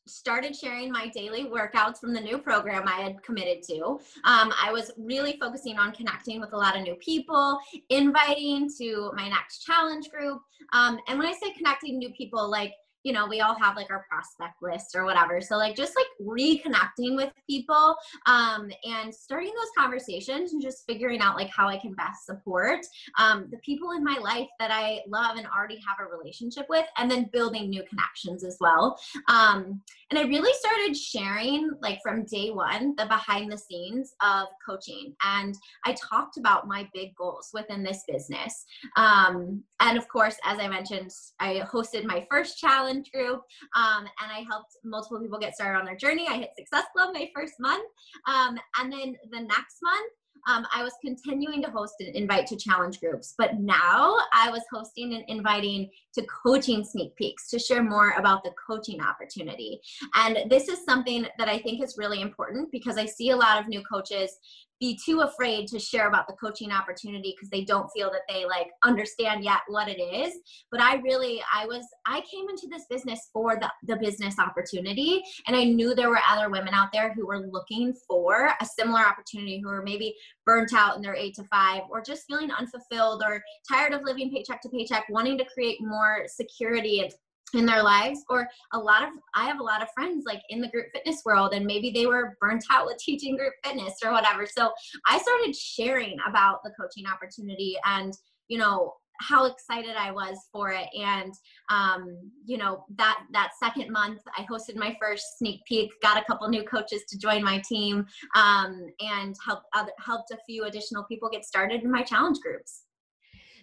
started 0.08 0.56
sharing 0.56 0.92
my 0.92 1.08
daily 1.10 1.46
workouts 1.46 2.00
from 2.00 2.14
the 2.14 2.20
new 2.20 2.38
program 2.38 2.88
I 2.88 3.02
had 3.02 3.22
committed 3.24 3.62
to. 3.64 4.00
Um, 4.24 4.52
I 4.62 4.72
was 4.72 4.92
really 4.98 5.38
focusing 5.40 5.78
on 5.78 5.92
connecting 5.92 6.42
with 6.42 6.54
a 6.54 6.58
lot 6.58 6.76
of 6.76 6.82
new 6.82 6.96
people, 6.96 7.60
inviting 7.90 8.70
to 8.80 9.12
my 9.16 9.30
next 9.30 9.64
challenge 9.64 10.10
group. 10.10 10.42
Um, 10.74 10.98
and 11.08 11.20
when 11.20 11.28
I 11.28 11.34
say 11.34 11.52
connecting 11.54 12.00
new 12.00 12.10
people, 12.10 12.50
like 12.50 12.74
you 13.04 13.12
know, 13.12 13.28
we 13.28 13.42
all 13.42 13.56
have 13.60 13.76
like 13.76 13.92
our 13.92 14.06
prospect 14.10 14.62
list 14.62 14.96
or 14.96 15.06
whatever. 15.06 15.42
So 15.42 15.58
like 15.58 15.76
just 15.76 15.94
like 15.96 16.08
reconnecting 16.22 17.16
with 17.16 17.32
people 17.50 17.96
um, 18.26 18.72
and 18.84 19.14
starting 19.14 19.52
those 19.56 19.70
conversations 19.78 20.54
and 20.54 20.62
just 20.62 20.86
figuring 20.88 21.20
out 21.20 21.36
like 21.36 21.50
how 21.50 21.68
I 21.68 21.78
can 21.78 21.94
best 21.94 22.26
support 22.26 22.80
um, 23.20 23.48
the 23.52 23.58
people 23.58 23.92
in 23.92 24.04
my 24.04 24.18
life 24.18 24.48
that 24.60 24.72
I 24.72 25.02
love 25.08 25.38
and 25.38 25.48
already 25.48 25.80
have 25.88 25.98
a 26.00 26.10
relationship 26.10 26.66
with, 26.70 26.86
and 26.98 27.10
then 27.10 27.30
building 27.34 27.70
new 27.70 27.84
connections 27.84 28.44
as 28.44 28.58
well. 28.60 28.98
Um, 29.28 29.82
and 30.10 30.20
I 30.20 30.24
really 30.24 30.54
started 30.54 30.96
sharing 30.96 31.72
like 31.82 32.00
from 32.04 32.26
day 32.26 32.52
one 32.52 32.96
the 32.98 33.06
behind 33.06 33.52
the 33.52 33.58
scenes 33.58 34.14
of 34.22 34.48
coaching, 34.66 35.16
and 35.24 35.56
I 35.86 35.94
talked 35.94 36.38
about 36.38 36.68
my 36.68 36.88
big 36.94 37.16
goals 37.16 37.50
within 37.54 37.84
this 37.84 38.04
business. 38.08 38.66
Um, 38.96 39.64
and 39.80 39.98
of 39.98 40.08
course, 40.08 40.36
as 40.46 40.60
I 40.60 40.68
mentioned, 40.68 41.12
I 41.40 41.64
hosted 41.72 42.06
my 42.06 42.26
first 42.30 42.58
challenge 42.60 42.93
challenge 42.94 43.12
group. 43.12 43.42
Um, 43.76 44.06
and 44.22 44.32
I 44.32 44.46
helped 44.50 44.78
multiple 44.84 45.20
people 45.20 45.40
get 45.40 45.56
started 45.56 45.80
on 45.80 45.86
their 45.86 45.96
journey. 45.96 46.28
I 46.30 46.38
hit 46.38 46.50
Success 46.58 46.86
Club 46.96 47.14
my 47.14 47.30
first 47.36 47.54
month. 47.60 47.90
Um, 48.28 48.58
and 48.80 48.92
then 48.92 49.16
the 49.32 49.42
next 49.42 49.78
month, 49.82 50.12
um, 50.46 50.68
I 50.76 50.84
was 50.84 50.92
continuing 51.02 51.62
to 51.64 51.70
host 51.70 51.94
and 52.02 52.14
invite 52.14 52.48
to 52.48 52.58
challenge 52.58 53.00
groups, 53.00 53.34
but 53.38 53.60
now 53.60 54.18
I 54.34 54.50
was 54.50 54.62
hosting 54.74 55.14
and 55.14 55.24
inviting 55.30 55.90
to 56.16 56.26
coaching 56.26 56.84
sneak 56.84 57.16
peeks 57.16 57.50
to 57.52 57.60
share 57.60 57.82
more 57.82 58.14
about 58.18 58.44
the 58.44 58.52
coaching 58.68 59.02
opportunity. 59.02 59.80
And 60.16 60.52
this 60.52 60.68
is 60.68 60.84
something 60.84 61.26
that 61.38 61.48
I 61.48 61.60
think 61.60 61.82
is 61.82 61.98
really 61.98 62.22
important 62.22 62.74
because 62.74 62.98
I 62.98 63.06
see 63.06 63.30
a 63.30 63.38
lot 63.38 63.62
of 63.62 63.70
new 63.70 63.84
coaches 63.90 64.38
be 64.80 65.00
too 65.04 65.22
afraid 65.22 65.68
to 65.68 65.80
share 65.80 66.08
about 66.08 66.28
the 66.28 66.34
coaching 66.34 66.72
opportunity 66.72 67.34
because 67.36 67.50
they 67.50 67.64
don't 67.64 67.90
feel 67.96 68.12
that 68.12 68.22
they 68.28 68.46
like 68.46 68.68
understand 68.84 69.44
yet 69.44 69.60
what 69.68 69.88
it 69.88 70.02
is. 70.02 70.34
But 70.72 70.82
i 70.82 70.96
really 70.96 71.42
i 71.54 71.66
was 71.66 71.86
i 72.06 72.22
came 72.22 72.50
into 72.50 72.68
this 72.70 72.86
business 72.90 73.30
for 73.32 73.56
the, 73.56 73.70
the 73.84 73.96
business 73.98 74.36
opportunity 74.40 75.24
and 75.48 75.56
i 75.56 75.64
knew 75.64 75.94
there 75.94 76.10
were 76.10 76.20
other 76.30 76.50
women 76.50 76.74
out 76.74 76.90
there 76.92 77.14
who 77.14 77.26
were 77.26 77.48
looking 77.52 77.94
for 78.08 78.50
a 78.60 78.66
similar 78.66 79.02
opportunity 79.02 79.60
who 79.60 79.70
were 79.70 79.84
maybe 79.84 80.16
burnt 80.46 80.74
out 80.74 80.96
in 80.96 81.02
their 81.02 81.16
eight 81.16 81.36
to 81.36 81.44
five 81.46 81.84
or 81.90 82.02
just 82.02 82.26
feeling 82.28 82.52
unfulfilled 82.52 83.24
or 83.26 83.42
tired 83.70 83.94
of 83.94 84.02
living 84.04 84.32
paycheck 84.32 84.62
to 84.62 84.70
paycheck 84.70 85.06
wanting 85.10 85.38
to 85.38 85.46
create 85.54 85.78
more 85.82 86.24
security 86.28 87.00
and 87.02 87.14
in 87.54 87.66
their 87.66 87.84
lives 87.84 88.24
or 88.30 88.48
a 88.74 88.78
lot 88.78 89.04
of 89.04 89.10
i 89.36 89.46
have 89.46 89.60
a 89.60 89.64
lot 89.64 89.82
of 89.82 89.88
friends 89.94 90.24
like 90.26 90.42
in 90.50 90.62
the 90.62 90.68
group 90.70 90.88
fitness 90.94 91.22
world 91.26 91.54
and 91.54 91.66
maybe 91.66 91.92
they 91.92 92.06
were 92.06 92.38
burnt 92.42 92.64
out 92.72 92.86
with 92.86 92.98
teaching 92.98 93.36
group 93.36 93.54
fitness 93.64 93.96
or 94.04 94.12
whatever. 94.12 94.46
So 94.46 94.72
i 95.08 95.18
started 95.18 95.56
sharing 95.56 96.18
about 96.28 96.64
the 96.64 96.72
coaching 96.80 97.06
opportunity 97.08 97.76
and 97.86 98.14
you 98.48 98.58
know 98.58 98.94
how 99.22 99.46
excited 99.46 99.96
i 99.96 100.12
was 100.12 100.38
for 100.52 100.72
it. 100.72 100.88
And 101.00 101.34
um, 101.70 102.18
you 102.46 102.58
know 102.58 102.86
that 102.98 103.20
that 103.32 103.52
second 103.62 103.92
month 103.92 104.22
i 104.38 104.44
hosted 104.44 104.76
my 104.76 104.96
first 105.02 105.38
sneak 105.38 105.62
peek 105.68 105.92
got 106.02 106.22
a 106.22 106.26
couple 106.26 106.48
new 106.50 106.64
coaches 106.64 107.04
to 107.10 107.18
join 107.18 107.44
my 107.44 107.62
team 107.68 108.06
um, 108.36 108.82
and 109.00 109.36
helped 109.46 109.66
helped 110.00 110.32
a 110.32 110.38
few 110.46 110.66
additional 110.66 111.04
people 111.06 111.30
get 111.30 111.46
started 111.46 111.84
in 111.84 111.92
my 111.92 112.04
challenge 112.04 112.40
groups 112.40 112.83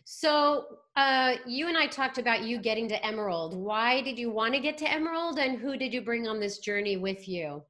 So, 0.05 0.64
uh, 0.96 1.34
you 1.46 1.68
and 1.68 1.76
I 1.76 1.86
talked 1.86 2.18
about 2.18 2.42
you 2.42 2.59
getting 2.59 2.88
to 2.88 3.07
Emerald. 3.07 3.55
Why 3.55 4.03
did 4.03 4.18
you 4.18 4.30
want 4.30 4.55
to 4.55 4.61
get 4.61 4.76
to 4.78 4.90
Emerald, 4.90 5.38
and 5.38 5.59
who 5.59 5.76
did 5.76 5.92
you 5.92 6.03
bring 6.03 6.26
on 6.26 6.40
this 6.40 6.59
journey 6.59 6.96
with 6.96 7.28
you? 7.28 7.62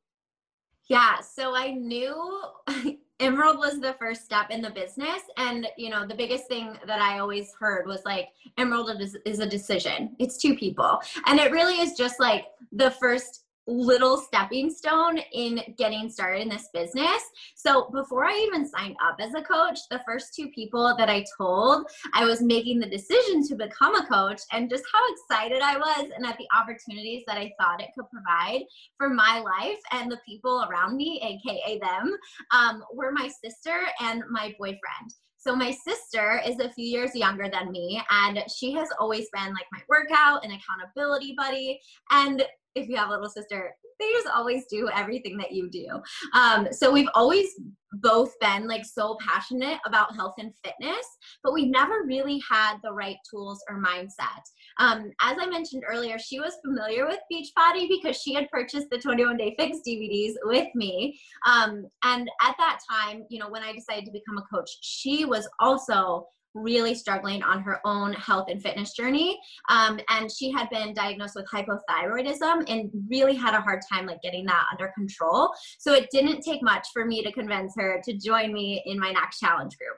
Yeah, 0.88 1.20
so 1.20 1.54
I 1.54 1.70
knew 1.70 2.42
Emerald 3.20 3.58
was 3.58 3.78
the 3.78 3.94
first 3.98 4.24
step 4.24 4.50
in 4.50 4.62
the 4.62 4.70
business. 4.70 5.22
And, 5.36 5.68
you 5.76 5.90
know, 5.90 6.06
the 6.06 6.14
biggest 6.14 6.48
thing 6.48 6.76
that 6.86 7.00
I 7.00 7.18
always 7.18 7.52
heard 7.60 7.86
was 7.86 8.00
like, 8.04 8.28
Emerald 8.58 9.00
is, 9.00 9.16
is 9.26 9.38
a 9.40 9.46
decision. 9.46 10.16
It's 10.18 10.38
two 10.38 10.56
people. 10.56 11.00
And 11.26 11.38
it 11.38 11.52
really 11.52 11.74
is 11.74 11.92
just 11.92 12.18
like 12.18 12.46
the 12.72 12.90
first 12.90 13.44
little 13.70 14.18
stepping 14.18 14.70
stone 14.70 15.18
in 15.32 15.60
getting 15.78 16.10
started 16.10 16.42
in 16.42 16.48
this 16.48 16.68
business. 16.72 17.22
So 17.54 17.88
before 17.92 18.24
I 18.24 18.36
even 18.48 18.68
signed 18.68 18.96
up 19.04 19.16
as 19.20 19.34
a 19.34 19.42
coach, 19.42 19.78
the 19.90 20.00
first 20.06 20.34
two 20.34 20.48
people 20.48 20.94
that 20.98 21.08
I 21.08 21.24
told 21.38 21.86
I 22.14 22.24
was 22.24 22.42
making 22.42 22.80
the 22.80 22.88
decision 22.88 23.46
to 23.48 23.54
become 23.54 23.94
a 23.94 24.06
coach 24.06 24.40
and 24.52 24.68
just 24.68 24.84
how 24.92 25.00
excited 25.12 25.62
I 25.62 25.76
was 25.76 26.10
and 26.16 26.26
at 26.26 26.36
the 26.38 26.48
opportunities 26.56 27.22
that 27.26 27.38
I 27.38 27.52
thought 27.58 27.80
it 27.80 27.90
could 27.96 28.06
provide 28.10 28.62
for 28.98 29.08
my 29.08 29.40
life 29.40 29.78
and 29.92 30.10
the 30.10 30.20
people 30.26 30.66
around 30.68 30.96
me, 30.96 31.20
aka 31.22 31.78
them, 31.78 32.16
um, 32.52 32.82
were 32.92 33.12
my 33.12 33.30
sister 33.42 33.78
and 34.00 34.22
my 34.30 34.54
boyfriend. 34.58 35.14
So 35.40 35.56
my 35.56 35.70
sister 35.70 36.42
is 36.44 36.60
a 36.60 36.68
few 36.68 36.84
years 36.84 37.14
younger 37.14 37.48
than 37.48 37.72
me, 37.72 38.02
and 38.10 38.44
she 38.54 38.72
has 38.72 38.90
always 38.98 39.26
been 39.32 39.54
like 39.54 39.64
my 39.72 39.80
workout 39.88 40.44
and 40.44 40.52
accountability 40.52 41.34
buddy. 41.34 41.80
And 42.10 42.44
if 42.74 42.88
you 42.88 42.96
have 42.96 43.08
a 43.08 43.12
little 43.12 43.28
sister, 43.28 43.74
they 43.98 44.10
just 44.12 44.28
always 44.34 44.64
do 44.70 44.88
everything 44.94 45.36
that 45.36 45.52
you 45.52 45.68
do. 45.70 45.86
Um, 46.34 46.68
so 46.72 46.90
we've 46.90 47.08
always 47.14 47.48
both 47.94 48.32
been 48.40 48.66
like 48.68 48.84
so 48.84 49.16
passionate 49.20 49.78
about 49.84 50.14
health 50.14 50.34
and 50.38 50.52
fitness, 50.64 51.04
but 51.42 51.52
we 51.52 51.68
never 51.68 52.04
really 52.06 52.40
had 52.48 52.76
the 52.82 52.92
right 52.92 53.16
tools 53.28 53.62
or 53.68 53.82
mindset. 53.82 54.42
Um, 54.78 55.10
as 55.20 55.36
I 55.40 55.46
mentioned 55.46 55.82
earlier, 55.86 56.18
she 56.18 56.40
was 56.40 56.56
familiar 56.64 57.06
with 57.06 57.18
Beachbody 57.30 57.88
because 57.88 58.16
she 58.16 58.32
had 58.32 58.48
purchased 58.50 58.88
the 58.90 58.98
21 58.98 59.36
Day 59.36 59.54
Fix 59.58 59.78
DVDs 59.86 60.34
with 60.44 60.68
me. 60.74 61.18
Um, 61.46 61.86
and 62.04 62.30
at 62.42 62.54
that 62.58 62.78
time, 62.90 63.24
you 63.28 63.38
know, 63.38 63.50
when 63.50 63.62
I 63.62 63.72
decided 63.72 64.06
to 64.06 64.12
become 64.12 64.38
a 64.38 64.56
coach, 64.56 64.70
she 64.80 65.24
was 65.24 65.48
also 65.58 66.26
really 66.54 66.94
struggling 66.94 67.42
on 67.42 67.62
her 67.62 67.80
own 67.84 68.12
health 68.14 68.48
and 68.50 68.62
fitness 68.62 68.92
journey. 68.92 69.38
Um, 69.68 70.00
and 70.08 70.30
she 70.30 70.50
had 70.50 70.68
been 70.70 70.94
diagnosed 70.94 71.36
with 71.36 71.46
hypothyroidism 71.46 72.64
and 72.68 72.90
really 73.08 73.34
had 73.34 73.54
a 73.54 73.60
hard 73.60 73.80
time 73.90 74.06
like 74.06 74.22
getting 74.22 74.46
that 74.46 74.66
under 74.72 74.92
control. 74.94 75.50
So 75.78 75.94
it 75.94 76.08
didn't 76.10 76.42
take 76.42 76.62
much 76.62 76.86
for 76.92 77.04
me 77.04 77.22
to 77.22 77.32
convince 77.32 77.74
her 77.76 78.00
to 78.04 78.16
join 78.16 78.52
me 78.52 78.82
in 78.86 78.98
my 78.98 79.12
next 79.12 79.38
challenge 79.38 79.76
group 79.78 79.96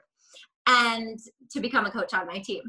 and 0.67 1.19
to 1.51 1.59
become 1.59 1.85
a 1.85 1.91
coach 1.91 2.13
on 2.13 2.27
my 2.27 2.39
team. 2.39 2.61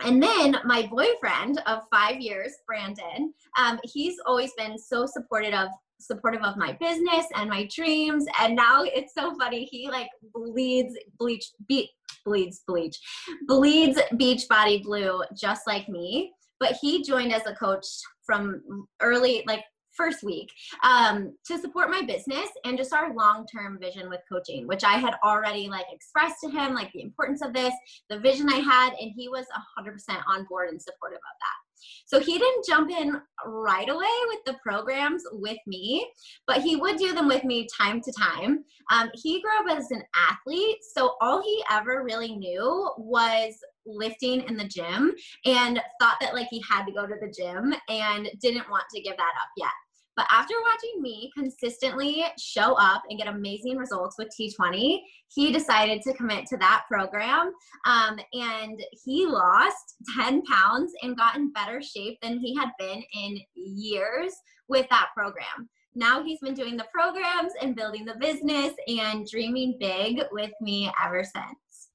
And 0.00 0.22
then 0.22 0.58
my 0.64 0.86
boyfriend 0.86 1.62
of 1.66 1.82
five 1.90 2.20
years 2.20 2.52
brandon 2.66 3.32
um, 3.58 3.80
he's 3.82 4.16
always 4.26 4.52
been 4.58 4.78
so 4.78 5.06
supportive 5.06 5.54
of 5.54 5.68
supportive 6.00 6.42
of 6.42 6.56
my 6.56 6.72
business 6.72 7.26
and 7.34 7.48
my 7.48 7.68
dreams. 7.74 8.26
And 8.40 8.54
now 8.54 8.82
it's 8.82 9.14
so 9.14 9.34
funny 9.36 9.64
he 9.64 9.88
like 9.88 10.08
bleeds 10.34 10.94
bleach 11.18 11.50
be, 11.68 11.90
bleeds 12.26 12.62
bleach. 12.66 12.98
Bleeds 13.46 13.98
Beachbody 14.14 14.82
blue 14.82 15.22
just 15.34 15.62
like 15.66 15.88
me. 15.88 16.32
But 16.60 16.76
he 16.80 17.02
joined 17.02 17.32
as 17.32 17.46
a 17.46 17.54
coach 17.54 17.86
from 18.26 18.60
early 19.00 19.44
like 19.46 19.62
first 19.96 20.22
week 20.22 20.52
um, 20.84 21.34
to 21.46 21.58
support 21.58 21.90
my 21.90 22.02
business 22.02 22.48
and 22.64 22.76
just 22.76 22.92
our 22.92 23.14
long-term 23.14 23.78
vision 23.80 24.10
with 24.10 24.20
coaching 24.30 24.66
which 24.66 24.84
i 24.84 24.98
had 24.98 25.14
already 25.24 25.68
like 25.68 25.86
expressed 25.90 26.36
to 26.44 26.50
him 26.50 26.74
like 26.74 26.92
the 26.92 27.00
importance 27.00 27.40
of 27.42 27.54
this 27.54 27.72
the 28.10 28.18
vision 28.18 28.46
i 28.50 28.56
had 28.56 28.92
and 29.00 29.10
he 29.16 29.28
was 29.28 29.46
100% 29.78 29.94
on 30.28 30.44
board 30.50 30.68
and 30.68 30.82
supportive 30.82 31.16
of 31.16 31.36
that 31.40 31.65
so 32.06 32.20
he 32.20 32.38
didn't 32.38 32.66
jump 32.66 32.90
in 32.90 33.20
right 33.46 33.88
away 33.88 34.06
with 34.28 34.40
the 34.46 34.56
programs 34.62 35.22
with 35.32 35.58
me, 35.66 36.06
but 36.46 36.62
he 36.62 36.76
would 36.76 36.96
do 36.96 37.14
them 37.14 37.28
with 37.28 37.44
me 37.44 37.66
time 37.76 38.00
to 38.00 38.12
time. 38.12 38.64
Um, 38.92 39.10
he 39.14 39.42
grew 39.42 39.58
up 39.58 39.78
as 39.78 39.90
an 39.90 40.02
athlete, 40.30 40.78
so 40.94 41.14
all 41.20 41.42
he 41.42 41.62
ever 41.70 42.02
really 42.04 42.36
knew 42.36 42.90
was 42.98 43.54
lifting 43.86 44.42
in 44.42 44.56
the 44.56 44.68
gym 44.68 45.14
and 45.44 45.80
thought 46.00 46.16
that 46.20 46.34
like 46.34 46.48
he 46.50 46.62
had 46.68 46.84
to 46.84 46.92
go 46.92 47.06
to 47.06 47.14
the 47.20 47.32
gym 47.36 47.74
and 47.88 48.28
didn't 48.40 48.70
want 48.70 48.84
to 48.94 49.00
give 49.00 49.16
that 49.16 49.34
up 49.40 49.50
yet. 49.56 49.70
But 50.16 50.26
after 50.30 50.54
watching 50.62 51.02
me 51.02 51.30
consistently 51.36 52.24
show 52.38 52.74
up 52.74 53.02
and 53.08 53.18
get 53.18 53.28
amazing 53.28 53.76
results 53.76 54.16
with 54.18 54.28
T20, 54.38 55.00
he 55.28 55.52
decided 55.52 56.00
to 56.02 56.14
commit 56.14 56.46
to 56.46 56.56
that 56.56 56.84
program. 56.90 57.52
Um, 57.84 58.18
and 58.32 58.82
he 59.04 59.26
lost 59.26 59.96
10 60.16 60.42
pounds 60.44 60.92
and 61.02 61.16
got 61.16 61.36
in 61.36 61.52
better 61.52 61.82
shape 61.82 62.18
than 62.22 62.38
he 62.38 62.56
had 62.56 62.70
been 62.78 63.02
in 63.14 63.38
years 63.54 64.32
with 64.68 64.86
that 64.88 65.08
program. 65.14 65.68
Now 65.94 66.22
he's 66.22 66.40
been 66.40 66.54
doing 66.54 66.76
the 66.76 66.86
programs 66.92 67.52
and 67.60 67.76
building 67.76 68.04
the 68.04 68.16
business 68.18 68.72
and 68.88 69.26
dreaming 69.26 69.76
big 69.78 70.22
with 70.32 70.52
me 70.60 70.90
ever 71.04 71.24
since. 71.24 71.88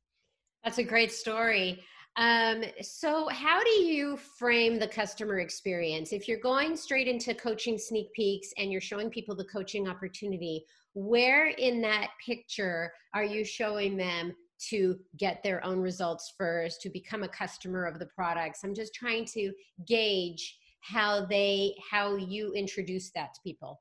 That's 0.63 0.78
a 0.78 0.84
great 0.84 1.11
story. 1.11 1.84
Um, 2.18 2.64
so, 2.82 3.30
how 3.30 3.64
do 3.64 3.70
you 3.70 4.18
frame 4.18 4.80
the 4.80 4.88
customer 4.88 5.39
experience? 5.39 6.12
If 6.12 6.28
you're 6.28 6.39
going 6.39 6.76
straight 6.76 7.07
into 7.07 7.34
coaching 7.34 7.78
sneak 7.78 8.12
peeks 8.14 8.49
and 8.57 8.72
you're 8.72 8.82
showing 8.82 9.09
people 9.09 9.36
the 9.36 9.45
coaching 9.45 9.88
opportunity, 9.88 10.66
where 10.93 11.47
in 11.47 11.82
that 11.82 12.09
picture 12.26 12.91
are 13.14 13.24
you 13.24 13.45
showing 13.45 13.95
them 13.95 14.36
to 14.70 14.99
get 15.18 15.41
their 15.41 15.64
own 15.66 15.80
results 15.80 16.34
first, 16.38 16.82
to 16.82 16.89
become 16.89 17.24
a 17.24 17.30
customer 17.30 17.86
of 17.86 17.97
the 17.97 18.07
products? 18.07 18.59
I'm 18.64 18.76
just 18.76 18.93
trying 18.93 19.26
to 19.34 19.53
gauge 19.88 20.57
how 20.82 21.26
they 21.26 21.76
how 21.89 22.16
you 22.18 22.51
introduce 22.53 23.12
that 23.12 23.34
to 23.36 23.41
people. 23.41 23.80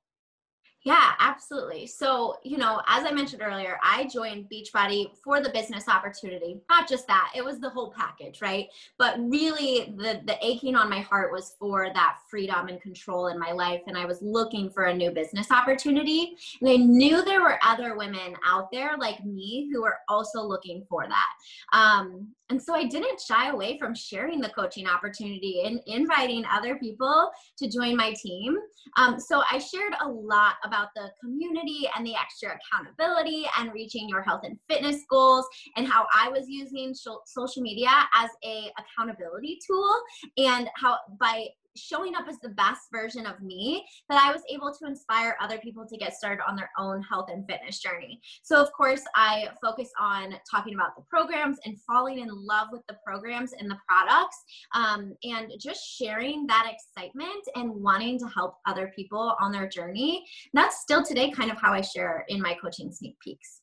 Yeah, 0.83 1.12
absolutely. 1.18 1.87
So, 1.87 2.37
you 2.43 2.57
know, 2.57 2.81
as 2.89 3.05
I 3.05 3.11
mentioned 3.11 3.43
earlier, 3.43 3.78
I 3.83 4.07
joined 4.07 4.49
Beachbody 4.51 5.11
for 5.22 5.39
the 5.43 5.51
business 5.51 5.89
opportunity. 5.89 6.59
Not 6.70 6.89
just 6.89 7.07
that, 7.07 7.33
it 7.37 7.45
was 7.45 7.61
the 7.61 7.68
whole 7.68 7.93
package, 7.95 8.41
right? 8.41 8.66
But 8.97 9.18
really 9.18 9.93
the 9.99 10.22
the 10.24 10.39
aching 10.41 10.76
on 10.76 10.89
my 10.89 11.01
heart 11.01 11.33
was 11.33 11.55
for 11.59 11.91
that 11.93 12.18
freedom 12.31 12.68
and 12.68 12.81
control 12.81 13.26
in 13.26 13.39
my 13.39 13.53
life 13.53 13.83
and 13.89 13.99
I 13.99 14.07
was 14.07 14.22
looking 14.22 14.70
for 14.70 14.85
a 14.85 14.95
new 14.95 15.11
business 15.11 15.51
opportunity. 15.51 16.37
And 16.62 16.70
I 16.70 16.76
knew 16.76 17.22
there 17.22 17.43
were 17.43 17.59
other 17.62 17.95
women 17.95 18.35
out 18.47 18.70
there 18.72 18.97
like 18.97 19.22
me 19.22 19.68
who 19.70 19.83
were 19.83 19.99
also 20.09 20.41
looking 20.43 20.87
for 20.89 21.07
that. 21.07 21.78
Um, 21.78 22.28
and 22.51 22.61
so 22.61 22.74
I 22.74 22.85
didn't 22.85 23.20
shy 23.20 23.51
away 23.51 23.78
from 23.78 23.95
sharing 23.95 24.41
the 24.41 24.49
coaching 24.49 24.89
opportunity 24.89 25.62
and 25.64 25.81
inviting 25.87 26.45
other 26.51 26.76
people 26.76 27.31
to 27.59 27.68
join 27.68 27.97
my 27.97 28.12
team. 28.12 28.57
Um, 28.97 29.20
so 29.20 29.43
I 29.51 29.59
shared 29.59 29.95
a 30.01 30.09
lot 30.09 30.55
about 30.71 30.89
the 30.95 31.11
community 31.21 31.89
and 31.97 32.07
the 32.07 32.14
extra 32.14 32.57
accountability 32.57 33.45
and 33.59 33.73
reaching 33.75 34.09
your 34.09 34.23
health 34.23 34.43
and 34.45 34.57
fitness 34.68 35.03
goals 35.11 35.45
and 35.77 35.87
how 35.87 36.07
I 36.14 36.29
was 36.29 36.45
using 36.49 36.95
social 36.95 37.62
media 37.62 37.91
as 38.14 38.31
a 38.45 38.71
accountability 38.79 39.59
tool 39.66 39.93
and 40.39 40.71
how 40.77 40.99
by 41.18 41.49
showing 41.77 42.14
up 42.14 42.27
as 42.29 42.39
the 42.43 42.51
best 42.51 42.83
version 42.93 43.27
of 43.27 43.41
me 43.41 43.85
that 44.09 44.21
I 44.23 44.33
was 44.33 44.43
able 44.51 44.73
to 44.73 44.87
inspire 44.87 45.37
other 45.41 45.59
people 45.59 45.87
to 45.87 45.97
get 45.97 46.14
started 46.14 46.43
on 46.47 46.57
their 46.57 46.71
own 46.79 47.03
health 47.03 47.29
and 47.33 47.47
fitness 47.49 47.81
journey. 47.81 48.21
So, 48.43 48.61
of 48.61 48.73
course, 48.73 49.03
I 49.14 49.49
focus 49.62 49.91
on 50.01 50.35
talking 50.51 50.75
about 50.75 50.97
the 50.97 51.03
programs 51.09 51.59
and 51.64 51.77
falling 51.83 52.18
in 52.21 52.29
love 52.31 52.68
with 52.73 52.83
the 52.89 52.97
programs 53.05 53.53
and 53.53 53.71
the 53.71 53.79
products 53.89 54.37
um, 54.75 55.14
and 55.25 55.53
just 55.61 55.81
sharing 55.85 56.47
that 56.47 56.71
excitement 56.73 57.45
and 57.55 57.71
wanting 57.71 58.18
to 58.18 58.27
help 58.27 58.55
other 58.66 58.93
people 58.95 59.37
on 59.41 59.53
their 59.53 59.68
journey. 59.68 60.25
That's 60.53 60.81
still 60.81 61.05
today 61.05 61.31
kind 61.31 61.51
of 61.51 61.59
how 61.59 61.73
I 61.73 61.81
share 61.81 62.25
in 62.29 62.41
my 62.41 62.57
coaching 62.61 62.93
sneak 62.93 63.18
peeks. 63.21 63.61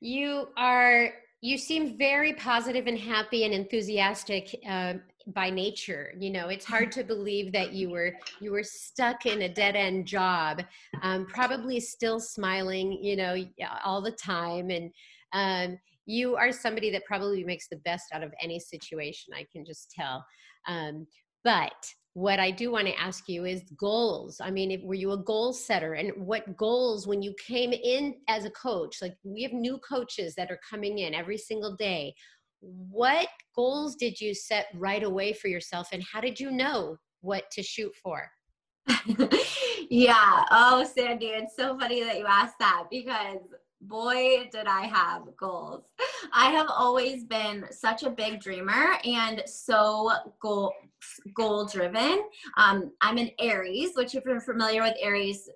You 0.00 0.48
are 0.56 1.10
you 1.40 1.58
seem 1.58 1.96
very 1.96 2.32
positive 2.32 2.86
and 2.86 2.98
happy 2.98 3.44
and 3.44 3.52
enthusiastic 3.52 4.58
uh, 4.68 4.94
by 5.28 5.50
nature 5.50 6.12
you 6.18 6.30
know 6.30 6.48
it's 6.48 6.64
hard 6.64 6.92
to 6.92 7.02
believe 7.14 7.52
that 7.52 7.72
you 7.72 7.90
were 7.90 8.12
you 8.40 8.52
were 8.52 8.62
stuck 8.62 9.26
in 9.26 9.42
a 9.42 9.48
dead 9.48 9.74
end 9.74 10.06
job 10.06 10.62
um, 11.02 11.26
probably 11.26 11.80
still 11.80 12.20
smiling 12.20 12.92
you 12.92 13.16
know 13.16 13.36
all 13.84 14.00
the 14.00 14.12
time 14.12 14.70
and 14.70 14.90
um, 15.32 15.78
you 16.06 16.36
are 16.36 16.52
somebody 16.52 16.90
that 16.90 17.04
probably 17.04 17.42
makes 17.42 17.68
the 17.68 17.76
best 17.78 18.04
out 18.12 18.22
of 18.22 18.32
any 18.40 18.60
situation 18.60 19.34
i 19.34 19.44
can 19.52 19.64
just 19.64 19.90
tell 19.90 20.24
um, 20.68 21.06
but 21.42 21.72
what 22.16 22.40
I 22.40 22.50
do 22.50 22.72
want 22.72 22.86
to 22.86 22.98
ask 22.98 23.28
you 23.28 23.44
is 23.44 23.62
goals. 23.78 24.40
I 24.42 24.50
mean, 24.50 24.70
if, 24.70 24.80
were 24.82 24.94
you 24.94 25.12
a 25.12 25.18
goal 25.18 25.52
setter? 25.52 25.92
And 25.92 26.12
what 26.16 26.56
goals, 26.56 27.06
when 27.06 27.20
you 27.20 27.34
came 27.46 27.74
in 27.74 28.14
as 28.26 28.46
a 28.46 28.50
coach, 28.52 29.02
like 29.02 29.14
we 29.22 29.42
have 29.42 29.52
new 29.52 29.76
coaches 29.86 30.34
that 30.36 30.50
are 30.50 30.58
coming 30.68 31.00
in 31.00 31.12
every 31.12 31.36
single 31.36 31.76
day, 31.76 32.14
what 32.60 33.28
goals 33.54 33.96
did 33.96 34.20
you 34.20 34.34
set 34.34 34.66
right 34.74 35.02
away 35.02 35.32
for 35.32 35.48
yourself 35.48 35.88
and 35.92 36.02
how 36.02 36.20
did 36.20 36.38
you 36.38 36.50
know 36.50 36.96
what 37.20 37.50
to 37.52 37.62
shoot 37.62 37.92
for? 38.02 38.30
yeah. 39.90 40.44
Oh, 40.50 40.84
Sandy, 40.84 41.26
it's 41.26 41.56
so 41.56 41.78
funny 41.78 42.02
that 42.04 42.18
you 42.18 42.26
asked 42.26 42.58
that 42.60 42.84
because 42.90 43.40
boy, 43.80 44.48
did 44.52 44.66
I 44.66 44.86
have 44.86 45.22
goals. 45.36 45.84
I 46.32 46.50
have 46.50 46.68
always 46.70 47.24
been 47.24 47.66
such 47.70 48.02
a 48.02 48.10
big 48.10 48.40
dreamer 48.40 48.96
and 49.04 49.42
so 49.46 50.10
goal 50.40 50.72
goal 51.34 51.66
driven. 51.66 52.24
Um, 52.56 52.92
I'm 53.00 53.18
an 53.18 53.30
Aries, 53.40 53.92
which 53.94 54.14
if 54.14 54.24
you're 54.24 54.40
familiar 54.40 54.82
with 54.82 54.96
Aries, 55.00 55.48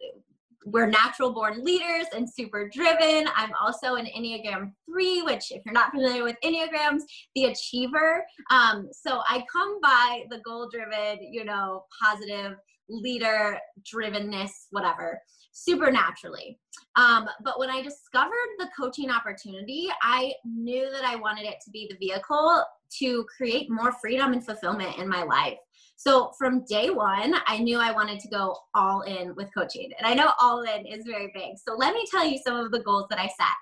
we're 0.67 0.87
natural 0.87 1.33
born 1.33 1.65
leaders 1.65 2.07
and 2.15 2.29
super 2.29 2.69
driven. 2.69 3.29
I'm 3.35 3.51
also 3.61 3.95
an 3.95 4.07
Enneagram 4.07 4.73
3, 4.91 5.23
which, 5.23 5.51
if 5.53 5.63
you're 5.65 5.73
not 5.73 5.91
familiar 5.91 6.23
with 6.23 6.37
Enneagrams, 6.45 7.03
the 7.35 7.47
achiever. 7.47 8.25
Um, 8.51 8.89
so 8.93 9.23
I 9.29 9.45
come 9.51 9.81
by 9.81 10.25
the 10.31 10.41
goal 10.45 10.69
driven, 10.71 11.19
you 11.33 11.45
know, 11.45 11.85
positive 12.03 12.57
leader 12.89 13.59
drivenness, 13.83 14.51
whatever, 14.71 15.21
supernaturally. 15.53 16.59
Um, 16.97 17.29
but 17.43 17.59
when 17.59 17.71
I 17.71 17.83
discovered 17.83 18.49
the 18.59 18.69
coaching 18.79 19.11
opportunity, 19.11 19.89
I 20.03 20.33
knew 20.45 20.91
that 20.91 21.05
I 21.05 21.17
wanted 21.17 21.47
it 21.47 21.57
to 21.65 21.71
be 21.71 21.89
the 21.89 21.97
vehicle 21.97 22.65
to 22.99 23.25
create 23.37 23.71
more 23.71 23.93
freedom 24.01 24.33
and 24.33 24.45
fulfillment 24.45 24.99
in 24.99 25.09
my 25.09 25.23
life. 25.23 25.59
So 26.01 26.33
from 26.39 26.65
day 26.65 26.89
one, 26.89 27.35
I 27.47 27.59
knew 27.59 27.77
I 27.79 27.93
wanted 27.93 28.21
to 28.21 28.29
go 28.29 28.57
all 28.75 29.03
in 29.03 29.35
with 29.35 29.53
coaching. 29.53 29.91
And 29.99 30.07
I 30.07 30.15
know 30.15 30.33
all 30.41 30.63
in 30.63 30.87
is 30.87 31.05
very 31.05 31.31
big. 31.35 31.59
So 31.59 31.75
let 31.75 31.93
me 31.93 32.07
tell 32.11 32.25
you 32.25 32.39
some 32.39 32.57
of 32.57 32.71
the 32.73 32.81
goals 32.81 33.05
that 33.11 33.19
I 33.19 33.27
set. 33.27 33.59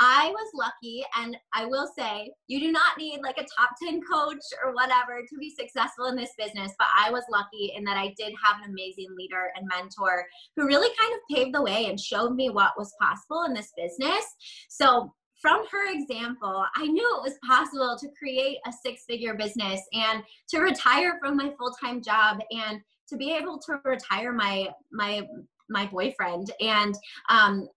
I 0.00 0.30
was 0.30 0.50
lucky, 0.54 1.04
and 1.16 1.36
I 1.54 1.66
will 1.66 1.88
say, 1.96 2.32
you 2.48 2.58
do 2.58 2.72
not 2.72 2.98
need 2.98 3.20
like 3.22 3.38
a 3.38 3.46
top 3.56 3.70
10 3.80 4.00
coach 4.02 4.42
or 4.64 4.74
whatever 4.74 5.22
to 5.22 5.38
be 5.38 5.54
successful 5.56 6.06
in 6.06 6.16
this 6.16 6.32
business. 6.36 6.72
But 6.80 6.88
I 6.98 7.12
was 7.12 7.22
lucky 7.30 7.72
in 7.76 7.84
that 7.84 7.96
I 7.96 8.12
did 8.18 8.34
have 8.44 8.60
an 8.60 8.70
amazing 8.70 9.14
leader 9.16 9.52
and 9.54 9.68
mentor 9.68 10.24
who 10.56 10.66
really 10.66 10.92
kind 11.00 11.12
of 11.14 11.36
paved 11.36 11.54
the 11.54 11.62
way 11.62 11.86
and 11.86 11.98
showed 11.98 12.34
me 12.34 12.50
what 12.50 12.72
was 12.76 12.92
possible 13.00 13.44
in 13.44 13.54
this 13.54 13.72
business. 13.76 14.24
So 14.68 15.12
from 15.40 15.64
her 15.70 15.92
example, 15.92 16.64
I 16.76 16.86
knew 16.86 17.16
it 17.16 17.22
was 17.22 17.38
possible 17.46 17.96
to 18.00 18.08
create 18.18 18.58
a 18.66 18.72
six 18.84 19.04
figure 19.04 19.34
business 19.34 19.80
and 19.92 20.22
to 20.48 20.60
retire 20.60 21.18
from 21.20 21.36
my 21.36 21.52
full 21.58 21.72
time 21.82 22.02
job 22.02 22.40
and 22.50 22.80
to 23.08 23.16
be 23.16 23.32
able 23.32 23.58
to 23.58 23.80
retire 23.84 24.32
my 24.32 24.68
my 24.92 25.26
my 25.70 25.86
boyfriend. 25.86 26.50
And 26.60 26.94
um, 27.28 27.68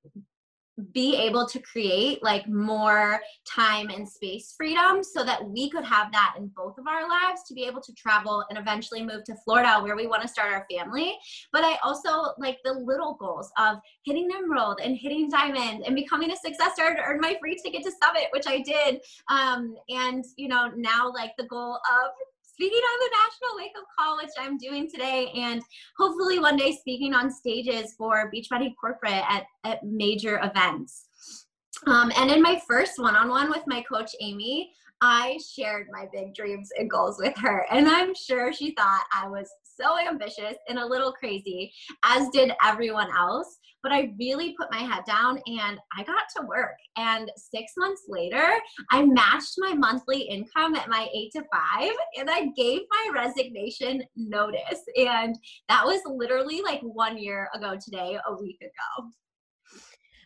be 0.94 1.16
able 1.16 1.46
to 1.46 1.60
create 1.60 2.24
like 2.24 2.48
more 2.48 3.20
time 3.46 3.90
and 3.90 4.08
space 4.08 4.54
freedom 4.58 5.04
so 5.04 5.24
that 5.24 5.44
we 5.44 5.70
could 5.70 5.84
have 5.84 6.12
that 6.12 6.36
in 6.38 6.50
both 6.56 6.78
of 6.78 6.88
our 6.88 7.08
lives 7.08 7.44
to 7.48 7.54
be 7.54 7.66
able 7.66 7.82
to 7.82 7.94
travel 7.94 8.44
and 8.50 8.58
eventually 8.58 9.04
move 9.04 9.24
to 9.26 9.36
Florida 9.44 9.80
where 9.82 9.96
we 9.96 10.08
want 10.08 10.22
to 10.22 10.28
start 10.28 10.52
our 10.52 10.66
family. 10.72 11.18
But 11.52 11.64
I 11.64 11.78
also 11.84 12.34
like 12.38 12.58
the 12.64 12.74
little 12.74 13.16
goals 13.20 13.52
of 13.58 13.78
hitting 14.04 14.30
Emerald 14.36 14.80
and 14.84 14.96
hitting 14.96 15.30
Diamond 15.30 15.84
and 15.86 15.96
becoming 15.96 16.32
a 16.32 16.36
success 16.36 16.74
star 16.74 16.96
to 16.96 17.02
earn 17.02 17.20
my 17.20 17.36
free 17.40 17.58
ticket 17.64 17.84
to 17.84 17.92
Summit, 18.04 18.28
which 18.32 18.48
I 18.48 18.60
did. 18.60 19.02
Um, 19.30 19.76
and, 19.90 20.24
you 20.38 20.48
know, 20.48 20.72
now 20.76 21.12
like 21.12 21.32
the 21.38 21.46
goal 21.46 21.76
of 21.76 22.12
speaking 22.62 22.78
on 22.78 23.00
the 23.00 23.10
national 23.26 23.58
wake 23.58 23.72
up 23.76 23.86
call, 23.98 24.18
which 24.18 24.30
I'm 24.38 24.56
doing 24.56 24.88
today, 24.88 25.32
and 25.36 25.64
hopefully 25.98 26.38
one 26.38 26.58
day 26.58 26.78
speaking 26.80 27.12
on 27.16 27.32
stages 27.32 27.96
for 27.98 28.32
Beachbody 28.32 28.76
Corporate 28.80 29.24
at, 29.28 29.46
at 29.64 29.84
major 29.84 30.40
events. 30.44 31.08
Um, 31.88 32.12
and 32.16 32.30
in 32.30 32.40
my 32.40 32.62
first 32.68 33.00
one 33.00 33.16
on 33.16 33.30
one 33.30 33.50
with 33.50 33.64
my 33.66 33.82
coach, 33.82 34.12
Amy, 34.22 34.74
I 35.02 35.40
shared 35.44 35.88
my 35.92 36.06
big 36.14 36.36
dreams 36.36 36.70
and 36.78 36.88
goals 36.88 37.18
with 37.18 37.36
her. 37.40 37.66
And 37.72 37.88
I'm 37.88 38.14
sure 38.14 38.54
she 38.54 38.76
thought 38.76 39.06
I 39.12 39.28
was 39.28 39.50
so 39.82 39.98
ambitious 39.98 40.56
and 40.68 40.80
a 40.80 40.86
little 40.86 41.12
crazy, 41.12 41.72
as 42.04 42.30
did 42.30 42.52
everyone 42.64 43.10
else. 43.18 43.58
But 43.84 43.92
I 43.92 44.14
really 44.20 44.54
put 44.60 44.72
my 44.72 44.78
head 44.78 45.04
down 45.08 45.42
and 45.48 45.80
I 45.98 46.04
got 46.04 46.26
to 46.38 46.46
work. 46.46 46.76
And 46.98 47.32
six 47.36 47.74
months 47.78 48.04
later, 48.08 48.46
I 48.92 49.04
matched 49.04 49.56
my 49.58 49.74
monthly 49.74 50.22
income 50.22 50.76
at 50.76 50.88
my 50.88 51.08
eight 51.16 51.32
to 51.34 51.44
five 51.52 51.92
and 52.18 52.30
I 52.30 52.50
gave 52.56 52.82
my 52.92 53.24
resignation 53.24 54.04
notice. 54.16 54.84
And 54.96 55.36
that 55.68 55.84
was 55.84 56.02
literally 56.06 56.62
like 56.62 56.82
one 56.82 57.18
year 57.18 57.50
ago 57.56 57.76
today, 57.84 58.20
a 58.28 58.36
week 58.40 58.62
ago. 58.62 59.10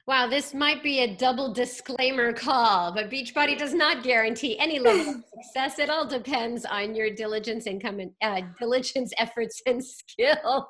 Wow, 0.08 0.28
this 0.28 0.53
might 0.53 0.84
be 0.84 0.99
a 0.99 1.16
double 1.16 1.51
disclaimer 1.51 2.32
call, 2.32 2.93
but 2.93 3.10
Beachbody 3.10 3.58
does 3.58 3.74
not 3.74 4.03
guarantee 4.03 4.56
any 4.60 4.78
level 4.78 5.16
of 5.16 5.24
success. 5.34 5.80
It 5.80 5.89
all 5.89 6.06
depends 6.06 6.64
on 6.64 6.93
your 6.93 7.10
diligence, 7.10 7.66
income, 7.66 7.99
and 7.99 8.12
uh, 8.22 8.47
diligence, 8.60 9.14
efforts, 9.18 9.64
and 9.66 9.84
skill. 9.84 10.70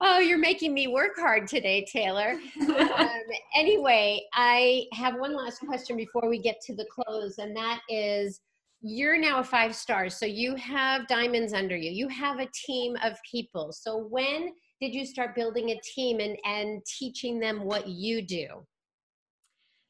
Oh, 0.00 0.20
you're 0.20 0.38
making 0.38 0.72
me 0.72 0.86
work 0.86 1.18
hard 1.18 1.48
today, 1.48 1.84
Taylor. 1.92 2.38
um, 2.60 3.08
anyway, 3.56 4.22
I 4.34 4.84
have 4.92 5.18
one 5.18 5.34
last 5.34 5.58
question 5.58 5.96
before 5.96 6.28
we 6.28 6.38
get 6.38 6.60
to 6.66 6.76
the 6.76 6.86
close, 6.92 7.38
and 7.38 7.56
that 7.56 7.80
is 7.88 8.40
you're 8.82 9.18
now 9.18 9.40
a 9.40 9.44
five 9.44 9.74
stars, 9.74 10.16
so 10.16 10.26
you 10.26 10.54
have 10.54 11.08
diamonds 11.08 11.52
under 11.52 11.76
you, 11.76 11.90
you 11.90 12.06
have 12.06 12.38
a 12.38 12.46
team 12.54 12.96
of 13.02 13.18
people. 13.28 13.72
So 13.72 14.06
when 14.08 14.52
did 14.80 14.94
you 14.94 15.04
start 15.04 15.34
building 15.34 15.70
a 15.70 15.80
team 15.80 16.20
and, 16.20 16.38
and 16.44 16.84
teaching 16.86 17.38
them 17.38 17.64
what 17.64 17.86
you 17.86 18.22
do? 18.22 18.46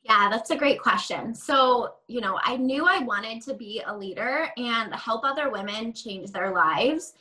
Yeah, 0.02 0.28
that's 0.30 0.50
a 0.50 0.56
great 0.56 0.80
question. 0.80 1.34
So, 1.34 1.94
you 2.08 2.20
know, 2.20 2.40
I 2.42 2.56
knew 2.56 2.86
I 2.86 3.00
wanted 3.00 3.42
to 3.42 3.54
be 3.54 3.82
a 3.86 3.96
leader 3.96 4.48
and 4.56 4.94
help 4.94 5.24
other 5.24 5.50
women 5.50 5.92
change 5.92 6.32
their 6.32 6.52
lives. 6.52 7.12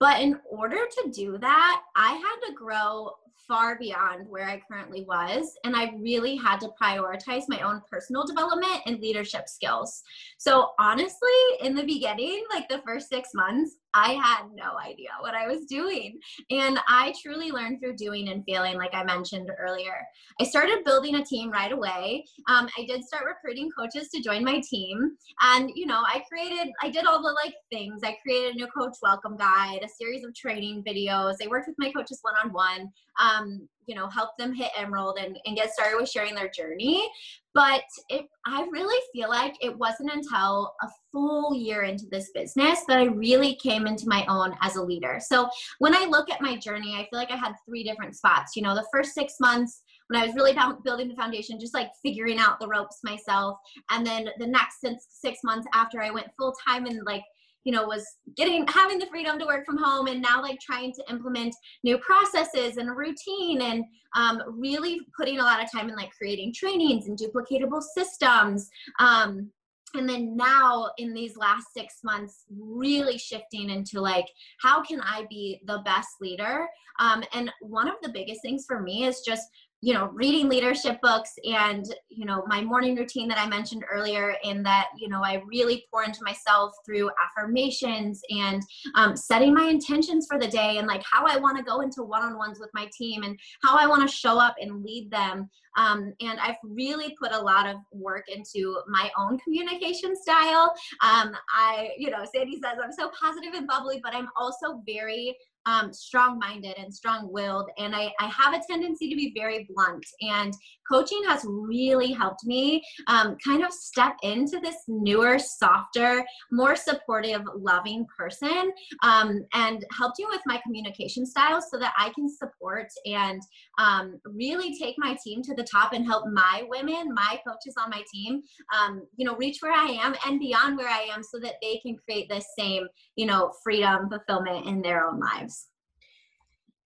But 0.00 0.20
in 0.20 0.40
order 0.50 0.86
to 0.86 1.10
do 1.10 1.38
that, 1.38 1.82
I 1.94 2.14
had 2.14 2.48
to 2.48 2.54
grow 2.54 3.12
far 3.46 3.78
beyond 3.78 4.28
where 4.28 4.48
I 4.48 4.62
currently 4.70 5.04
was. 5.04 5.56
And 5.64 5.76
I 5.76 5.92
really 5.98 6.36
had 6.36 6.58
to 6.60 6.70
prioritize 6.80 7.44
my 7.48 7.60
own 7.60 7.82
personal 7.90 8.24
development 8.24 8.80
and 8.86 9.00
leadership 9.00 9.48
skills. 9.48 10.02
So, 10.38 10.70
honestly, 10.78 11.28
in 11.60 11.74
the 11.74 11.84
beginning, 11.84 12.44
like 12.52 12.68
the 12.68 12.82
first 12.86 13.08
six 13.08 13.30
months, 13.34 13.76
I 13.94 14.14
had 14.14 14.44
no 14.54 14.78
idea 14.78 15.10
what 15.20 15.34
I 15.34 15.46
was 15.46 15.66
doing. 15.66 16.18
And 16.50 16.78
I 16.88 17.12
truly 17.22 17.50
learned 17.50 17.80
through 17.80 17.96
doing 17.96 18.28
and 18.28 18.42
failing, 18.48 18.76
like 18.76 18.94
I 18.94 19.04
mentioned 19.04 19.50
earlier. 19.58 20.02
I 20.40 20.44
started 20.44 20.84
building 20.84 21.16
a 21.16 21.24
team 21.24 21.50
right 21.50 21.72
away. 21.72 22.24
Um, 22.48 22.68
I 22.78 22.86
did 22.86 23.04
start 23.04 23.24
recruiting 23.26 23.70
coaches 23.76 24.08
to 24.10 24.22
join 24.22 24.44
my 24.44 24.62
team. 24.68 25.12
And, 25.42 25.70
you 25.74 25.86
know, 25.86 26.02
I 26.06 26.22
created, 26.26 26.72
I 26.82 26.88
did 26.90 27.04
all 27.04 27.22
the 27.22 27.36
like 27.44 27.54
things. 27.70 28.00
I 28.02 28.16
created 28.22 28.54
a 28.54 28.56
new 28.56 28.68
coach 28.68 28.96
welcome 29.02 29.36
guide, 29.36 29.80
a 29.84 29.88
series 29.88 30.24
of 30.24 30.34
training 30.34 30.84
videos. 30.86 31.34
I 31.42 31.48
worked 31.48 31.68
with 31.68 31.76
my 31.78 31.92
coaches 31.92 32.20
one 32.22 32.34
on 32.42 32.52
one 32.52 32.90
um, 33.22 33.68
you 33.86 33.94
know, 33.94 34.08
help 34.08 34.30
them 34.38 34.54
hit 34.54 34.70
Emerald 34.76 35.18
and, 35.18 35.38
and 35.44 35.56
get 35.56 35.72
started 35.72 35.96
with 35.98 36.08
sharing 36.08 36.34
their 36.34 36.48
journey. 36.48 37.08
But 37.54 37.82
it, 38.08 38.26
I 38.46 38.66
really 38.70 38.98
feel 39.12 39.28
like 39.28 39.54
it 39.60 39.76
wasn't 39.76 40.12
until 40.12 40.72
a 40.82 40.88
full 41.10 41.54
year 41.54 41.82
into 41.82 42.06
this 42.10 42.30
business 42.32 42.80
that 42.88 42.98
I 42.98 43.04
really 43.04 43.56
came 43.56 43.86
into 43.86 44.08
my 44.08 44.24
own 44.28 44.54
as 44.62 44.76
a 44.76 44.82
leader. 44.82 45.18
So 45.20 45.48
when 45.78 45.94
I 45.94 46.06
look 46.06 46.30
at 46.30 46.40
my 46.40 46.56
journey, 46.56 46.94
I 46.94 47.06
feel 47.10 47.18
like 47.18 47.30
I 47.30 47.36
had 47.36 47.52
three 47.66 47.84
different 47.84 48.16
spots. 48.16 48.56
You 48.56 48.62
know, 48.62 48.74
the 48.74 48.86
first 48.92 49.12
six 49.12 49.34
months, 49.40 49.82
when 50.08 50.22
I 50.22 50.26
was 50.26 50.34
really 50.34 50.56
building 50.84 51.08
the 51.08 51.14
foundation, 51.14 51.60
just 51.60 51.74
like 51.74 51.90
figuring 52.02 52.38
out 52.38 52.58
the 52.58 52.68
ropes 52.68 53.00
myself. 53.04 53.58
And 53.90 54.06
then 54.06 54.28
the 54.38 54.46
next 54.46 54.84
six 55.10 55.40
months 55.44 55.66
after 55.74 56.00
I 56.00 56.10
went 56.10 56.28
full 56.38 56.54
time 56.66 56.86
and 56.86 57.04
like 57.04 57.24
you 57.64 57.72
know 57.72 57.84
was 57.86 58.04
getting 58.36 58.66
having 58.66 58.98
the 58.98 59.06
freedom 59.06 59.38
to 59.38 59.46
work 59.46 59.64
from 59.64 59.78
home 59.78 60.06
and 60.06 60.20
now 60.20 60.40
like 60.40 60.58
trying 60.60 60.92
to 60.92 61.02
implement 61.10 61.54
new 61.84 61.98
processes 61.98 62.76
and 62.76 62.96
routine 62.96 63.62
and 63.62 63.84
um, 64.14 64.42
really 64.58 65.00
putting 65.18 65.38
a 65.38 65.42
lot 65.42 65.62
of 65.62 65.70
time 65.70 65.88
in 65.88 65.96
like 65.96 66.10
creating 66.16 66.52
trainings 66.54 67.06
and 67.06 67.18
duplicatable 67.18 67.82
systems 67.82 68.68
um, 68.98 69.50
and 69.94 70.08
then 70.08 70.36
now 70.36 70.90
in 70.98 71.12
these 71.12 71.36
last 71.36 71.66
six 71.74 71.98
months 72.02 72.44
really 72.50 73.18
shifting 73.18 73.70
into 73.70 74.00
like 74.00 74.26
how 74.60 74.82
can 74.82 75.00
i 75.02 75.26
be 75.28 75.60
the 75.66 75.80
best 75.84 76.08
leader? 76.20 76.66
Um, 76.98 77.24
and 77.32 77.50
one 77.60 77.88
of 77.88 77.94
the 78.02 78.10
biggest 78.10 78.42
things 78.42 78.64
for 78.66 78.80
me 78.80 79.04
is 79.04 79.20
just 79.20 79.48
you 79.82 79.92
know 79.92 80.08
reading 80.14 80.48
leadership 80.48 80.98
books 81.02 81.32
and 81.44 81.94
you 82.08 82.24
know 82.24 82.44
my 82.46 82.62
morning 82.62 82.94
routine 82.94 83.28
that 83.28 83.36
i 83.36 83.46
mentioned 83.46 83.84
earlier 83.92 84.36
in 84.44 84.62
that 84.62 84.86
you 84.96 85.08
know 85.08 85.22
i 85.24 85.42
really 85.46 85.84
pour 85.90 86.04
into 86.04 86.20
myself 86.22 86.72
through 86.86 87.10
affirmations 87.22 88.22
and 88.30 88.62
um, 88.94 89.16
setting 89.16 89.52
my 89.52 89.64
intentions 89.64 90.26
for 90.30 90.38
the 90.38 90.46
day 90.46 90.78
and 90.78 90.86
like 90.86 91.02
how 91.10 91.26
i 91.26 91.36
want 91.36 91.58
to 91.58 91.64
go 91.64 91.80
into 91.80 92.04
one-on-ones 92.04 92.60
with 92.60 92.70
my 92.72 92.88
team 92.96 93.24
and 93.24 93.36
how 93.62 93.76
i 93.76 93.86
want 93.86 94.08
to 94.08 94.16
show 94.16 94.38
up 94.38 94.54
and 94.60 94.82
lead 94.84 95.10
them. 95.10 95.50
Um, 95.76 96.12
and 96.20 96.38
i've 96.38 96.56
really 96.62 97.16
put 97.20 97.32
a 97.32 97.40
lot 97.40 97.66
of 97.66 97.76
work 97.92 98.24
into 98.28 98.78
my 98.86 99.10
own 99.18 99.38
communication 99.38 100.14
style. 100.14 100.72
Um, 101.02 101.32
i 101.52 101.90
you 101.98 102.10
know 102.10 102.24
sandy 102.32 102.60
says 102.62 102.78
i'm 102.82 102.92
so 102.92 103.10
positive 103.20 103.54
and 103.54 103.66
bubbly 103.66 104.00
but 104.02 104.14
i'm 104.14 104.28
also 104.36 104.80
very 104.86 105.36
um, 105.66 105.92
strong 105.92 106.38
minded 106.38 106.76
and 106.78 106.94
strong 106.94 107.32
willed. 107.32 107.70
And 107.78 107.94
I, 107.94 108.12
I 108.20 108.26
have 108.26 108.54
a 108.54 108.62
tendency 108.68 109.08
to 109.10 109.16
be 109.16 109.32
very 109.36 109.68
blunt. 109.72 110.04
And 110.22 110.52
coaching 110.90 111.22
has 111.26 111.44
really 111.46 112.12
helped 112.12 112.44
me 112.44 112.82
um, 113.06 113.36
kind 113.44 113.64
of 113.64 113.72
step 113.72 114.16
into 114.22 114.60
this 114.60 114.76
newer, 114.88 115.38
softer, 115.38 116.24
more 116.50 116.76
supportive, 116.76 117.42
loving 117.56 118.06
person 118.16 118.72
um, 119.02 119.44
and 119.54 119.84
helped 119.96 120.18
you 120.18 120.28
with 120.30 120.42
my 120.46 120.60
communication 120.64 121.26
style 121.26 121.60
so 121.62 121.78
that 121.78 121.92
I 121.98 122.10
can 122.10 122.28
support 122.28 122.52
support 122.52 122.88
and 123.06 123.40
um, 123.78 124.20
really 124.24 124.76
take 124.78 124.94
my 124.98 125.16
team 125.24 125.42
to 125.42 125.54
the 125.54 125.66
top 125.70 125.92
and 125.92 126.04
help 126.04 126.24
my 126.32 126.62
women, 126.68 127.14
my 127.14 127.40
coaches 127.46 127.74
on 127.82 127.90
my 127.90 128.02
team, 128.12 128.42
um, 128.78 129.02
you 129.16 129.26
know, 129.26 129.36
reach 129.36 129.58
where 129.60 129.72
I 129.72 129.86
am 129.86 130.14
and 130.26 130.38
beyond 130.38 130.76
where 130.76 130.88
I 130.88 131.08
am 131.12 131.22
so 131.22 131.38
that 131.40 131.54
they 131.62 131.78
can 131.78 131.96
create 132.04 132.28
the 132.28 132.42
same, 132.58 132.86
you 133.16 133.26
know, 133.26 133.52
freedom, 133.62 134.08
fulfillment 134.10 134.66
in 134.66 134.82
their 134.82 135.06
own 135.06 135.18
lives. 135.18 135.51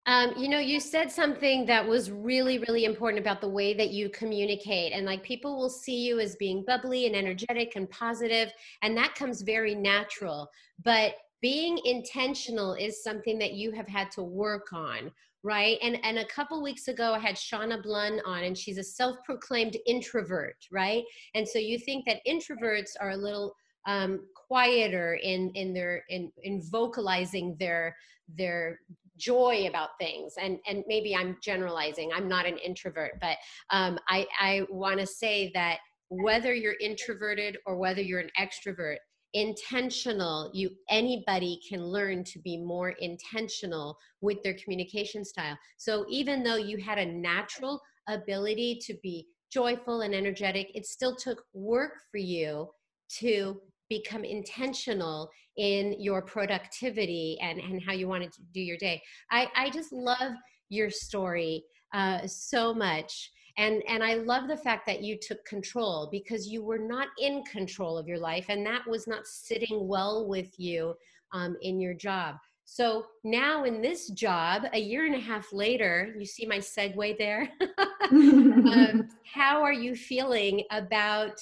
Um, 0.05 0.33
you 0.35 0.49
know, 0.49 0.59
you 0.59 0.81
said 0.81 1.09
something 1.09 1.65
that 1.67 1.87
was 1.87 2.11
really, 2.11 2.59
really 2.59 2.83
important 2.83 3.21
about 3.21 3.39
the 3.39 3.47
way 3.47 3.73
that 3.73 3.91
you 3.91 4.09
communicate. 4.09 4.91
And 4.91 5.05
like 5.05 5.23
people 5.23 5.57
will 5.57 5.69
see 5.69 6.05
you 6.05 6.19
as 6.19 6.35
being 6.35 6.65
bubbly 6.67 7.05
and 7.05 7.15
energetic 7.15 7.73
and 7.77 7.89
positive, 7.89 8.51
and 8.81 8.97
that 8.97 9.15
comes 9.15 9.41
very 9.41 9.75
natural. 9.75 10.49
But 10.83 11.13
being 11.41 11.79
intentional 11.85 12.73
is 12.73 13.03
something 13.03 13.39
that 13.39 13.53
you 13.53 13.71
have 13.71 13.87
had 13.87 14.11
to 14.11 14.23
work 14.23 14.73
on, 14.73 15.09
right? 15.41 15.77
And 15.81 15.97
and 16.03 16.19
a 16.19 16.25
couple 16.25 16.61
weeks 16.61 16.89
ago, 16.89 17.13
I 17.13 17.19
had 17.19 17.35
Shauna 17.35 17.81
Blund 17.85 18.19
on, 18.25 18.43
and 18.43 18.57
she's 18.57 18.77
a 18.77 18.83
self-proclaimed 18.83 19.77
introvert, 19.85 20.57
right? 20.69 21.03
And 21.33 21.47
so 21.47 21.59
you 21.59 21.79
think 21.79 22.05
that 22.05 22.25
introverts 22.27 22.91
are 22.99 23.11
a 23.11 23.17
little 23.17 23.55
um, 23.85 24.25
quieter 24.35 25.15
in 25.15 25.51
in 25.55 25.73
their 25.73 26.03
in 26.09 26.29
in 26.43 26.61
vocalizing 26.61 27.55
their 27.57 27.95
their 28.37 28.79
joy 29.23 29.65
about 29.67 29.89
things. 29.99 30.33
And 30.41 30.59
and 30.67 30.83
maybe 30.87 31.15
i'm 31.15 31.37
generalizing 31.41 32.11
i'm 32.15 32.27
not 32.27 32.45
an 32.45 32.57
introvert 32.57 33.13
but 33.21 33.37
um, 33.69 33.97
i 34.07 34.25
i 34.39 34.61
want 34.69 34.99
to 34.99 35.05
say 35.05 35.51
that 35.53 35.77
whether 36.09 36.53
you're 36.53 36.75
introverted 36.79 37.57
or 37.65 37.77
whether 37.77 38.01
you're 38.01 38.19
an 38.19 38.29
extrovert 38.39 38.97
intentional 39.33 40.51
you 40.53 40.69
anybody 40.89 41.59
can 41.67 41.83
learn 41.83 42.23
to 42.23 42.39
be 42.39 42.57
more 42.57 42.89
intentional 42.99 43.97
with 44.21 44.41
their 44.43 44.53
communication 44.53 45.25
style. 45.25 45.57
So 45.77 46.05
even 46.07 46.43
though 46.43 46.57
you 46.57 46.77
had 46.77 46.99
a 46.99 47.05
natural 47.05 47.81
ability 48.07 48.79
to 48.85 48.93
be 49.01 49.27
joyful 49.51 50.01
and 50.01 50.13
energetic 50.13 50.69
it 50.75 50.85
still 50.85 51.15
took 51.15 51.43
work 51.53 51.93
for 52.11 52.19
you 52.19 52.69
to 53.09 53.59
become 53.97 54.23
intentional 54.23 55.29
in 55.57 55.95
your 55.99 56.21
productivity 56.21 57.37
and, 57.41 57.59
and 57.59 57.81
how 57.85 57.93
you 57.93 58.07
wanted 58.07 58.31
to 58.31 58.41
do 58.53 58.61
your 58.61 58.77
day. 58.77 59.01
I, 59.29 59.47
I 59.55 59.69
just 59.69 59.93
love 59.93 60.33
your 60.69 60.89
story 60.89 61.63
uh, 61.93 62.25
so 62.25 62.73
much. 62.73 63.31
And, 63.59 63.83
and 63.87 64.03
I 64.03 64.15
love 64.15 64.47
the 64.47 64.57
fact 64.57 64.87
that 64.87 65.03
you 65.03 65.15
took 65.21 65.45
control 65.45 66.09
because 66.11 66.47
you 66.47 66.63
were 66.63 66.79
not 66.79 67.09
in 67.19 67.43
control 67.43 67.99
of 67.99 68.07
your 68.07 68.17
life 68.17 68.45
and 68.49 68.65
that 68.65 68.81
was 68.87 69.05
not 69.05 69.27
sitting 69.27 69.87
well 69.87 70.27
with 70.27 70.59
you 70.59 70.95
um, 71.33 71.55
in 71.61 71.79
your 71.79 71.93
job. 71.93 72.35
So 72.65 73.05
now 73.23 73.65
in 73.65 73.79
this 73.81 74.09
job, 74.09 74.63
a 74.73 74.79
year 74.79 75.05
and 75.05 75.13
a 75.13 75.19
half 75.19 75.53
later, 75.53 76.15
you 76.17 76.25
see 76.25 76.47
my 76.47 76.57
segue 76.57 77.17
there. 77.19 77.49
um, 78.11 79.07
how 79.31 79.61
are 79.61 79.73
you 79.73 79.95
feeling 79.95 80.63
about 80.71 81.39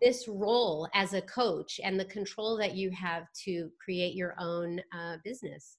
this 0.00 0.26
role 0.28 0.88
as 0.94 1.14
a 1.14 1.22
coach 1.22 1.80
and 1.82 1.98
the 1.98 2.04
control 2.06 2.56
that 2.58 2.74
you 2.74 2.90
have 2.90 3.24
to 3.44 3.70
create 3.82 4.14
your 4.14 4.34
own 4.38 4.80
uh, 4.92 5.16
business? 5.24 5.76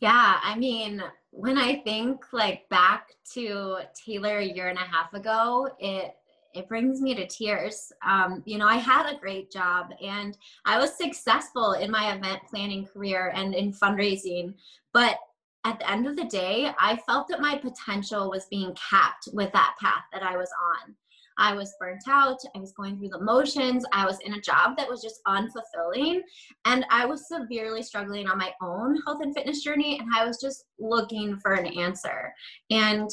Yeah, 0.00 0.38
I 0.42 0.56
mean, 0.58 1.02
when 1.30 1.56
I 1.56 1.76
think 1.76 2.32
like 2.32 2.68
back 2.68 3.08
to 3.32 3.78
Taylor 3.94 4.38
a 4.38 4.44
year 4.44 4.68
and 4.68 4.78
a 4.78 4.82
half 4.82 5.14
ago, 5.14 5.68
it 5.78 6.14
it 6.54 6.68
brings 6.68 7.02
me 7.02 7.14
to 7.14 7.26
tears. 7.26 7.92
Um, 8.06 8.42
you 8.46 8.56
know, 8.56 8.66
I 8.66 8.76
had 8.76 9.06
a 9.06 9.18
great 9.18 9.52
job 9.52 9.90
and 10.02 10.36
I 10.64 10.78
was 10.78 10.96
successful 10.96 11.72
in 11.72 11.90
my 11.90 12.14
event 12.14 12.40
planning 12.48 12.86
career 12.86 13.30
and 13.34 13.54
in 13.54 13.74
fundraising, 13.74 14.54
but 14.94 15.18
at 15.66 15.78
the 15.78 15.90
end 15.90 16.06
of 16.06 16.16
the 16.16 16.24
day, 16.24 16.72
I 16.80 16.96
felt 17.06 17.28
that 17.28 17.40
my 17.40 17.58
potential 17.58 18.30
was 18.30 18.46
being 18.46 18.74
capped 18.74 19.28
with 19.32 19.52
that 19.52 19.74
path 19.80 20.04
that 20.12 20.22
I 20.22 20.36
was 20.36 20.48
on. 20.86 20.94
I 21.38 21.54
was 21.54 21.74
burnt 21.78 22.04
out. 22.08 22.38
I 22.54 22.58
was 22.58 22.72
going 22.72 22.98
through 22.98 23.10
the 23.10 23.20
motions. 23.20 23.84
I 23.92 24.06
was 24.06 24.18
in 24.20 24.34
a 24.34 24.40
job 24.40 24.76
that 24.76 24.88
was 24.88 25.02
just 25.02 25.20
unfulfilling. 25.26 26.20
And 26.64 26.86
I 26.90 27.06
was 27.06 27.28
severely 27.28 27.82
struggling 27.82 28.26
on 28.28 28.38
my 28.38 28.52
own 28.62 29.00
health 29.04 29.22
and 29.22 29.34
fitness 29.34 29.62
journey. 29.62 29.98
And 29.98 30.08
I 30.14 30.24
was 30.24 30.40
just 30.40 30.64
looking 30.78 31.38
for 31.38 31.54
an 31.54 31.66
answer. 31.66 32.32
And 32.70 33.10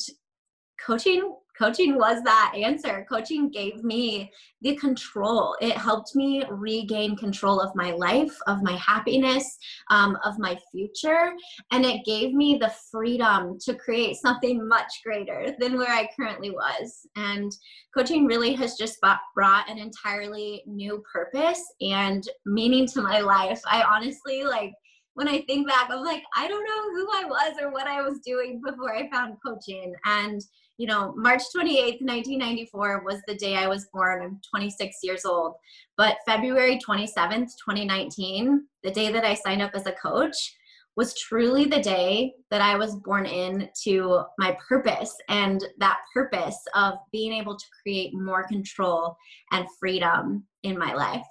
coaching 0.79 1.35
coaching 1.57 1.95
was 1.95 2.21
that 2.23 2.53
answer. 2.55 3.05
Coaching 3.09 3.49
gave 3.49 3.83
me 3.83 4.31
the 4.61 4.75
control. 4.75 5.55
It 5.61 5.77
helped 5.77 6.15
me 6.15 6.43
regain 6.49 7.15
control 7.15 7.59
of 7.59 7.75
my 7.75 7.91
life, 7.91 8.35
of 8.47 8.63
my 8.63 8.77
happiness, 8.77 9.57
um, 9.89 10.17
of 10.23 10.39
my 10.39 10.57
future. 10.71 11.33
And 11.71 11.85
it 11.85 12.05
gave 12.05 12.33
me 12.33 12.57
the 12.57 12.73
freedom 12.91 13.57
to 13.59 13.75
create 13.75 14.15
something 14.15 14.67
much 14.67 14.91
greater 15.03 15.55
than 15.59 15.77
where 15.77 15.91
I 15.91 16.09
currently 16.15 16.51
was. 16.51 17.07
And 17.15 17.51
coaching 17.95 18.25
really 18.25 18.53
has 18.53 18.75
just 18.75 18.99
brought 19.35 19.69
an 19.69 19.77
entirely 19.77 20.63
new 20.65 21.03
purpose 21.11 21.61
and 21.81 22.27
meaning 22.45 22.87
to 22.87 23.01
my 23.01 23.19
life. 23.19 23.61
I 23.69 23.83
honestly 23.83 24.43
like 24.43 24.73
when 25.15 25.27
I 25.27 25.41
think 25.41 25.67
back, 25.67 25.89
I'm 25.89 26.03
like, 26.03 26.23
I 26.35 26.47
don't 26.47 26.63
know 26.63 26.91
who 26.91 27.07
I 27.13 27.25
was 27.25 27.55
or 27.61 27.71
what 27.71 27.87
I 27.87 28.01
was 28.01 28.19
doing 28.25 28.61
before 28.65 28.95
I 28.95 29.09
found 29.11 29.37
coaching. 29.45 29.93
And 30.05 30.41
you 30.77 30.87
know, 30.87 31.13
March 31.15 31.41
28th, 31.55 32.01
1994 32.01 33.03
was 33.05 33.21
the 33.27 33.35
day 33.35 33.55
I 33.55 33.67
was 33.67 33.87
born. 33.93 34.23
I'm 34.23 34.41
26 34.49 34.97
years 35.03 35.25
old. 35.25 35.53
But 35.97 36.17
February 36.25 36.79
27th, 36.79 37.51
2019, 37.63 38.65
the 38.83 38.91
day 38.91 39.11
that 39.11 39.23
I 39.23 39.35
signed 39.35 39.61
up 39.61 39.71
as 39.75 39.85
a 39.85 39.91
coach, 39.93 40.55
was 40.95 41.17
truly 41.19 41.65
the 41.65 41.81
day 41.81 42.33
that 42.51 42.61
I 42.61 42.77
was 42.77 42.95
born 42.97 43.25
into 43.25 44.21
my 44.37 44.55
purpose 44.67 45.15
and 45.27 45.63
that 45.79 45.97
purpose 46.13 46.57
of 46.75 46.95
being 47.11 47.33
able 47.33 47.57
to 47.57 47.65
create 47.81 48.13
more 48.13 48.47
control 48.47 49.15
and 49.51 49.65
freedom 49.79 50.45
in 50.61 50.77
my 50.77 50.93
life. 50.93 51.25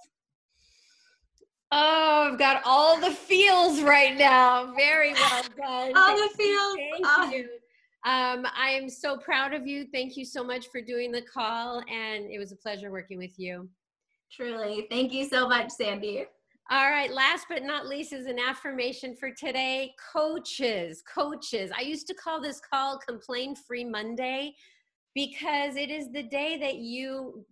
Oh, 1.70 2.30
I've 2.32 2.38
got 2.38 2.60
all 2.66 3.00
the 3.00 3.12
feels 3.12 3.80
right 3.80 4.16
now. 4.16 4.74
Very 4.74 5.14
well 5.14 5.42
done. 5.56 5.92
all 5.96 6.16
the 6.16 6.28
feels. 6.36 6.74
Thank 6.74 7.06
oh. 7.06 7.30
you. 7.32 7.48
Um, 8.04 8.46
I 8.56 8.70
am 8.70 8.88
so 8.88 9.16
proud 9.16 9.54
of 9.54 9.66
you. 9.66 9.86
Thank 9.92 10.16
you 10.16 10.24
so 10.24 10.42
much 10.42 10.68
for 10.68 10.80
doing 10.80 11.12
the 11.12 11.22
call, 11.22 11.82
and 11.88 12.30
it 12.30 12.38
was 12.38 12.50
a 12.50 12.56
pleasure 12.56 12.90
working 12.90 13.18
with 13.18 13.38
you. 13.38 13.68
Truly. 14.32 14.86
Thank 14.90 15.12
you 15.12 15.28
so 15.28 15.48
much, 15.48 15.70
Sandy. 15.70 16.24
All 16.70 16.90
right, 16.90 17.12
last 17.12 17.46
but 17.48 17.64
not 17.64 17.86
least 17.86 18.12
is 18.12 18.26
an 18.26 18.38
affirmation 18.38 19.14
for 19.14 19.30
today. 19.30 19.94
Coaches, 20.12 21.02
coaches. 21.02 21.70
I 21.76 21.82
used 21.82 22.06
to 22.08 22.14
call 22.14 22.40
this 22.40 22.60
call 22.60 22.98
Complain 22.98 23.54
Free 23.54 23.84
Monday 23.84 24.54
because 25.14 25.76
it 25.76 25.90
is 25.90 26.10
the 26.10 26.22
day 26.22 26.56
that 26.58 26.76
you 26.76 27.44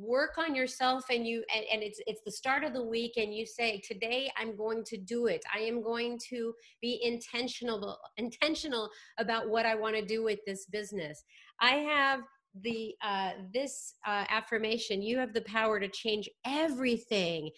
work 0.00 0.38
on 0.38 0.54
yourself 0.54 1.04
and 1.10 1.26
you 1.26 1.44
and, 1.54 1.64
and, 1.72 1.82
it's 1.82 2.00
it's 2.06 2.20
the 2.24 2.30
start 2.30 2.64
of 2.64 2.72
the 2.72 2.82
week 2.82 3.12
and 3.16 3.34
you 3.34 3.44
say 3.44 3.80
today 3.80 4.30
i'm 4.36 4.56
going 4.56 4.84
to 4.84 4.96
do 4.96 5.26
it. 5.26 5.42
I 5.54 5.60
am 5.60 5.82
going 5.82 6.18
to 6.30 6.54
be 6.80 7.00
intentional 7.02 7.98
intentional 8.16 8.88
about 9.18 9.48
what 9.48 9.66
i 9.66 9.74
want 9.74 9.96
to 9.96 10.04
do 10.04 10.22
with 10.22 10.38
this 10.46 10.66
business. 10.66 11.24
I 11.60 11.76
have 11.76 12.20
the 12.62 12.94
uh, 13.02 13.32
this 13.52 13.94
uh, 14.06 14.24
affirmation 14.28 15.02
you 15.02 15.18
have 15.18 15.32
the 15.32 15.42
power 15.42 15.78
to 15.80 15.88
change 15.88 16.28
everything. 16.44 17.50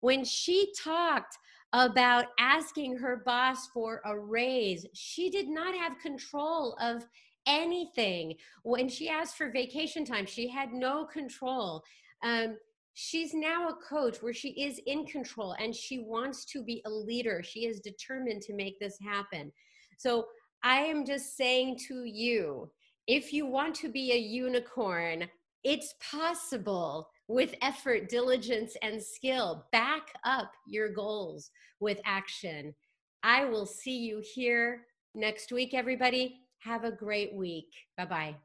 When 0.00 0.24
she 0.24 0.72
talked 0.82 1.36
about 1.72 2.26
asking 2.38 2.96
her 2.98 3.22
boss 3.24 3.66
for 3.74 4.00
a 4.04 4.16
raise 4.16 4.86
she 4.94 5.28
did 5.28 5.48
not 5.48 5.74
have 5.74 5.98
control 5.98 6.76
of 6.80 7.04
anything. 7.46 8.34
When 8.62 8.88
she 8.88 9.08
asked 9.08 9.36
for 9.36 9.50
vacation 9.50 10.04
time, 10.04 10.26
she 10.26 10.48
had 10.48 10.72
no 10.72 11.04
control. 11.04 11.82
Um, 12.22 12.56
she's 12.94 13.34
now 13.34 13.68
a 13.68 13.76
coach 13.88 14.22
where 14.22 14.32
she 14.32 14.50
is 14.50 14.80
in 14.86 15.04
control 15.06 15.54
and 15.58 15.74
she 15.74 15.98
wants 15.98 16.44
to 16.46 16.62
be 16.62 16.82
a 16.86 16.90
leader. 16.90 17.42
She 17.42 17.66
is 17.66 17.80
determined 17.80 18.42
to 18.42 18.54
make 18.54 18.78
this 18.80 18.98
happen. 19.00 19.52
So 19.98 20.26
I 20.62 20.80
am 20.80 21.04
just 21.04 21.36
saying 21.36 21.78
to 21.88 22.04
you 22.04 22.70
if 23.06 23.32
you 23.32 23.46
want 23.46 23.74
to 23.76 23.90
be 23.90 24.12
a 24.12 24.18
unicorn, 24.18 25.28
it's 25.62 25.94
possible 26.10 27.10
with 27.28 27.54
effort, 27.62 28.08
diligence, 28.08 28.76
and 28.82 29.02
skill. 29.02 29.66
Back 29.72 30.08
up 30.24 30.50
your 30.66 30.90
goals 30.90 31.50
with 31.80 32.00
action. 32.04 32.74
I 33.22 33.44
will 33.44 33.66
see 33.66 33.98
you 33.98 34.22
here 34.34 34.86
next 35.14 35.52
week, 35.52 35.74
everybody. 35.74 36.43
Have 36.64 36.82
a 36.84 36.90
great 36.90 37.32
week. 37.34 37.70
Bye 37.96 38.06
bye. 38.06 38.36